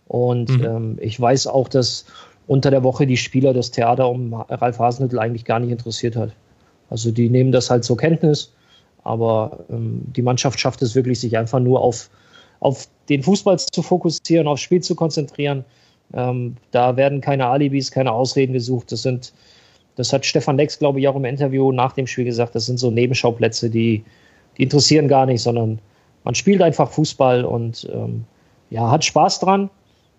[0.06, 0.64] Und mhm.
[0.64, 2.06] ähm, ich weiß auch, dass
[2.46, 6.32] unter der Woche die Spieler das Theater um Ralf Hasenhüttl eigentlich gar nicht interessiert hat.
[6.90, 8.52] Also die nehmen das halt zur Kenntnis,
[9.04, 12.10] aber ähm, die Mannschaft schafft es wirklich, sich einfach nur auf,
[12.60, 15.64] auf den Fußball zu fokussieren, aufs Spiel zu konzentrieren.
[16.14, 18.92] Ähm, da werden keine Alibis, keine Ausreden gesucht.
[18.92, 19.32] Das sind,
[19.96, 22.78] das hat Stefan Lex, glaube ich, auch im Interview nach dem Spiel gesagt, das sind
[22.78, 24.04] so Nebenschauplätze, die,
[24.58, 25.78] die interessieren gar nicht, sondern
[26.24, 28.24] man spielt einfach Fußball und ähm,
[28.70, 29.70] ja, hat Spaß dran.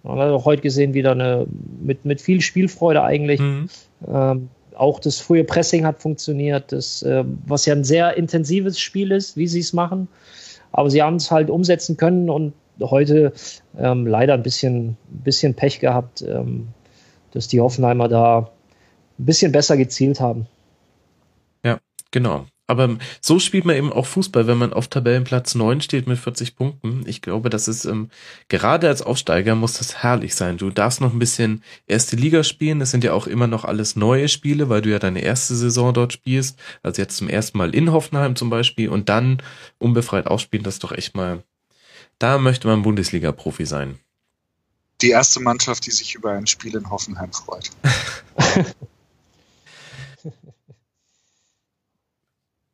[0.03, 1.47] Man hat auch heute gesehen, wieder eine,
[1.81, 3.39] mit, mit viel Spielfreude eigentlich.
[3.39, 3.69] Mhm.
[4.07, 9.11] Ähm, auch das frühe Pressing hat funktioniert, das, äh, was ja ein sehr intensives Spiel
[9.11, 10.07] ist, wie sie es machen.
[10.71, 13.33] Aber sie haben es halt umsetzen können und heute
[13.77, 16.69] ähm, leider ein bisschen, bisschen Pech gehabt, ähm,
[17.31, 18.51] dass die Hoffenheimer da
[19.19, 20.47] ein bisschen besser gezielt haben.
[21.63, 21.79] Ja,
[22.11, 22.45] genau.
[22.65, 26.55] Aber so spielt man eben auch Fußball, wenn man auf Tabellenplatz 9 steht mit 40
[26.55, 27.03] Punkten.
[27.05, 28.09] Ich glaube, das ist ähm,
[28.47, 30.57] gerade als Aufsteiger muss das herrlich sein.
[30.57, 32.79] Du darfst noch ein bisschen erste Liga spielen.
[32.79, 35.93] Das sind ja auch immer noch alles neue Spiele, weil du ja deine erste Saison
[35.93, 36.57] dort spielst.
[36.83, 39.41] Also jetzt zum ersten Mal in Hoffenheim zum Beispiel und dann
[39.77, 40.63] unbefreit ausspielen.
[40.63, 41.43] Das ist doch echt mal,
[42.17, 43.99] da möchte man Bundesliga-Profi sein.
[45.01, 47.71] Die erste Mannschaft, die sich über ein Spiel in Hoffenheim freut.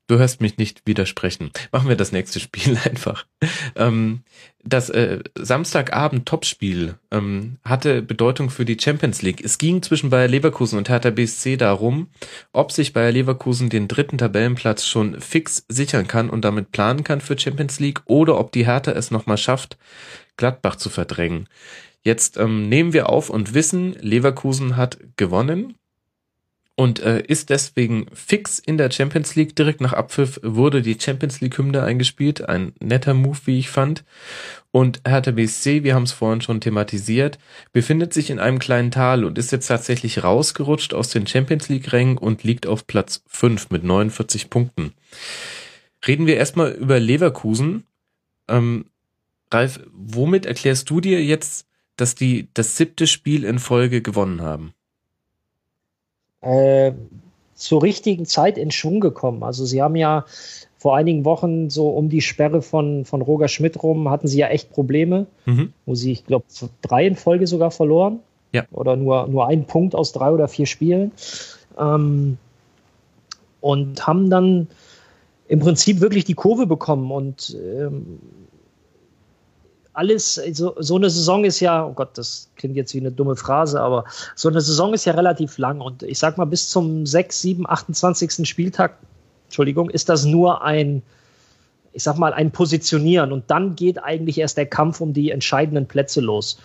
[0.10, 1.52] Du hörst mich nicht widersprechen.
[1.72, 3.28] Machen wir das nächste Spiel einfach.
[3.76, 4.24] Ähm,
[4.64, 9.40] das äh, Samstagabend-Topspiel ähm, hatte Bedeutung für die Champions League.
[9.46, 12.10] Es ging zwischen Bayer Leverkusen und Hertha BSC darum,
[12.54, 17.22] ob sich Bayer Leverkusen den dritten Tabellenplatz schon fix sichern kann und damit planen kann
[17.22, 19.78] für Champions League oder ob die Hertha es nochmal schafft,
[20.38, 21.48] Gladbach zu verdrängen.
[22.02, 25.76] Jetzt ähm, nehmen wir auf und wissen, Leverkusen hat gewonnen
[26.80, 29.54] und äh, ist deswegen fix in der Champions League.
[29.54, 32.48] Direkt nach Abpfiff wurde die Champions League Hymne eingespielt.
[32.48, 34.06] Ein netter Move, wie ich fand.
[34.72, 37.38] Und Hertha BSC, wir haben es vorhin schon thematisiert,
[37.74, 41.92] befindet sich in einem kleinen Tal und ist jetzt tatsächlich rausgerutscht aus den Champions League
[41.92, 44.94] Rängen und liegt auf Platz 5 mit 49 Punkten.
[46.08, 47.84] Reden wir erstmal über Leverkusen.
[48.48, 48.86] Ähm,
[49.52, 54.74] Ralf, womit erklärst du dir jetzt, dass die das siebte Spiel in Folge gewonnen haben?
[56.42, 56.92] Äh,
[57.56, 59.44] zur richtigen Zeit in Schwung gekommen.
[59.44, 60.26] Also sie haben ja
[60.78, 64.48] vor einigen Wochen so um die Sperre von, von Roger Schmidt rum, hatten sie ja
[64.48, 65.74] echt Probleme, mhm.
[65.86, 66.46] wo sie, ich glaube,
[66.82, 68.20] drei in Folge sogar verloren.
[68.54, 68.64] Ja.
[68.72, 71.12] Oder nur, nur einen Punkt aus drei oder vier Spielen.
[71.78, 72.38] Ähm,
[73.62, 74.68] und haben dann
[75.50, 78.20] im Prinzip wirklich die Kurve bekommen und ähm,
[79.94, 83.36] alles, so, so eine Saison ist ja, oh Gott, das klingt jetzt wie eine dumme
[83.36, 84.06] Phrase, aber
[84.36, 87.70] so eine Saison ist ja relativ lang und ich sag mal, bis zum 6, 7,
[87.70, 88.48] 28.
[88.48, 88.98] Spieltag,
[89.46, 91.02] Entschuldigung, ist das nur ein,
[91.94, 95.88] ich sag mal, ein Positionieren und dann geht eigentlich erst der Kampf um die entscheidenden
[95.88, 96.60] Plätze los.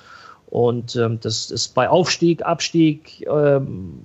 [0.47, 3.99] Und ähm, das ist bei Aufstieg, Abstieg, ähm,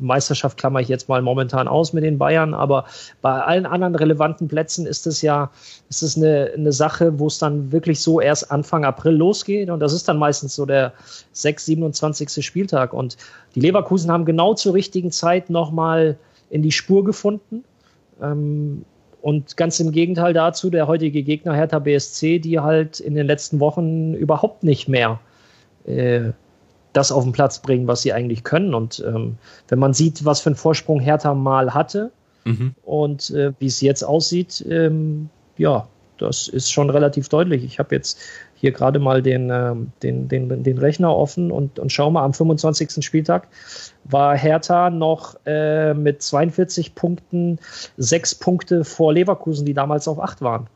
[0.00, 2.86] Meisterschaft klammer ich jetzt mal momentan aus mit den Bayern, aber
[3.22, 5.50] bei allen anderen relevanten Plätzen ist es ja,
[5.88, 9.80] ist es eine, eine Sache, wo es dann wirklich so erst Anfang April losgeht und
[9.80, 10.92] das ist dann meistens so der
[11.32, 12.44] 6, 27.
[12.44, 13.16] Spieltag und
[13.54, 16.16] die Leverkusen haben genau zur richtigen Zeit nochmal
[16.50, 17.64] in die Spur gefunden.
[18.20, 18.84] Ähm,
[19.22, 23.60] und ganz im Gegenteil dazu, der heutige Gegner Hertha BSC, die halt in den letzten
[23.60, 25.20] Wochen überhaupt nicht mehr
[25.84, 26.30] äh,
[26.92, 28.74] das auf den Platz bringen, was sie eigentlich können.
[28.74, 29.38] Und ähm,
[29.68, 32.10] wenn man sieht, was für einen Vorsprung Hertha mal hatte
[32.44, 32.74] mhm.
[32.82, 35.86] und äh, wie es jetzt aussieht, ähm, ja,
[36.18, 37.64] das ist schon relativ deutlich.
[37.64, 38.20] Ich habe jetzt
[38.54, 42.34] hier gerade mal den, äh, den, den, den Rechner offen und, und schau mal, am
[42.34, 43.02] 25.
[43.04, 43.48] Spieltag
[44.04, 47.58] war Hertha noch äh, mit 42 Punkten
[47.96, 50.66] sechs Punkte vor Leverkusen, die damals auf acht waren.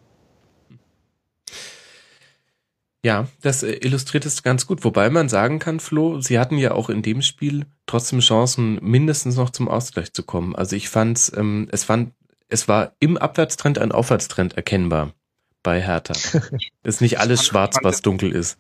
[3.05, 4.83] Ja, das äh, illustriert es ganz gut.
[4.83, 9.37] Wobei man sagen kann, Flo, sie hatten ja auch in dem Spiel trotzdem Chancen, mindestens
[9.37, 10.57] noch zum Ausgleich zu kommen.
[10.57, 12.15] Also ich fand, ähm, es fand,
[12.49, 15.13] es war im Abwärtstrend ein Aufwärtstrend erkennbar
[15.63, 16.15] bei Hertha.
[16.83, 18.57] ist nicht alles fand, schwarz, was dunkel ist.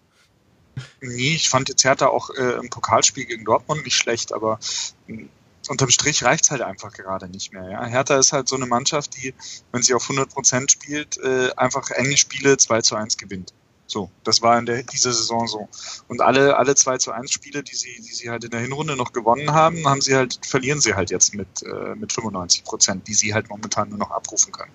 [1.00, 4.58] Nee, ich fand jetzt Hertha auch äh, im Pokalspiel gegen Dortmund nicht schlecht, aber
[5.06, 5.30] hm,
[5.68, 7.70] unterm Strich reicht's halt einfach gerade nicht mehr.
[7.70, 7.86] Ja?
[7.86, 9.32] Hertha ist halt so eine Mannschaft, die,
[9.72, 13.54] wenn sie auf 100 Prozent spielt, äh, einfach enge Spiele 2 zu 1 gewinnt.
[13.86, 15.68] So, das war in der, dieser Saison so.
[16.08, 18.96] Und alle, alle 2 zu 1 Spiele, die sie, die sie halt in der Hinrunde
[18.96, 23.06] noch gewonnen haben, haben sie halt, verlieren sie halt jetzt mit, äh, mit 95 Prozent,
[23.06, 24.72] die sie halt momentan nur noch abrufen können.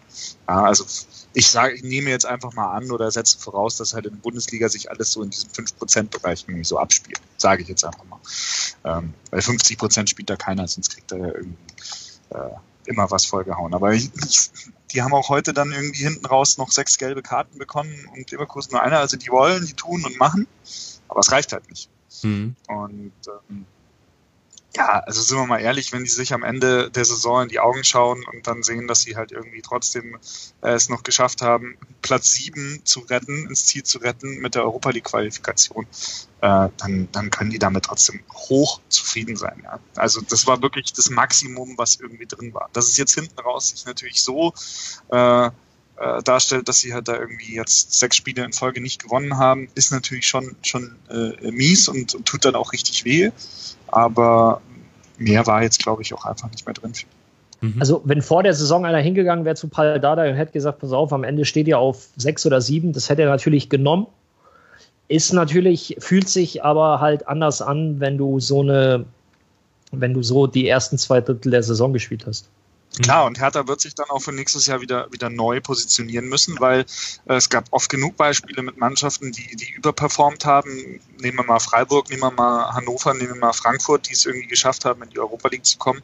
[0.48, 0.86] Ja, also
[1.34, 4.22] ich sage, ich nehme jetzt einfach mal an oder setze voraus, dass halt in der
[4.22, 7.20] Bundesliga sich alles so in diesem 5%-Bereich irgendwie so abspielt.
[7.38, 8.20] Sage ich jetzt einfach mal.
[8.84, 11.58] Ähm, weil 50 Prozent spielt da keiner, sonst kriegt er ja irgendwie
[12.30, 12.50] äh,
[12.90, 13.74] immer was vollgehauen.
[13.74, 14.10] Aber ich,
[14.92, 18.72] die haben auch heute dann irgendwie hinten raus noch sechs gelbe Karten bekommen und Leverkusen
[18.74, 18.98] nur eine.
[18.98, 20.48] Also die wollen, die tun und machen,
[21.08, 21.90] aber es reicht halt nicht.
[22.24, 22.56] Mhm.
[22.68, 23.14] Und
[23.50, 23.66] ähm,
[24.76, 27.60] ja, also sind wir mal ehrlich, wenn die sich am Ende der Saison in die
[27.60, 30.18] Augen schauen und dann sehen, dass sie halt irgendwie trotzdem
[30.62, 34.64] äh, es noch geschafft haben, Platz sieben zu retten, ins Ziel zu retten mit der
[34.64, 35.88] Europa League Qualifikation,
[36.42, 39.62] äh, dann, dann können die damit trotzdem hoch zufrieden sein.
[39.64, 39.80] Ja.
[39.96, 42.70] Also das war wirklich das Maximum, was irgendwie drin war.
[42.74, 44.54] Dass es jetzt hinten raus sich natürlich so
[45.12, 49.38] äh, äh, darstellt, dass sie halt da irgendwie jetzt sechs Spiele in Folge nicht gewonnen
[49.38, 53.32] haben, ist natürlich schon, schon äh, mies und, und tut dann auch richtig weh.
[53.88, 54.62] Aber
[55.18, 56.94] mehr war jetzt, glaube ich, auch einfach nicht mehr drin.
[57.62, 57.76] Mhm.
[57.80, 60.94] Also, wenn vor der Saison einer hingegangen wäre zu Paul Dada und hätte gesagt, pass
[60.94, 64.08] auf, am Ende steht ihr auf sechs oder sieben, das hätte er natürlich genommen.
[65.10, 69.06] Ist natürlich, fühlt sich aber halt anders an, wenn du so eine,
[69.92, 72.48] wenn du so die ersten zwei Drittel der Saison gespielt hast.
[73.02, 76.60] Klar, und Hertha wird sich dann auch für nächstes Jahr wieder, wieder neu positionieren müssen,
[76.60, 76.82] weil
[77.28, 81.00] äh, es gab oft genug Beispiele mit Mannschaften, die, die überperformt haben.
[81.20, 84.48] Nehmen wir mal Freiburg, nehmen wir mal Hannover, nehmen wir mal Frankfurt, die es irgendwie
[84.48, 86.02] geschafft haben, in die Europa League zu kommen,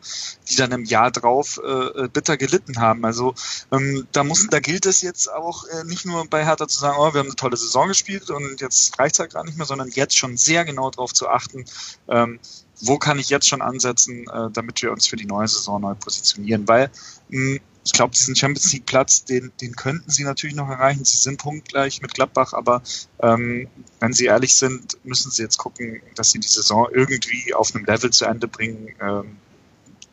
[0.50, 3.06] die dann im Jahr drauf äh, äh bitter gelitten haben.
[3.06, 3.34] Also
[3.72, 6.98] ähm, da muss, da gilt es jetzt auch äh, nicht nur bei Hertha zu sagen,
[7.00, 9.66] oh, wir haben eine tolle Saison gespielt und jetzt reicht es halt gar nicht mehr,
[9.66, 11.66] sondern jetzt schon sehr genau darauf zu achten,
[12.08, 12.40] ähm,
[12.82, 15.96] wo kann ich jetzt schon ansetzen, äh, damit wir uns für die neue Saison neu
[15.96, 16.68] positionieren?
[16.68, 16.90] Weil
[17.30, 21.06] mh, hm, ich glaube, diesen Champions League Platz, den, den könnten sie natürlich noch erreichen.
[21.06, 22.82] Sie sind punktgleich mit Gladbach, aber
[23.22, 23.68] ähm,
[24.00, 27.86] wenn sie ehrlich sind, müssen sie jetzt gucken, dass sie die Saison irgendwie auf einem
[27.86, 29.38] Level zu Ende bringen, ähm,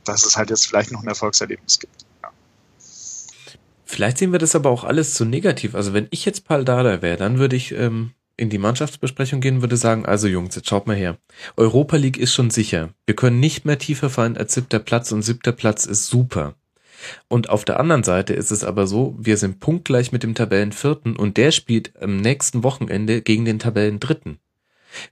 [0.04, 2.04] dass es halt jetzt vielleicht noch ein Erfolgserlebnis gibt.
[2.22, 2.30] Ja.
[3.86, 5.74] Vielleicht sehen wir das aber auch alles zu negativ.
[5.74, 9.62] Also wenn ich jetzt Paul Dada wäre, dann würde ich ähm, in die Mannschaftsbesprechung gehen,
[9.62, 11.16] würde sagen, also Jungs, jetzt schaut mal her.
[11.56, 12.90] Europa League ist schon sicher.
[13.06, 16.54] Wir können nicht mehr tiefer fallen als siebter Platz und siebter Platz ist super.
[17.28, 21.16] Und auf der anderen Seite ist es aber so, wir sind punktgleich mit dem Tabellenvierten
[21.16, 24.38] und der spielt am nächsten Wochenende gegen den Tabellendritten.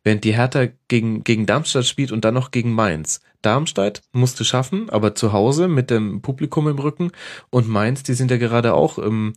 [0.04, 3.20] Während die Hertha gegen, gegen Darmstadt spielt und dann noch gegen Mainz.
[3.42, 7.12] Darmstadt musste schaffen, aber zu Hause mit dem Publikum im Rücken
[7.48, 9.32] und Mainz, die sind ja gerade auch im,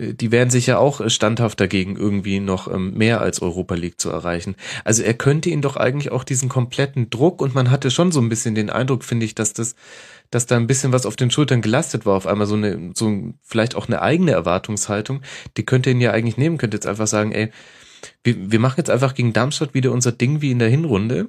[0.00, 4.10] die werden sich ja auch standhaft dagegen irgendwie noch ähm, mehr als Europa League zu
[4.10, 4.54] erreichen.
[4.84, 8.20] Also er könnte ihn doch eigentlich auch diesen kompletten Druck und man hatte schon so
[8.20, 9.74] ein bisschen den Eindruck, finde ich, dass das,
[10.30, 13.34] dass da ein bisschen was auf den Schultern gelastet war, auf einmal so eine, so
[13.42, 15.22] vielleicht auch eine eigene Erwartungshaltung,
[15.56, 17.50] die könnte ihn ja eigentlich nehmen, könnte jetzt einfach sagen, ey,
[18.22, 21.28] wir, wir machen jetzt einfach gegen Darmstadt wieder unser Ding wie in der Hinrunde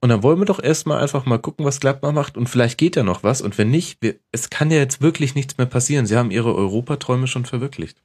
[0.00, 2.94] und dann wollen wir doch erstmal einfach mal gucken, was Gladbach macht und vielleicht geht
[2.94, 3.40] ja noch was.
[3.42, 6.06] Und wenn nicht, wir, es kann ja jetzt wirklich nichts mehr passieren.
[6.06, 8.00] Sie haben ihre Europaträume schon verwirklicht.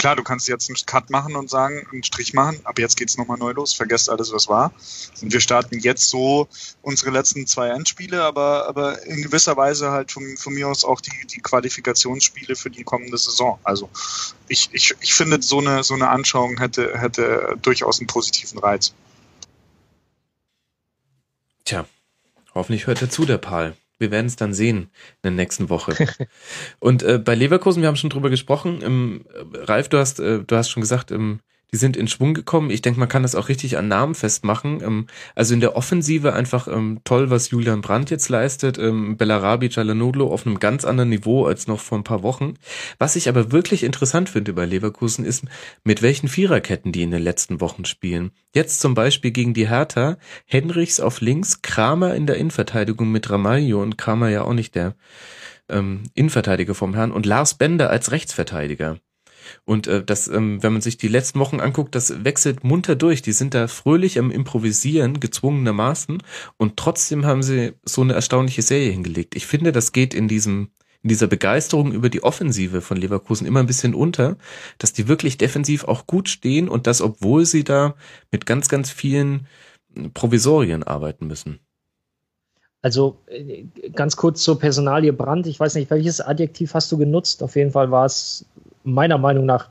[0.00, 3.18] Klar, du kannst jetzt einen Cut machen und sagen, einen Strich machen, aber jetzt geht's
[3.18, 4.72] nochmal neu los, vergesst alles, was war.
[5.20, 6.48] Und wir starten jetzt so
[6.80, 11.02] unsere letzten zwei Endspiele, aber, aber in gewisser Weise halt von, von mir aus auch
[11.02, 13.58] die, die Qualifikationsspiele für die kommende Saison.
[13.62, 13.90] Also
[14.48, 18.94] ich, ich, ich finde, so eine, so eine Anschauung hätte, hätte durchaus einen positiven Reiz.
[21.66, 21.84] Tja,
[22.54, 23.76] hoffentlich hört er zu, der Paul.
[24.00, 24.88] Wir werden es dann sehen in
[25.22, 25.94] der nächsten Woche.
[26.80, 28.80] Und äh, bei Leverkusen, wir haben schon drüber gesprochen.
[28.82, 31.40] Ähm, Ralf, du hast, äh, du hast schon gesagt, ähm,
[31.72, 32.70] die sind in Schwung gekommen.
[32.70, 34.80] Ich denke, man kann das auch richtig an Namen festmachen.
[34.82, 38.78] Ähm, also in der Offensive einfach ähm, toll, was Julian Brandt jetzt leistet.
[38.78, 42.54] Ähm, Bellarabi, Cialanoglu auf einem ganz anderen Niveau als noch vor ein paar Wochen.
[42.98, 45.44] Was ich aber wirklich interessant finde bei Leverkusen ist,
[45.84, 48.30] mit welchen Viererketten die in den letzten Wochen spielen.
[48.54, 50.16] Jetzt zum Beispiel gegen die Hertha,
[50.46, 54.96] Henrichs auf links, Kramer in der Innenverteidigung mit Ramaglio und Kramer ja auch nicht der
[55.68, 58.98] ähm, Innenverteidiger vom Herrn und Lars Bender als Rechtsverteidiger.
[59.64, 63.22] Und äh, das, ähm, wenn man sich die letzten Wochen anguckt, das wechselt munter durch.
[63.22, 66.22] Die sind da fröhlich am Improvisieren, gezwungenermaßen.
[66.56, 69.36] Und trotzdem haben sie so eine erstaunliche Serie hingelegt.
[69.36, 70.70] Ich finde, das geht in diesem
[71.02, 74.36] in dieser Begeisterung über die Offensive von Leverkusen immer ein bisschen unter,
[74.76, 77.94] dass die wirklich defensiv auch gut stehen und das, obwohl sie da
[78.30, 79.46] mit ganz, ganz vielen
[80.12, 81.58] Provisorien arbeiten müssen.
[82.82, 83.64] Also äh,
[83.94, 85.46] ganz kurz zur Personalie Brand.
[85.46, 87.42] Ich weiß nicht, welches Adjektiv hast du genutzt?
[87.42, 88.46] Auf jeden Fall war es
[88.84, 89.68] meiner Meinung nach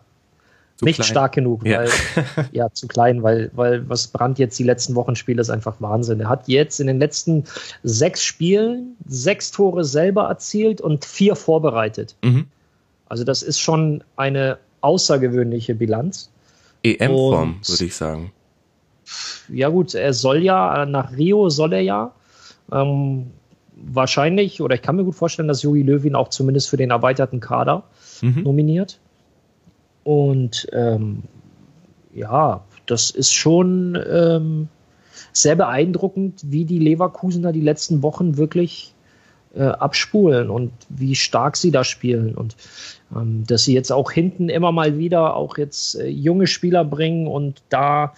[0.80, 1.07] zu nicht klein.
[1.10, 1.80] stark genug, ja.
[1.80, 1.90] weil
[2.53, 6.22] ja zu klein, weil weil was Brandt jetzt die letzten Wochen spielt, ist einfach Wahnsinn.
[6.22, 7.44] Er hat jetzt in den letzten
[7.84, 12.15] sechs Spielen sechs Tore selber erzielt und vier vorbereitet.
[12.23, 12.48] Mhm.
[13.10, 16.30] Also das ist schon eine außergewöhnliche Bilanz.
[16.84, 18.31] EM-Form, würde ich sagen.
[19.49, 22.11] Ja gut, er soll ja nach Rio soll er ja.
[22.72, 23.31] Ähm,
[23.75, 27.39] wahrscheinlich, oder ich kann mir gut vorstellen, dass Jogi Löwin auch zumindest für den erweiterten
[27.39, 27.83] Kader
[28.21, 28.43] mhm.
[28.43, 28.99] nominiert.
[30.03, 31.23] Und ähm,
[32.13, 34.67] ja, das ist schon ähm,
[35.33, 38.93] sehr beeindruckend, wie die Leverkusener die letzten Wochen wirklich
[39.55, 42.35] äh, abspulen und wie stark sie da spielen.
[42.35, 42.55] Und
[43.15, 47.27] ähm, dass sie jetzt auch hinten immer mal wieder auch jetzt äh, junge Spieler bringen
[47.27, 48.13] und da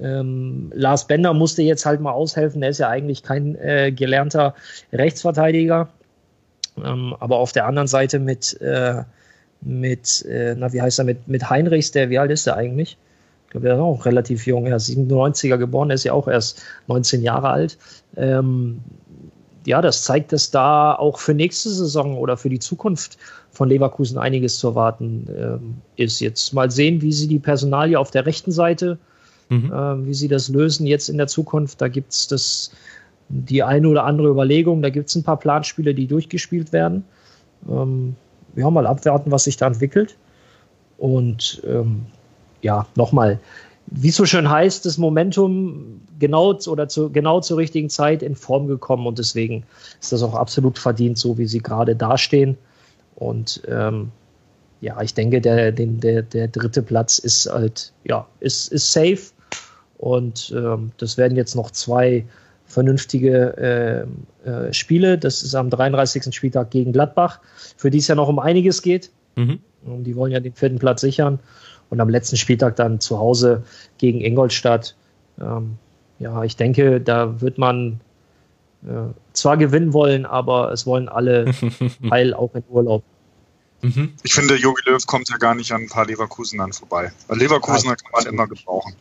[0.00, 2.62] ähm, Lars Bender musste jetzt halt mal aushelfen.
[2.62, 4.54] Er ist ja eigentlich kein äh, gelernter
[4.92, 5.88] Rechtsverteidiger.
[6.76, 9.02] Ähm, aber auf der anderen Seite mit äh,
[9.62, 12.96] mit, äh, na, wie heißt er, mit, mit Heinrichs, der, wie alt ist er eigentlich?
[13.46, 16.28] Ich glaube, der ist auch relativ jung, er ist 97er geboren, er ist ja auch
[16.28, 17.78] erst 19 Jahre alt.
[18.16, 18.80] Ähm,
[19.66, 23.18] ja, das zeigt, dass da auch für nächste Saison oder für die Zukunft
[23.50, 26.20] von Leverkusen einiges zu erwarten ähm, ist.
[26.20, 28.98] Jetzt mal sehen, wie sie die Personalie auf der rechten Seite,
[29.50, 29.72] mhm.
[29.74, 31.80] ähm, wie sie das lösen jetzt in der Zukunft.
[31.80, 32.72] Da gibt es
[33.28, 34.80] die eine oder andere Überlegung.
[34.80, 37.04] Da gibt es ein paar Planspiele, die durchgespielt werden.
[37.68, 38.16] Ähm,
[38.56, 40.16] ja, mal abwarten, was sich da entwickelt.
[40.98, 42.06] Und ähm,
[42.62, 43.38] ja, nochmal,
[43.86, 48.34] wie es so schön heißt, das Momentum genau oder zu, genau zur richtigen Zeit in
[48.34, 49.64] Form gekommen und deswegen
[50.00, 52.56] ist das auch absolut verdient, so wie sie gerade dastehen.
[53.16, 54.10] Und ähm,
[54.80, 59.20] ja, ich denke, der, der, der dritte Platz ist halt, ja, ist, ist safe.
[60.00, 62.24] Und ähm, das werden jetzt noch zwei
[62.64, 64.06] vernünftige
[64.46, 65.18] äh, äh, Spiele.
[65.18, 66.34] Das ist am 33.
[66.34, 67.40] Spieltag gegen Gladbach,
[67.76, 69.10] für die es ja noch um einiges geht.
[69.36, 69.58] Mhm.
[69.82, 71.38] Die wollen ja den vierten Platz sichern.
[71.90, 73.62] Und am letzten Spieltag dann zu Hause
[73.98, 74.94] gegen Ingolstadt.
[75.38, 75.76] Ähm,
[76.18, 78.00] ja, ich denke, da wird man
[78.84, 81.52] äh, zwar gewinnen wollen, aber es wollen alle
[82.10, 83.02] heil auch in Urlaub.
[83.82, 84.14] Mhm.
[84.22, 87.12] Ich finde, Jogi Löw kommt ja gar nicht an ein paar Leverkusenern vorbei.
[87.28, 88.94] Leverkusener kann man immer gebrauchen.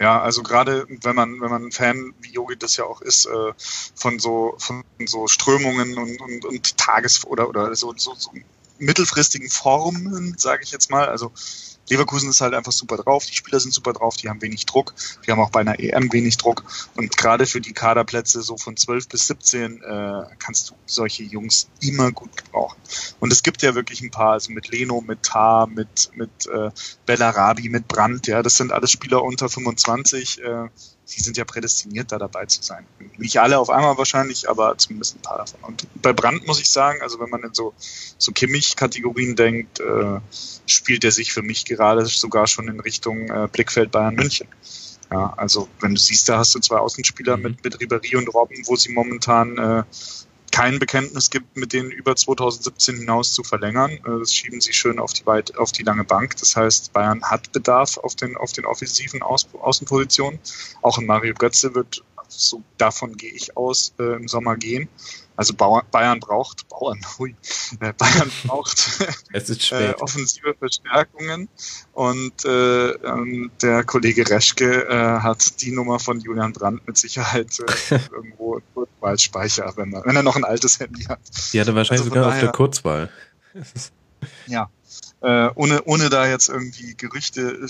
[0.00, 3.26] Ja, also gerade wenn man, wenn man ein Fan, wie Yogi das ja auch ist,
[3.26, 3.52] äh,
[3.94, 8.30] von so, von so Strömungen und, und, und Tages- oder, oder so, so, so
[8.78, 11.08] mittelfristigen Formen, sage ich jetzt mal.
[11.08, 11.32] Also
[11.92, 14.94] Leverkusen ist halt einfach super drauf, die Spieler sind super drauf, die haben wenig Druck,
[15.26, 16.64] die haben auch bei einer EM wenig Druck
[16.96, 21.68] und gerade für die Kaderplätze so von 12 bis 17 äh, kannst du solche Jungs
[21.80, 22.78] immer gut gebrauchen.
[23.20, 26.70] Und es gibt ja wirklich ein paar, also mit Leno, mit Tar, mit, mit äh,
[27.06, 30.68] Bellarabi, mit Brandt, ja, das sind alles Spieler unter 25, äh,
[31.14, 32.86] die sind ja prädestiniert, da dabei zu sein.
[33.18, 35.60] Nicht alle auf einmal wahrscheinlich, aber zumindest ein paar davon.
[35.62, 37.74] Und bei Brandt muss ich sagen, also wenn man in so,
[38.18, 40.20] so Kimmich-Kategorien denkt, äh,
[40.66, 44.48] spielt er sich für mich gerade sogar schon in Richtung äh, Blickfeld Bayern München.
[45.10, 47.42] Ja, also wenn du siehst, da hast du zwei Außenspieler mhm.
[47.42, 49.82] mit, mit Ribéry und Robben, wo sie momentan äh,
[50.52, 53.90] kein Bekenntnis gibt, mit denen über 2017 hinaus zu verlängern.
[53.90, 56.36] Äh, das schieben sie schön auf die, weit, auf die lange Bank.
[56.36, 60.38] Das heißt, Bayern hat Bedarf auf den, auf den offensiven Außenpositionen.
[60.82, 64.88] Auch in Mario Götze wird, so davon gehe ich aus, äh, im Sommer gehen.
[65.34, 67.34] Also Bayern braucht, Bauern, hui,
[67.80, 69.00] äh, Bayern braucht
[69.32, 71.48] äh, offensive Verstärkungen
[71.92, 77.58] und äh, ähm, der Kollege Reschke äh, hat die Nummer von Julian Brandt mit Sicherheit
[77.90, 81.20] äh, irgendwo im Waldspeicher, wenn er, wenn er noch ein altes Handy hat.
[81.52, 83.10] Die hat er wahrscheinlich also sogar daher, auf der Kurzwahl.
[84.46, 84.70] ja.
[85.22, 87.66] Äh, ohne, ohne da jetzt irgendwie Gerüchte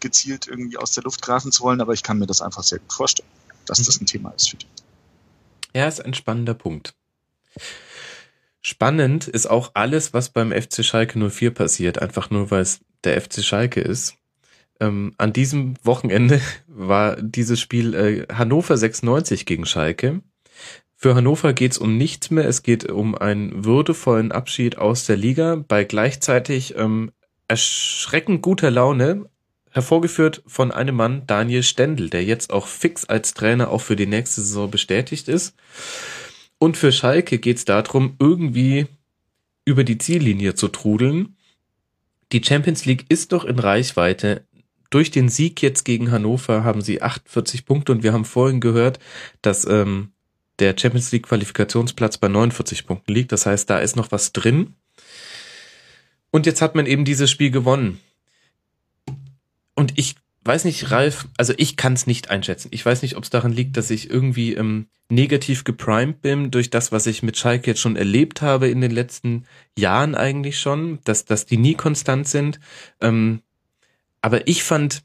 [0.00, 2.78] gezielt irgendwie aus der Luft greifen zu wollen, aber ich kann mir das einfach sehr
[2.78, 3.28] gut vorstellen,
[3.66, 3.84] dass mhm.
[3.84, 4.66] das ein Thema ist für die.
[5.74, 6.94] Ja, ist ein spannender Punkt.
[8.60, 13.20] Spannend ist auch alles, was beim FC Schalke 04 passiert, einfach nur weil es der
[13.20, 14.16] FC Schalke ist.
[14.80, 20.22] Ähm, an diesem Wochenende war dieses Spiel äh, Hannover 96 gegen Schalke.
[20.96, 22.48] Für Hannover geht es um nichts mehr.
[22.48, 27.12] Es geht um einen würdevollen Abschied aus der Liga bei gleichzeitig ähm,
[27.46, 29.26] erschreckend guter Laune,
[29.74, 34.06] hervorgeführt von einem Mann, Daniel Stendel, der jetzt auch fix als Trainer auch für die
[34.06, 35.54] nächste Saison bestätigt ist.
[36.58, 38.86] Und für Schalke geht es darum, irgendwie
[39.64, 41.36] über die Ziellinie zu trudeln.
[42.32, 44.46] Die Champions League ist doch in Reichweite.
[44.90, 49.00] Durch den Sieg jetzt gegen Hannover haben sie 48 Punkte und wir haben vorhin gehört,
[49.42, 50.12] dass ähm,
[50.60, 53.32] der Champions League Qualifikationsplatz bei 49 Punkten liegt.
[53.32, 54.74] Das heißt, da ist noch was drin.
[56.30, 58.00] Und jetzt hat man eben dieses Spiel gewonnen.
[59.74, 62.68] Und ich weiß nicht, Ralf, also ich kann es nicht einschätzen.
[62.70, 66.70] Ich weiß nicht, ob es daran liegt, dass ich irgendwie ähm, negativ geprimed bin durch
[66.70, 69.44] das, was ich mit Schalke jetzt schon erlebt habe in den letzten
[69.78, 72.60] Jahren eigentlich schon, dass, dass die nie konstant sind.
[73.00, 73.40] Ähm,
[74.20, 75.02] aber ich fand,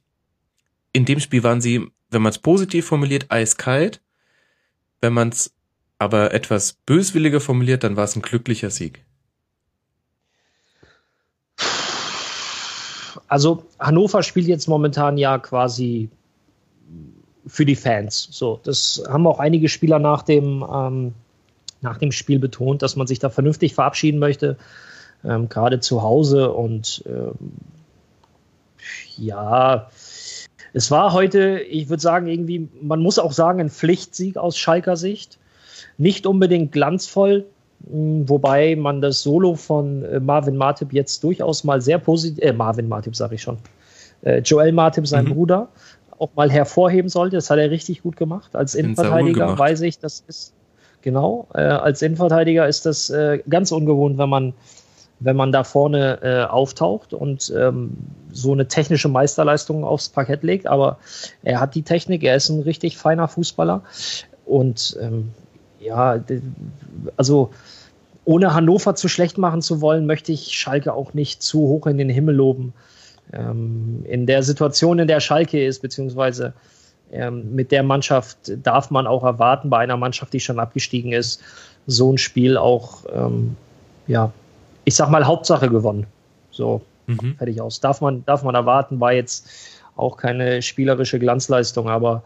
[0.92, 4.02] in dem Spiel waren sie, wenn man es positiv formuliert, eiskalt.
[5.02, 5.54] Wenn man es
[5.98, 9.06] aber etwas böswilliger formuliert, dann war es ein glücklicher Sieg.
[13.30, 16.10] Also Hannover spielt jetzt momentan ja quasi
[17.46, 18.28] für die Fans.
[18.32, 21.14] So, das haben auch einige Spieler nach dem, ähm,
[21.82, 24.58] nach dem Spiel betont, dass man sich da vernünftig verabschieden möchte,
[25.24, 26.52] ähm, gerade zu Hause.
[26.52, 27.52] Und ähm,
[29.18, 29.90] ja,
[30.74, 34.98] es war heute, ich würde sagen, irgendwie, man muss auch sagen, ein Pflichtsieg aus Schalker
[34.98, 35.38] Sicht.
[35.98, 37.46] Nicht unbedingt glanzvoll,
[37.82, 42.88] wobei man das Solo von äh, Marvin Martip jetzt durchaus mal sehr positiv, äh, Marvin
[42.88, 43.58] Martip sage ich schon,
[44.22, 45.34] äh, Joel Martip, sein mhm.
[45.34, 45.70] Bruder,
[46.18, 47.38] auch mal hervorheben sollte.
[47.38, 48.56] Das hat er richtig gut gemacht.
[48.56, 50.54] Als Innenverteidiger weiß ich, das ist,
[51.02, 54.54] genau, äh, als Innenverteidiger ist das äh, ganz ungewohnt, wenn man,
[55.22, 57.98] wenn man da vorne äh, auftaucht und ähm,
[58.32, 60.68] so eine technische Meisterleistung aufs Parkett legt.
[60.68, 60.98] Aber
[61.44, 63.84] er hat die Technik, er ist ein richtig feiner Fußballer.
[64.46, 65.32] Und ähm,
[65.80, 66.24] ja,
[67.18, 67.52] also
[68.26, 71.98] ohne Hannover zu schlecht machen zu wollen, möchte ich Schalke auch nicht zu hoch in
[71.98, 72.74] den Himmel loben.
[73.34, 76.54] Ähm, in der Situation, in der Schalke ist, beziehungsweise
[77.12, 81.42] ähm, mit der Mannschaft darf man auch erwarten, bei einer Mannschaft, die schon abgestiegen ist,
[81.88, 83.56] so ein Spiel auch, ähm,
[84.08, 84.32] ja,
[84.86, 86.06] ich sag mal, Hauptsache gewonnen.
[86.52, 87.36] So, mhm.
[87.38, 87.80] fertig aus.
[87.80, 89.48] Darf man, darf man erwarten, war jetzt
[89.96, 92.24] auch keine spielerische Glanzleistung, aber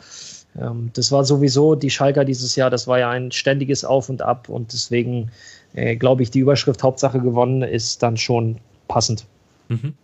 [0.60, 4.22] ähm, das war sowieso die Schalker dieses Jahr, das war ja ein ständiges Auf und
[4.22, 5.32] Ab und deswegen
[5.74, 8.58] äh, glaube ich, die Überschrift Hauptsache gewonnen ist dann schon
[8.88, 9.26] passend.
[9.70, 9.96] Mhm.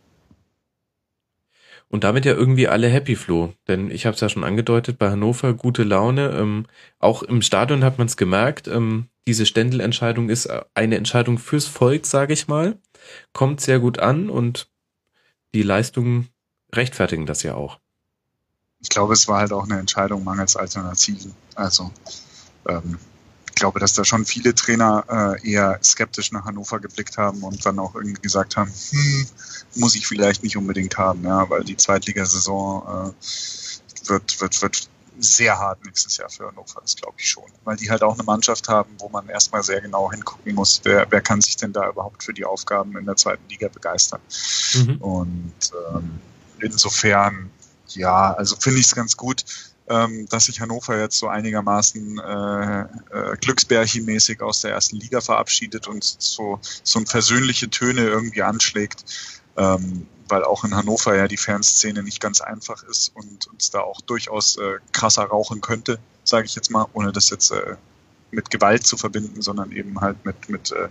[1.91, 3.53] Und damit ja irgendwie alle happy, Flo.
[3.67, 6.29] Denn ich habe es ja schon angedeutet, bei Hannover gute Laune.
[6.29, 6.67] Ähm,
[6.99, 8.67] auch im Stadion hat man es gemerkt.
[8.67, 12.77] Ähm, diese Ständelentscheidung ist eine Entscheidung fürs Volk, sage ich mal.
[13.33, 14.69] Kommt sehr gut an und
[15.55, 16.29] die Leistungen
[16.73, 17.79] rechtfertigen das ja auch.
[18.81, 21.33] Ich glaube, es war halt auch eine Entscheidung mangels Alternativen.
[21.55, 21.91] Also
[22.67, 22.97] ähm,
[23.59, 27.77] glaube, dass da schon viele Trainer äh, eher skeptisch nach Hannover geblickt haben und dann
[27.77, 29.27] auch irgendwie gesagt haben, hm,
[29.75, 34.89] muss ich vielleicht nicht unbedingt haben, ja, weil die Zweitligasaison äh, wird, wird, wird
[35.19, 37.43] sehr hart nächstes Jahr für Hannover, das glaube ich schon.
[37.65, 41.05] Weil die halt auch eine Mannschaft haben, wo man erstmal sehr genau hingucken muss, wer,
[41.09, 44.21] wer kann sich denn da überhaupt für die Aufgaben in der zweiten Liga begeistern.
[44.75, 44.95] Mhm.
[45.01, 46.21] Und ähm,
[46.59, 47.51] insofern,
[47.95, 49.45] ja, also finde ich es ganz gut,
[49.87, 52.85] ähm, dass sich Hannover jetzt so einigermaßen äh, äh,
[53.41, 59.03] Glücksbärchen-mäßig aus der ersten Liga verabschiedet und so, so ein versöhnliche Töne irgendwie anschlägt.
[59.57, 63.81] Ähm, weil auch in Hannover ja die Fanszene nicht ganz einfach ist und uns da
[63.81, 67.75] auch durchaus äh, krasser rauchen könnte, sage ich jetzt mal, ohne das jetzt äh,
[68.31, 70.89] mit Gewalt zu verbinden, sondern eben halt mit, mit äh,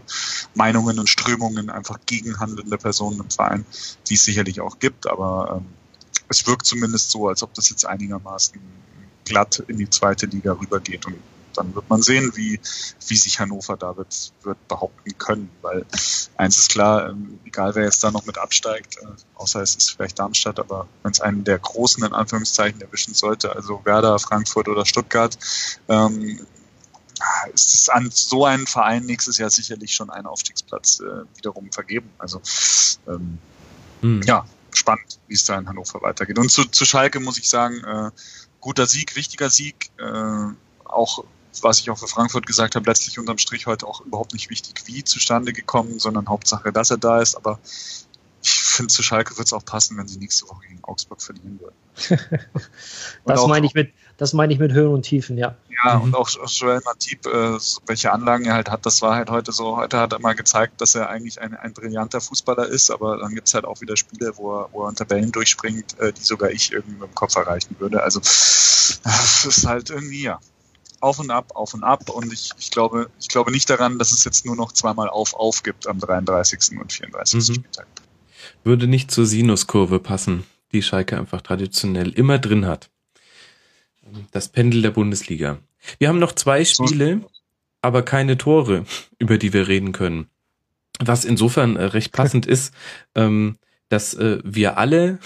[0.55, 3.65] Meinungen und Strömungen einfach gegen handelnde Personen im Verein,
[4.09, 5.67] die es sicherlich auch gibt, aber ähm,
[6.29, 8.61] es wirkt zumindest so, als ob das jetzt einigermaßen
[9.25, 11.07] glatt in die zweite Liga rübergeht.
[11.07, 11.17] Und
[11.55, 12.61] dann wird man sehen, wie,
[13.07, 15.51] wie sich Hannover da wird, wird behaupten können.
[15.63, 15.85] Weil
[16.37, 19.91] eins ist klar, ähm, egal wer jetzt da noch mit absteigt, äh, außer es ist
[19.91, 24.69] vielleicht Darmstadt, aber wenn es einen der Großen in Anführungszeichen erwischen sollte, also Werder, Frankfurt
[24.69, 25.37] oder Stuttgart,
[25.89, 26.41] ähm,
[27.53, 32.09] ist es an so einen Verein nächstes Jahr sicherlich schon einen Aufstiegsplatz äh, wiederum vergeben.
[32.19, 32.41] Also
[33.09, 33.39] ähm,
[34.03, 34.23] hm.
[34.23, 34.47] ja,
[34.79, 36.39] spannend, wie es da in Hannover weitergeht.
[36.39, 38.11] Und zu, zu Schalke muss ich sagen, äh,
[38.61, 39.91] guter Sieg, wichtiger Sieg.
[39.99, 41.25] Äh, auch,
[41.61, 44.83] was ich auch für Frankfurt gesagt habe, letztlich unterm Strich heute auch überhaupt nicht wichtig,
[44.87, 47.35] wie zustande gekommen, sondern Hauptsache, dass er da ist.
[47.35, 47.59] Aber
[48.43, 51.61] ich finde, zu Schalke wird es auch passen, wenn sie nächste Woche gegen Augsburg verlieren
[51.61, 51.75] würden.
[53.25, 55.55] das meine ich mit, das meine ich mit Höhen und Tiefen, ja.
[55.85, 56.03] Ja, mhm.
[56.03, 59.77] und auch Joel Matip, äh, welche Anlagen er halt hat, das war halt heute so.
[59.77, 63.33] Heute hat er mal gezeigt, dass er eigentlich ein, ein brillanter Fußballer ist, aber dann
[63.33, 66.23] gibt es halt auch wieder Spiele, wo er, wo er unter Wellen durchspringt, äh, die
[66.23, 68.03] sogar ich irgendwie mit dem Kopf erreichen würde.
[68.03, 70.41] Also, das ist halt irgendwie, ja.
[71.01, 72.11] Auf und ab, auf und ab.
[72.11, 75.35] Und ich, ich glaube, ich glaube nicht daran, dass es jetzt nur noch zweimal auf,
[75.35, 76.77] auf gibt am 33.
[76.81, 77.35] und 34.
[77.35, 77.55] Mhm.
[77.55, 77.87] Spieltag.
[78.65, 82.91] Würde nicht zur Sinuskurve passen, die Schalke einfach traditionell immer drin hat.
[84.31, 85.59] Das Pendel der Bundesliga.
[85.99, 87.21] Wir haben noch zwei Spiele,
[87.83, 88.85] aber keine Tore,
[89.19, 90.29] über die wir reden können.
[91.01, 92.75] Was insofern äh, recht passend ist,
[93.15, 93.57] ähm,
[93.89, 95.19] dass äh, wir alle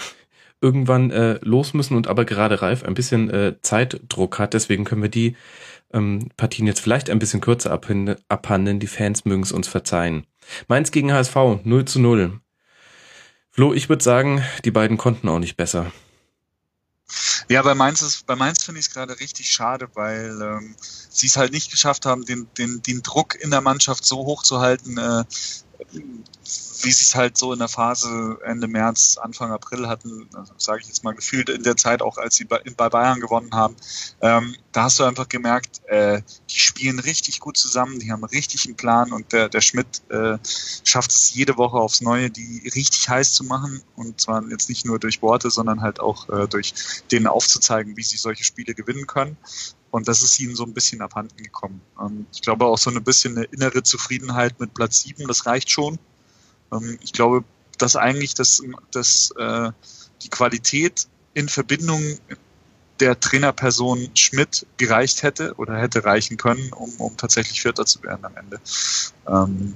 [0.61, 4.53] irgendwann äh, los müssen und aber gerade Ralf ein bisschen äh, Zeitdruck hat.
[4.53, 5.35] Deswegen können wir die
[5.93, 8.79] ähm, Partien jetzt vielleicht ein bisschen kürzer abhandeln.
[8.79, 10.25] Die Fans mögen es uns verzeihen.
[10.67, 12.39] Mainz gegen HSV 0 zu 0.
[13.49, 15.91] Flo, ich würde sagen, die beiden konnten auch nicht besser.
[17.49, 20.75] Ja, bei Mainz, Mainz finde ich es gerade richtig schade, weil ähm,
[21.09, 24.43] sie es halt nicht geschafft haben, den, den, den Druck in der Mannschaft so hoch
[24.43, 25.23] zu halten, äh,
[25.91, 30.81] wie sie es halt so in der Phase Ende März, Anfang April hatten, also sage
[30.81, 33.75] ich jetzt mal gefühlt in der Zeit auch, als sie bei, Bayern gewonnen haben,
[34.21, 38.65] ähm, da hast du einfach gemerkt, äh, die spielen richtig gut zusammen, die haben richtig
[38.65, 40.37] einen Plan und der, der Schmidt äh,
[40.83, 44.85] schafft es jede Woche aufs Neue, die richtig heiß zu machen und zwar jetzt nicht
[44.85, 46.73] nur durch Worte, sondern halt auch äh, durch
[47.11, 49.37] denen aufzuzeigen, wie sie solche Spiele gewinnen können.
[49.93, 51.79] Und das ist ihnen so ein bisschen abhanden gekommen.
[51.97, 55.69] Und ich glaube auch so ein bisschen eine innere Zufriedenheit mit Platz 7, das reicht
[55.69, 55.99] schon.
[56.71, 57.43] Ähm, ich glaube,
[57.77, 59.69] dass eigentlich das, das, äh,
[60.23, 62.01] die Qualität in Verbindung
[62.99, 68.25] der Trainerperson Schmidt gereicht hätte oder hätte reichen können, um, um tatsächlich Vierter zu werden
[68.25, 68.59] am Ende.
[69.27, 69.75] Ähm,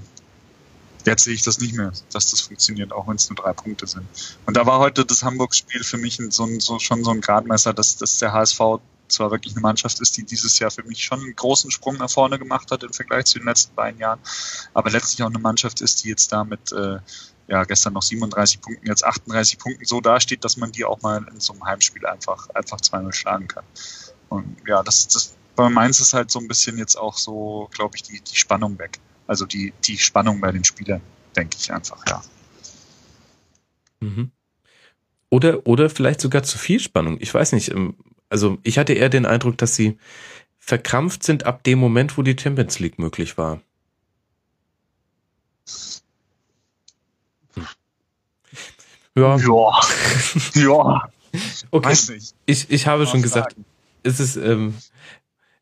[1.05, 3.85] jetzt sehe ich das nicht mehr, dass das funktioniert, auch wenn es nur drei Punkte
[3.85, 4.07] sind.
[4.47, 7.75] Und da war heute das Hamburg-Spiel für mich so ein, so, schon so ein Gradmesser,
[7.75, 11.19] dass, dass der HSV zwar wirklich eine Mannschaft ist, die dieses Jahr für mich schon
[11.19, 14.19] einen großen Sprung nach vorne gemacht hat im Vergleich zu den letzten beiden Jahren,
[14.73, 16.97] aber letztlich auch eine Mannschaft ist, die jetzt damit äh,
[17.47, 21.25] ja gestern noch 37 Punkten, jetzt 38 Punkten so dasteht, dass man die auch mal
[21.31, 23.63] in so einem Heimspiel einfach einfach zweimal schlagen kann.
[24.29, 27.95] Und ja, das, das bei Mainz ist halt so ein bisschen jetzt auch so, glaube
[27.95, 28.99] ich, die, die Spannung weg.
[29.25, 31.01] Also die, die Spannung bei den Spielern,
[31.35, 32.23] denke ich einfach, ja.
[33.99, 34.31] Mhm.
[35.29, 37.17] Oder, oder vielleicht sogar zu viel Spannung.
[37.19, 37.95] Ich weiß nicht, ähm,
[38.29, 39.97] Also ich hatte eher den Eindruck, dass sie
[40.59, 43.61] verkrampft sind ab dem Moment, wo die Champions League möglich war.
[47.53, 47.67] Hm.
[49.15, 49.37] Ja.
[49.37, 49.81] Ja.
[50.61, 51.09] ja.
[51.71, 52.19] Okay.
[52.45, 53.55] Ich, ich habe schon gesagt,
[54.03, 54.75] es ist, ähm,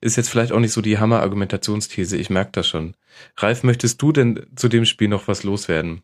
[0.01, 2.95] ist jetzt vielleicht auch nicht so die Hammer-Argumentationsthese, ich merke das schon.
[3.37, 6.01] Ralf, möchtest du denn zu dem Spiel noch was loswerden?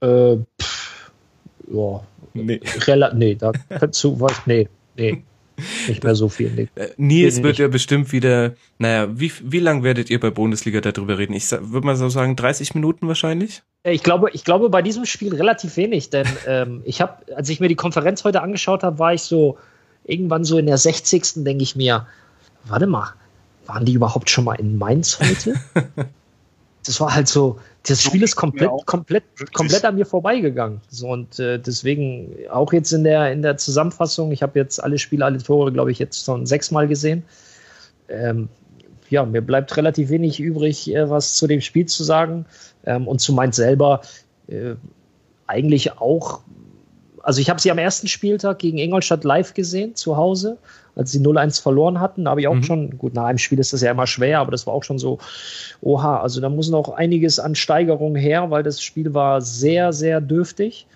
[0.00, 0.75] Äh, pff,
[1.72, 2.00] ja.
[2.34, 2.60] Nee.
[2.86, 3.36] Rel nee,
[3.68, 5.22] dazu was, nee, nee.
[5.88, 6.50] Nicht mehr so viel.
[6.50, 6.68] Nee.
[6.74, 11.16] Äh, Nils wird ja bestimmt wieder, naja, wie, wie lang werdet ihr bei Bundesliga darüber
[11.16, 11.32] reden?
[11.32, 13.62] Ich würde mal so sagen, 30 Minuten wahrscheinlich?
[13.82, 17.48] Äh, ich glaube, ich glaube bei diesem Spiel relativ wenig, denn ähm, ich habe, als
[17.48, 19.56] ich mir die Konferenz heute angeschaut habe, war ich so
[20.04, 21.44] irgendwann so in der 60.
[21.44, 22.06] denke ich mir,
[22.64, 23.14] warte mal,
[23.66, 25.54] waren die überhaupt schon mal in Mainz heute?
[26.84, 30.80] das war halt so, das Spiel ist komplett, komplett, komplett an mir vorbeigegangen.
[30.88, 34.98] So, und äh, deswegen auch jetzt in der, in der Zusammenfassung, ich habe jetzt alle
[34.98, 37.22] Spiele, alle Tore, glaube ich, jetzt schon sechsmal gesehen.
[38.08, 38.48] Ähm,
[39.08, 42.46] ja, mir bleibt relativ wenig übrig, äh, was zu dem Spiel zu sagen.
[42.84, 44.00] Ähm, und zu Mainz selber
[44.48, 44.74] äh,
[45.46, 46.40] eigentlich auch
[47.26, 50.58] also ich habe sie am ersten Spieltag gegen Ingolstadt live gesehen, zu Hause,
[50.96, 52.24] als sie 0-1 verloren hatten.
[52.24, 52.62] Da habe ich auch mhm.
[52.62, 54.98] schon, gut, nach einem Spiel ist das ja immer schwer, aber das war auch schon
[54.98, 55.18] so,
[55.82, 60.20] oha, also da muss noch einiges an Steigerung her, weil das Spiel war sehr, sehr
[60.20, 60.86] dürftig.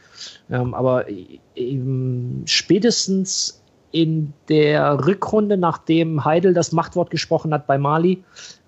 [0.51, 1.07] Ähm, aber
[1.55, 3.63] eben spätestens
[3.93, 8.23] in der Rückrunde, nachdem Heidel das Machtwort gesprochen hat bei Mali,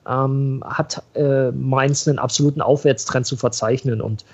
[0.08, 4.00] ähm, hat äh, Mainz einen absoluten Aufwärtstrend zu verzeichnen.
[4.00, 4.24] Und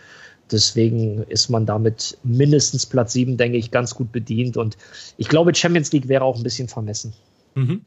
[0.50, 4.56] Deswegen ist man damit mindestens Platz 7, denke ich, ganz gut bedient.
[4.56, 4.76] Und
[5.16, 7.12] ich glaube, Champions League wäre auch ein bisschen vermessen.
[7.54, 7.82] Mhm.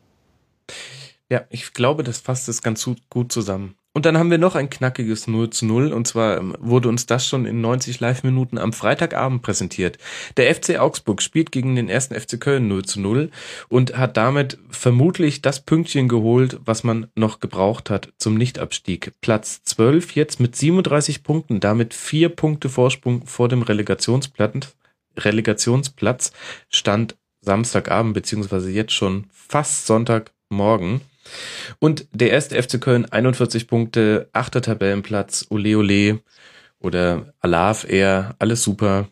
[1.29, 3.75] Ja, ich glaube, das fasst es ganz gut zusammen.
[3.93, 7.07] Und dann haben wir noch ein knackiges 0 zu 0 und zwar ähm, wurde uns
[7.07, 9.97] das schon in 90 Live-Minuten am Freitagabend präsentiert.
[10.38, 13.31] Der FC Augsburg spielt gegen den ersten FC Köln 0 zu 0
[13.68, 19.11] und hat damit vermutlich das Pünktchen geholt, was man noch gebraucht hat zum Nichtabstieg.
[19.19, 24.73] Platz 12 jetzt mit 37 Punkten, damit vier Punkte Vorsprung vor dem Relegationsplatz.
[25.18, 26.31] Relegationsplatz
[26.69, 31.01] stand Samstagabend beziehungsweise jetzt schon fast Sonntagmorgen.
[31.80, 36.19] Und der erste FC Köln 41 Punkte, achter Tabellenplatz, ole ole
[36.80, 39.07] oder Alaf eher, alles super.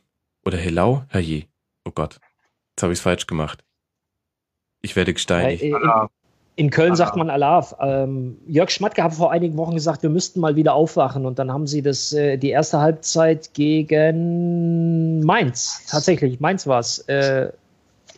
[0.45, 1.45] Oder Helau, herrje.
[1.85, 2.19] Oh Gott,
[2.71, 3.63] jetzt habe ich es falsch gemacht.
[4.81, 5.61] Ich werde gesteinigt.
[5.61, 5.75] in,
[6.55, 7.75] in, Köln sagt man Alaf.
[7.81, 11.25] Ähm, Jörg Schmatke hat vor einigen Wochen gesagt, wir müssten mal wieder aufwachen.
[11.25, 16.99] Und dann haben sie das äh, die erste Halbzeit gegen Mainz, tatsächlich, Mainz war es,
[17.09, 17.51] äh,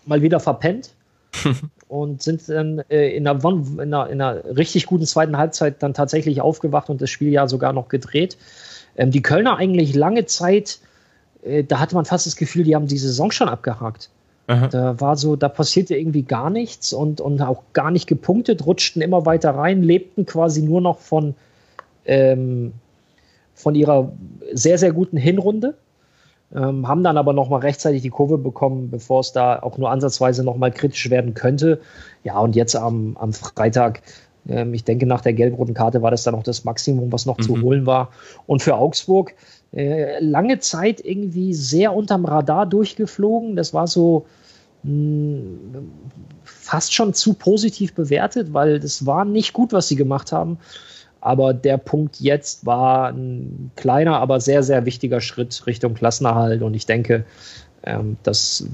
[0.06, 0.94] mal wieder verpennt.
[1.92, 5.94] und sind dann äh, in, einer, in, einer, in, einer, richtig guten zweiten Halbzeit dann
[5.94, 8.38] tatsächlich aufgewacht und das Spiel ja sogar noch gedreht.
[8.96, 10.80] Ähm, die Kölner eigentlich lange Zeit,
[11.44, 14.10] äh, da hatte man fast das Gefühl, die haben die Saison schon abgehakt.
[14.48, 14.68] Aha.
[14.70, 19.02] Da war so, da passierte irgendwie gar nichts und, und auch gar nicht gepunktet, rutschten
[19.02, 21.36] immer weiter rein, lebten quasi nur noch von,
[22.06, 22.72] ähm,
[23.54, 24.14] von ihrer
[24.54, 25.76] sehr, sehr guten Hinrunde
[26.54, 30.44] ähm, haben dann aber nochmal rechtzeitig die Kurve bekommen, bevor es da auch nur ansatzweise
[30.44, 31.80] nochmal kritisch werden könnte.
[32.24, 34.02] Ja, und jetzt am, am Freitag,
[34.48, 37.38] ähm, ich denke, nach der gelb-roten Karte war das dann auch das Maximum, was noch
[37.38, 37.44] mhm.
[37.44, 38.10] zu holen war.
[38.48, 39.34] Und für Augsburg
[39.74, 43.56] äh, lange Zeit irgendwie sehr unterm Radar durchgeflogen.
[43.56, 44.26] Das war so
[44.84, 45.92] mh, hm,
[46.44, 50.58] fast schon zu positiv bewertet, weil das war nicht gut, was sie gemacht haben.
[51.22, 56.64] Aber der Punkt jetzt war ein kleiner, aber sehr, sehr wichtiger Schritt Richtung Klassenerhalt.
[56.64, 57.26] Und ich denke,
[57.84, 58.66] ähm, das,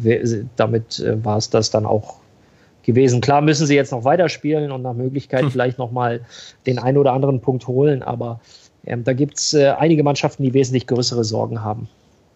[0.56, 2.20] damit äh, war es das dann auch
[2.84, 3.20] gewesen.
[3.20, 5.52] Klar müssen sie jetzt noch weiterspielen und nach Möglichkeit hm.
[5.52, 6.26] vielleicht nochmal
[6.66, 8.02] den einen oder anderen Punkt holen.
[8.02, 8.40] Aber
[8.86, 11.90] ähm, da gibt es äh, einige Mannschaften, die wesentlich größere Sorgen haben.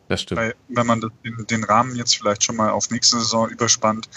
[0.09, 0.41] Das stimmt.
[0.41, 4.09] Weil, wenn man den, den, Rahmen jetzt vielleicht schon mal auf nächste Saison überspannt,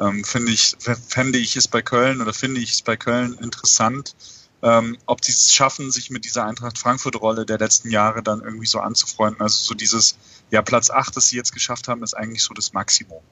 [0.00, 4.16] ähm, finde ich, fände ich es bei Köln oder finde ich es bei Köln interessant,
[4.62, 8.66] ähm, ob sie es schaffen, sich mit dieser Eintracht Frankfurt-Rolle der letzten Jahre dann irgendwie
[8.66, 9.40] so anzufreunden.
[9.40, 10.16] Also so dieses,
[10.50, 13.22] ja, Platz 8, das sie jetzt geschafft haben, ist eigentlich so das Maximum.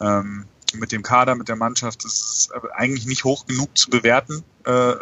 [0.00, 4.42] Ähm, mit dem Kader, mit der Mannschaft ist es eigentlich nicht hoch genug zu bewerten,
[4.64, 4.94] äh,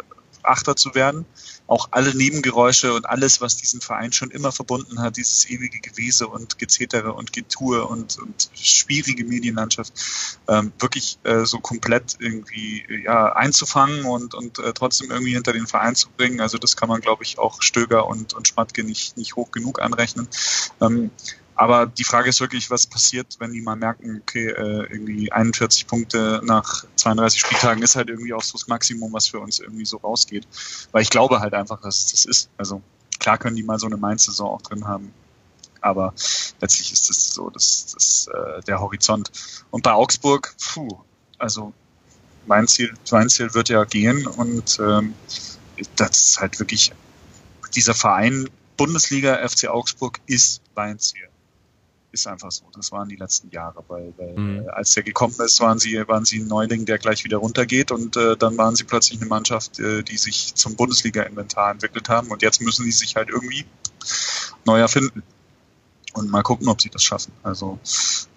[0.43, 1.25] Achter zu werden
[1.73, 6.27] auch alle Nebengeräusche und alles, was diesen Verein schon immer verbunden hat, dieses ewige Gewese
[6.27, 9.91] und Gezetere und Getue und, und schwierige Medienlandschaft,
[10.47, 15.65] ähm, wirklich äh, so komplett irgendwie ja, einzufangen und, und äh, trotzdem irgendwie hinter den
[15.65, 16.41] Verein zu bringen.
[16.41, 19.81] Also das kann man, glaube ich, auch Stöger und, und Schmatke nicht, nicht hoch genug
[19.81, 20.27] anrechnen.
[20.79, 21.09] Ähm,
[21.55, 25.87] aber die Frage ist wirklich, was passiert, wenn die mal merken, okay, äh, irgendwie 41
[25.87, 29.85] Punkte nach 32 Spieltagen ist halt irgendwie auch so das Maximum, was für uns irgendwie
[29.85, 30.47] so rausgeht.
[30.91, 32.49] Weil ich glaube halt einfach, dass das ist.
[32.57, 32.81] Also
[33.19, 35.13] klar können die mal so eine Mainz-Saison auch drin haben.
[35.81, 36.13] aber
[36.61, 39.31] letztlich ist es so das, das, äh, der Horizont.
[39.69, 40.99] Und bei Augsburg, puh,
[41.37, 41.73] also
[42.47, 45.13] mein Ziel, mein Ziel wird ja gehen und ähm,
[45.95, 46.93] das ist halt wirklich
[47.75, 51.27] dieser Verein Bundesliga FC Augsburg ist mein Ziel.
[52.13, 52.65] Ist einfach so.
[52.75, 54.59] Das waren die letzten Jahre, weil, weil mhm.
[54.59, 57.89] Äh, als der gekommen ist, waren sie, waren sie ein Neuling, der gleich wieder runtergeht
[57.89, 62.29] und äh, dann waren sie plötzlich eine Mannschaft, äh, die sich zum Bundesliga-Inventar entwickelt haben
[62.29, 63.65] und jetzt müssen sie sich halt irgendwie
[64.63, 65.23] neu erfinden.
[66.13, 67.33] Und mal gucken, ob sie das schaffen.
[67.41, 67.79] Also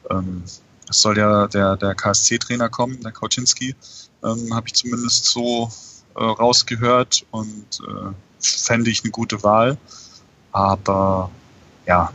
[0.08, 0.42] ähm,
[0.88, 3.76] es soll ja der, der KSC-Trainer kommen, der Kauczynski,
[4.24, 5.70] ähm, habe ich zumindest so
[6.14, 9.76] äh, rausgehört und äh, fände ich eine gute Wahl.
[10.52, 11.30] Aber
[11.86, 12.10] ja,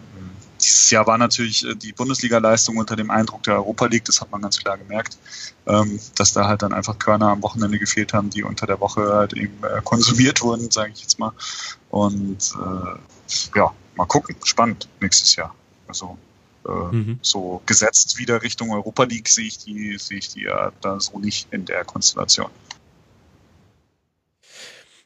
[0.62, 4.32] dieses Jahr war natürlich äh, die Bundesliga-Leistung unter dem Eindruck der Europa League, das hat
[4.32, 5.18] man ganz klar gemerkt,
[5.68, 9.14] ähm, dass da halt dann einfach Körner am Wochenende gefehlt haben, die unter der Woche
[9.14, 11.34] halt eben äh, konsumiert wurden, sage ich jetzt mal.
[11.90, 15.54] Und äh, ja, mal gucken, spannend nächstes Jahr.
[15.88, 16.18] Also
[16.66, 17.20] äh, mhm.
[17.22, 21.20] so gesetzt wieder Richtung Europa League sehe ich die, sehe ich die ja da so
[21.20, 22.50] nicht in der Konstellation.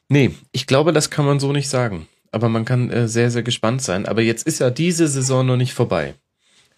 [0.08, 2.06] Nee, ich glaube, das kann man so nicht sagen
[2.36, 4.04] aber man kann äh, sehr, sehr gespannt sein.
[4.04, 6.14] Aber jetzt ist ja diese Saison noch nicht vorbei.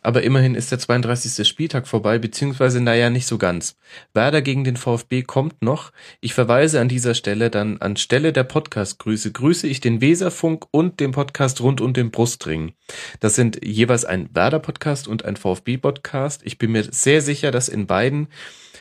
[0.01, 1.47] Aber immerhin ist der 32.
[1.47, 3.77] Spieltag vorbei, beziehungsweise naja, nicht so ganz.
[4.15, 5.91] Werder gegen den VfB kommt noch.
[6.21, 11.11] Ich verweise an dieser Stelle dann anstelle der Podcast-Grüße, grüße ich den Weserfunk und den
[11.11, 12.75] Podcast rund um den Brustring.
[13.19, 16.43] Das sind jeweils ein Werder-Podcast und ein VfB-Podcast.
[16.45, 18.29] Ich bin mir sehr sicher, dass in beiden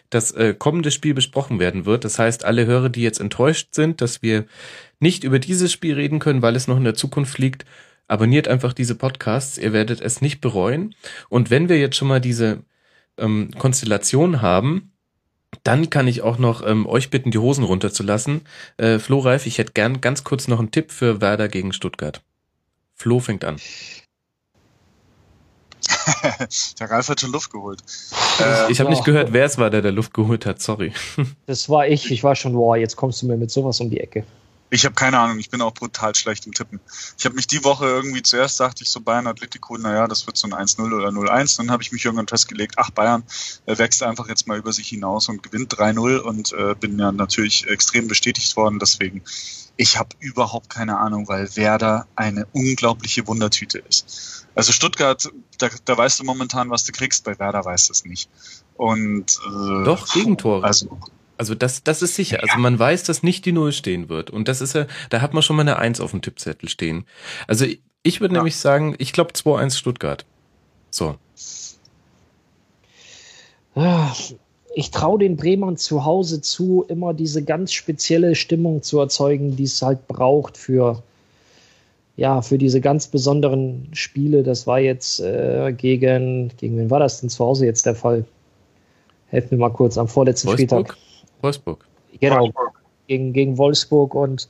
[0.10, 2.06] das äh, kommende Spiel besprochen werden wird.
[2.06, 4.46] Das heißt, alle Hörer, die jetzt enttäuscht sind, dass wir
[5.00, 7.66] nicht über dieses Spiel reden können, weil es noch in der Zukunft liegt,
[8.08, 9.58] abonniert einfach diese Podcasts.
[9.58, 10.96] Ihr werdet es nicht bereuen.
[11.30, 12.64] Und wenn wir jetzt schon mal diese
[13.18, 14.92] ähm, Konstellation haben,
[15.64, 18.42] dann kann ich auch noch ähm, euch bitten, die Hosen runterzulassen.
[18.78, 22.22] Äh, Flo Reif, ich hätte gern ganz kurz noch einen Tipp für Werder gegen Stuttgart.
[22.94, 23.58] Flo fängt an.
[26.80, 27.82] der Ralf hat schon Luft geholt.
[28.40, 30.62] Äh, ich habe nicht gehört, wer es war, der der Luft geholt hat.
[30.62, 30.92] Sorry.
[31.46, 32.12] Das war ich.
[32.12, 34.26] Ich war schon, boah, jetzt kommst du mir mit sowas um die Ecke.
[34.70, 36.82] Ich habe keine Ahnung, ich bin auch brutal schlecht im Tippen.
[37.18, 40.36] Ich habe mich die Woche irgendwie zuerst dachte ich so Bayern Atletico, naja, das wird
[40.36, 41.58] so ein 1-0 oder 0-1.
[41.58, 43.24] Dann habe ich mich irgendwann festgelegt, ach Bayern
[43.66, 47.12] äh, wächst einfach jetzt mal über sich hinaus und gewinnt 3-0 und äh, bin ja
[47.12, 48.80] natürlich extrem bestätigt worden.
[48.80, 49.24] Deswegen,
[49.78, 54.46] ich habe überhaupt keine Ahnung, weil Werder eine unglaubliche Wundertüte ist.
[54.54, 55.30] Also Stuttgart,
[55.60, 58.30] da, da weißt du momentan, was du kriegst, bei Werder weißt du es nicht.
[58.76, 60.66] Und äh, Doch, Gegentore.
[60.66, 61.00] Also
[61.38, 62.42] also das, das ist sicher.
[62.42, 64.30] Also man weiß, dass nicht die Null stehen wird.
[64.30, 67.06] Und das ist ja, da hat man schon mal eine Eins auf dem Tippzettel stehen.
[67.48, 67.66] Also
[68.04, 68.40] ich würde ja.
[68.40, 70.26] nämlich sagen, ich glaube 2-1 Stuttgart.
[70.90, 71.16] So.
[74.74, 79.64] Ich traue den Bremern zu Hause zu, immer diese ganz spezielle Stimmung zu erzeugen, die
[79.64, 81.04] es halt braucht für,
[82.16, 84.44] ja, für diese ganz besonderen Spiele.
[84.44, 88.26] Das war jetzt äh, gegen, gegen wen war das denn zu Hause jetzt der Fall?
[89.28, 90.94] Helft mir mal kurz am vorletzten Wolfsburg?
[90.94, 91.07] Spieltag.
[91.42, 91.86] Wolfsburg.
[92.20, 92.74] Genau, Wolfsburg.
[93.08, 94.50] Gegen, gegen Wolfsburg und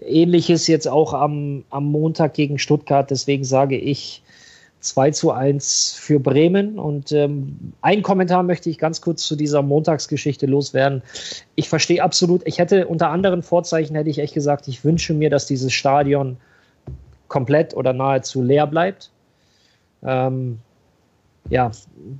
[0.00, 3.10] ähnliches jetzt auch am, am Montag gegen Stuttgart.
[3.10, 4.22] Deswegen sage ich
[4.80, 6.78] 2 zu 1 für Bremen.
[6.78, 11.02] Und ähm, ein Kommentar möchte ich ganz kurz zu dieser Montagsgeschichte loswerden.
[11.54, 15.30] Ich verstehe absolut, ich hätte unter anderen Vorzeichen, hätte ich echt gesagt, ich wünsche mir,
[15.30, 16.36] dass dieses Stadion
[17.28, 19.10] komplett oder nahezu leer bleibt.
[20.04, 20.60] Ähm,
[21.50, 21.70] ja,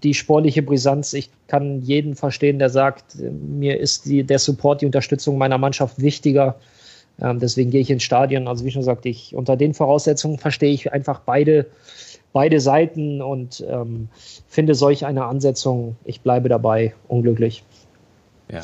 [0.03, 4.87] die sportliche Brisanz, ich kann jeden verstehen, der sagt, mir ist die, der Support, die
[4.87, 6.57] Unterstützung meiner Mannschaft wichtiger.
[7.21, 8.49] Ähm, deswegen gehe ich ins Stadion.
[8.49, 11.67] Also wie schon gesagt, ich unter den Voraussetzungen verstehe ich einfach beide,
[12.33, 14.09] beide Seiten und ähm,
[14.49, 17.65] finde solch eine Ansetzung, ich bleibe dabei, unglücklich.
[18.51, 18.63] Ja.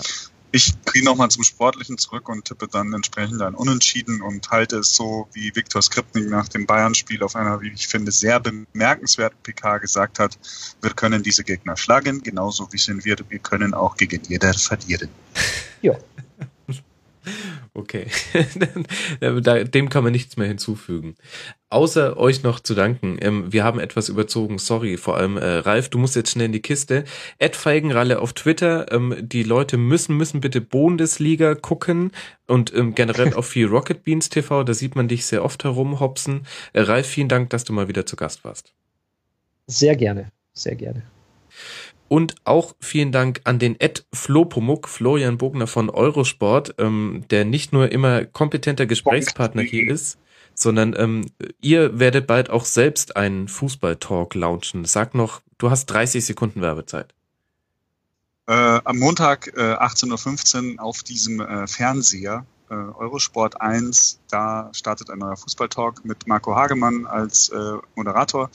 [0.54, 4.94] Ich gehe nochmal zum Sportlichen zurück und tippe dann entsprechend ein Unentschieden und halte es
[4.94, 9.78] so, wie Viktor Skripnik nach dem Bayern-Spiel auf einer, wie ich finde, sehr bemerkenswerten PK
[9.78, 10.38] gesagt hat,
[10.82, 15.08] wir können diese Gegner schlagen, genauso wie sind wir, wir können auch gegen jeder verlieren.
[15.80, 15.94] Ja.
[17.74, 18.06] Okay,
[19.22, 21.14] dem kann man nichts mehr hinzufügen.
[21.70, 23.16] Außer euch noch zu danken.
[23.22, 24.98] Ähm, wir haben etwas überzogen, sorry.
[24.98, 27.04] Vor allem äh, Ralf, du musst jetzt schnell in die Kiste.
[27.38, 28.92] Ed Feigenralle auf Twitter.
[28.92, 32.12] Ähm, die Leute müssen müssen bitte Bundesliga gucken
[32.46, 34.64] und ähm, generell auch viel Rocket Beans TV.
[34.64, 36.46] Da sieht man dich sehr oft herumhopsen.
[36.74, 38.74] Äh, Ralf, vielen Dank, dass du mal wieder zu Gast warst.
[39.66, 41.04] Sehr gerne, sehr gerne.
[42.12, 47.72] Und auch vielen Dank an den Ed Flopomuk, Florian Bogner von Eurosport, ähm, der nicht
[47.72, 50.18] nur immer kompetenter Gesprächspartner hier ist,
[50.52, 51.30] sondern ähm,
[51.62, 54.84] ihr werdet bald auch selbst einen Fußball-Talk launchen.
[54.84, 57.14] Sag noch, du hast 30 Sekunden Werbezeit.
[58.46, 64.20] Äh, am Montag äh, 18.15 Uhr auf diesem äh, Fernseher äh, Eurosport 1.
[64.30, 68.50] Da startet ein neuer Fußballtalk mit Marco Hagemann als äh, Moderator.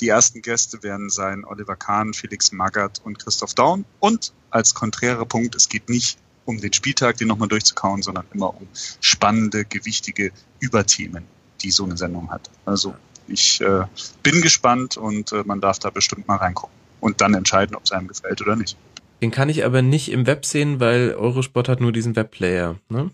[0.00, 3.84] Die ersten Gäste werden sein Oliver Kahn, Felix Magath und Christoph Daum.
[3.98, 8.54] Und als konträrer Punkt, es geht nicht um den Spieltag, den nochmal durchzukauen, sondern immer
[8.54, 8.68] um
[9.00, 10.30] spannende, gewichtige
[10.60, 11.24] Überthemen,
[11.60, 12.48] die so eine Sendung hat.
[12.64, 12.94] Also
[13.26, 13.86] ich äh,
[14.22, 17.90] bin gespannt und äh, man darf da bestimmt mal reingucken und dann entscheiden, ob es
[17.90, 18.78] einem gefällt oder nicht.
[19.22, 23.10] Den kann ich aber nicht im Web sehen, weil Eurosport hat nur diesen Webplayer, ne?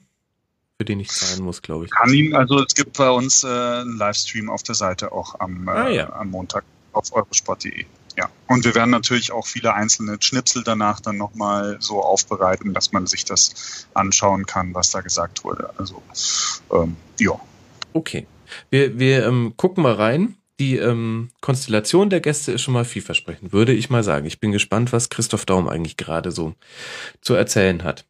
[0.82, 1.92] Für den ich zahlen muss, glaube ich.
[1.92, 5.68] Kann ihn, also es gibt bei uns äh, einen Livestream auf der Seite auch am,
[5.68, 6.12] äh, ah, ja.
[6.12, 7.84] am Montag auf eurosport.de.
[8.18, 8.28] Ja.
[8.48, 13.06] Und wir werden natürlich auch viele einzelne Schnipsel danach dann nochmal so aufbereiten, dass man
[13.06, 15.70] sich das anschauen kann, was da gesagt wurde.
[15.78, 16.02] Also,
[16.72, 17.40] ähm, ja.
[17.92, 18.26] Okay.
[18.70, 23.52] Wir, wir ähm, gucken mal rein die ähm, Konstellation der Gäste ist schon mal vielversprechend,
[23.52, 24.26] würde ich mal sagen.
[24.26, 26.54] Ich bin gespannt, was Christoph Daum eigentlich gerade so
[27.20, 28.04] zu erzählen hat.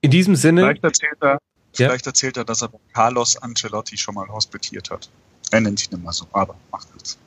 [0.00, 0.62] In diesem Sinne.
[0.62, 1.38] Vielleicht erzählt er,
[1.78, 1.88] ja?
[1.88, 5.08] vielleicht erzählt er dass er Carlos Ancelotti schon mal hospitiert hat.
[5.50, 7.18] Er nennt ihn immer so, aber macht nichts.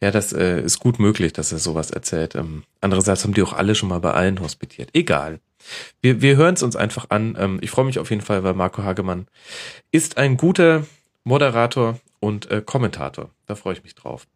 [0.00, 2.34] Ja, das äh, ist gut möglich, dass er sowas erzählt.
[2.34, 4.90] Ähm, andererseits haben die auch alle schon mal bei allen hospitiert.
[4.92, 5.40] Egal.
[6.02, 7.36] Wir, wir hören es uns einfach an.
[7.38, 9.26] Ähm, ich freue mich auf jeden Fall, weil Marco Hagemann
[9.90, 10.86] ist ein guter
[11.24, 13.30] Moderator und äh, Kommentator.
[13.46, 14.26] Da freue ich mich drauf.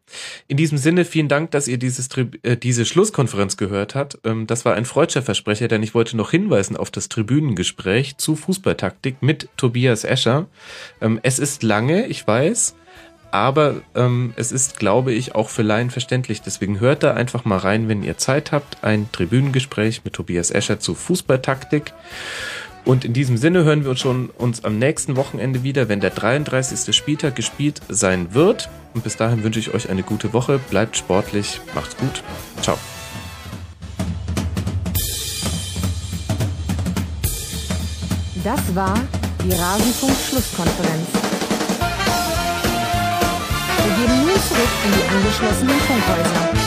[0.48, 2.08] In diesem Sinne, vielen Dank, dass ihr dieses,
[2.42, 4.18] äh, diese Schlusskonferenz gehört habt.
[4.24, 8.36] Ähm, das war ein freudscher Versprecher, denn ich wollte noch hinweisen auf das Tribünengespräch zu
[8.36, 10.46] Fußballtaktik mit Tobias Escher.
[11.00, 12.74] Ähm, es ist lange, ich weiß,
[13.34, 16.40] aber ähm, es ist, glaube ich, auch für Laien verständlich.
[16.40, 18.84] Deswegen hört da einfach mal rein, wenn ihr Zeit habt.
[18.84, 21.92] Ein Tribünengespräch mit Tobias Escher zu Fußballtaktik.
[22.84, 26.10] Und in diesem Sinne hören wir uns schon uns am nächsten Wochenende wieder, wenn der
[26.10, 26.94] 33.
[26.94, 28.68] Spieltag gespielt sein wird.
[28.92, 30.58] Und bis dahin wünsche ich euch eine gute Woche.
[30.58, 31.60] Bleibt sportlich.
[31.74, 32.22] Macht's gut.
[32.60, 32.76] Ciao.
[38.44, 39.00] Das war
[39.42, 41.08] die Rasenfunk-Schlusskonferenz.
[43.84, 46.63] Wir gehen nun zurück in die angeschlossenen Funkhäuser.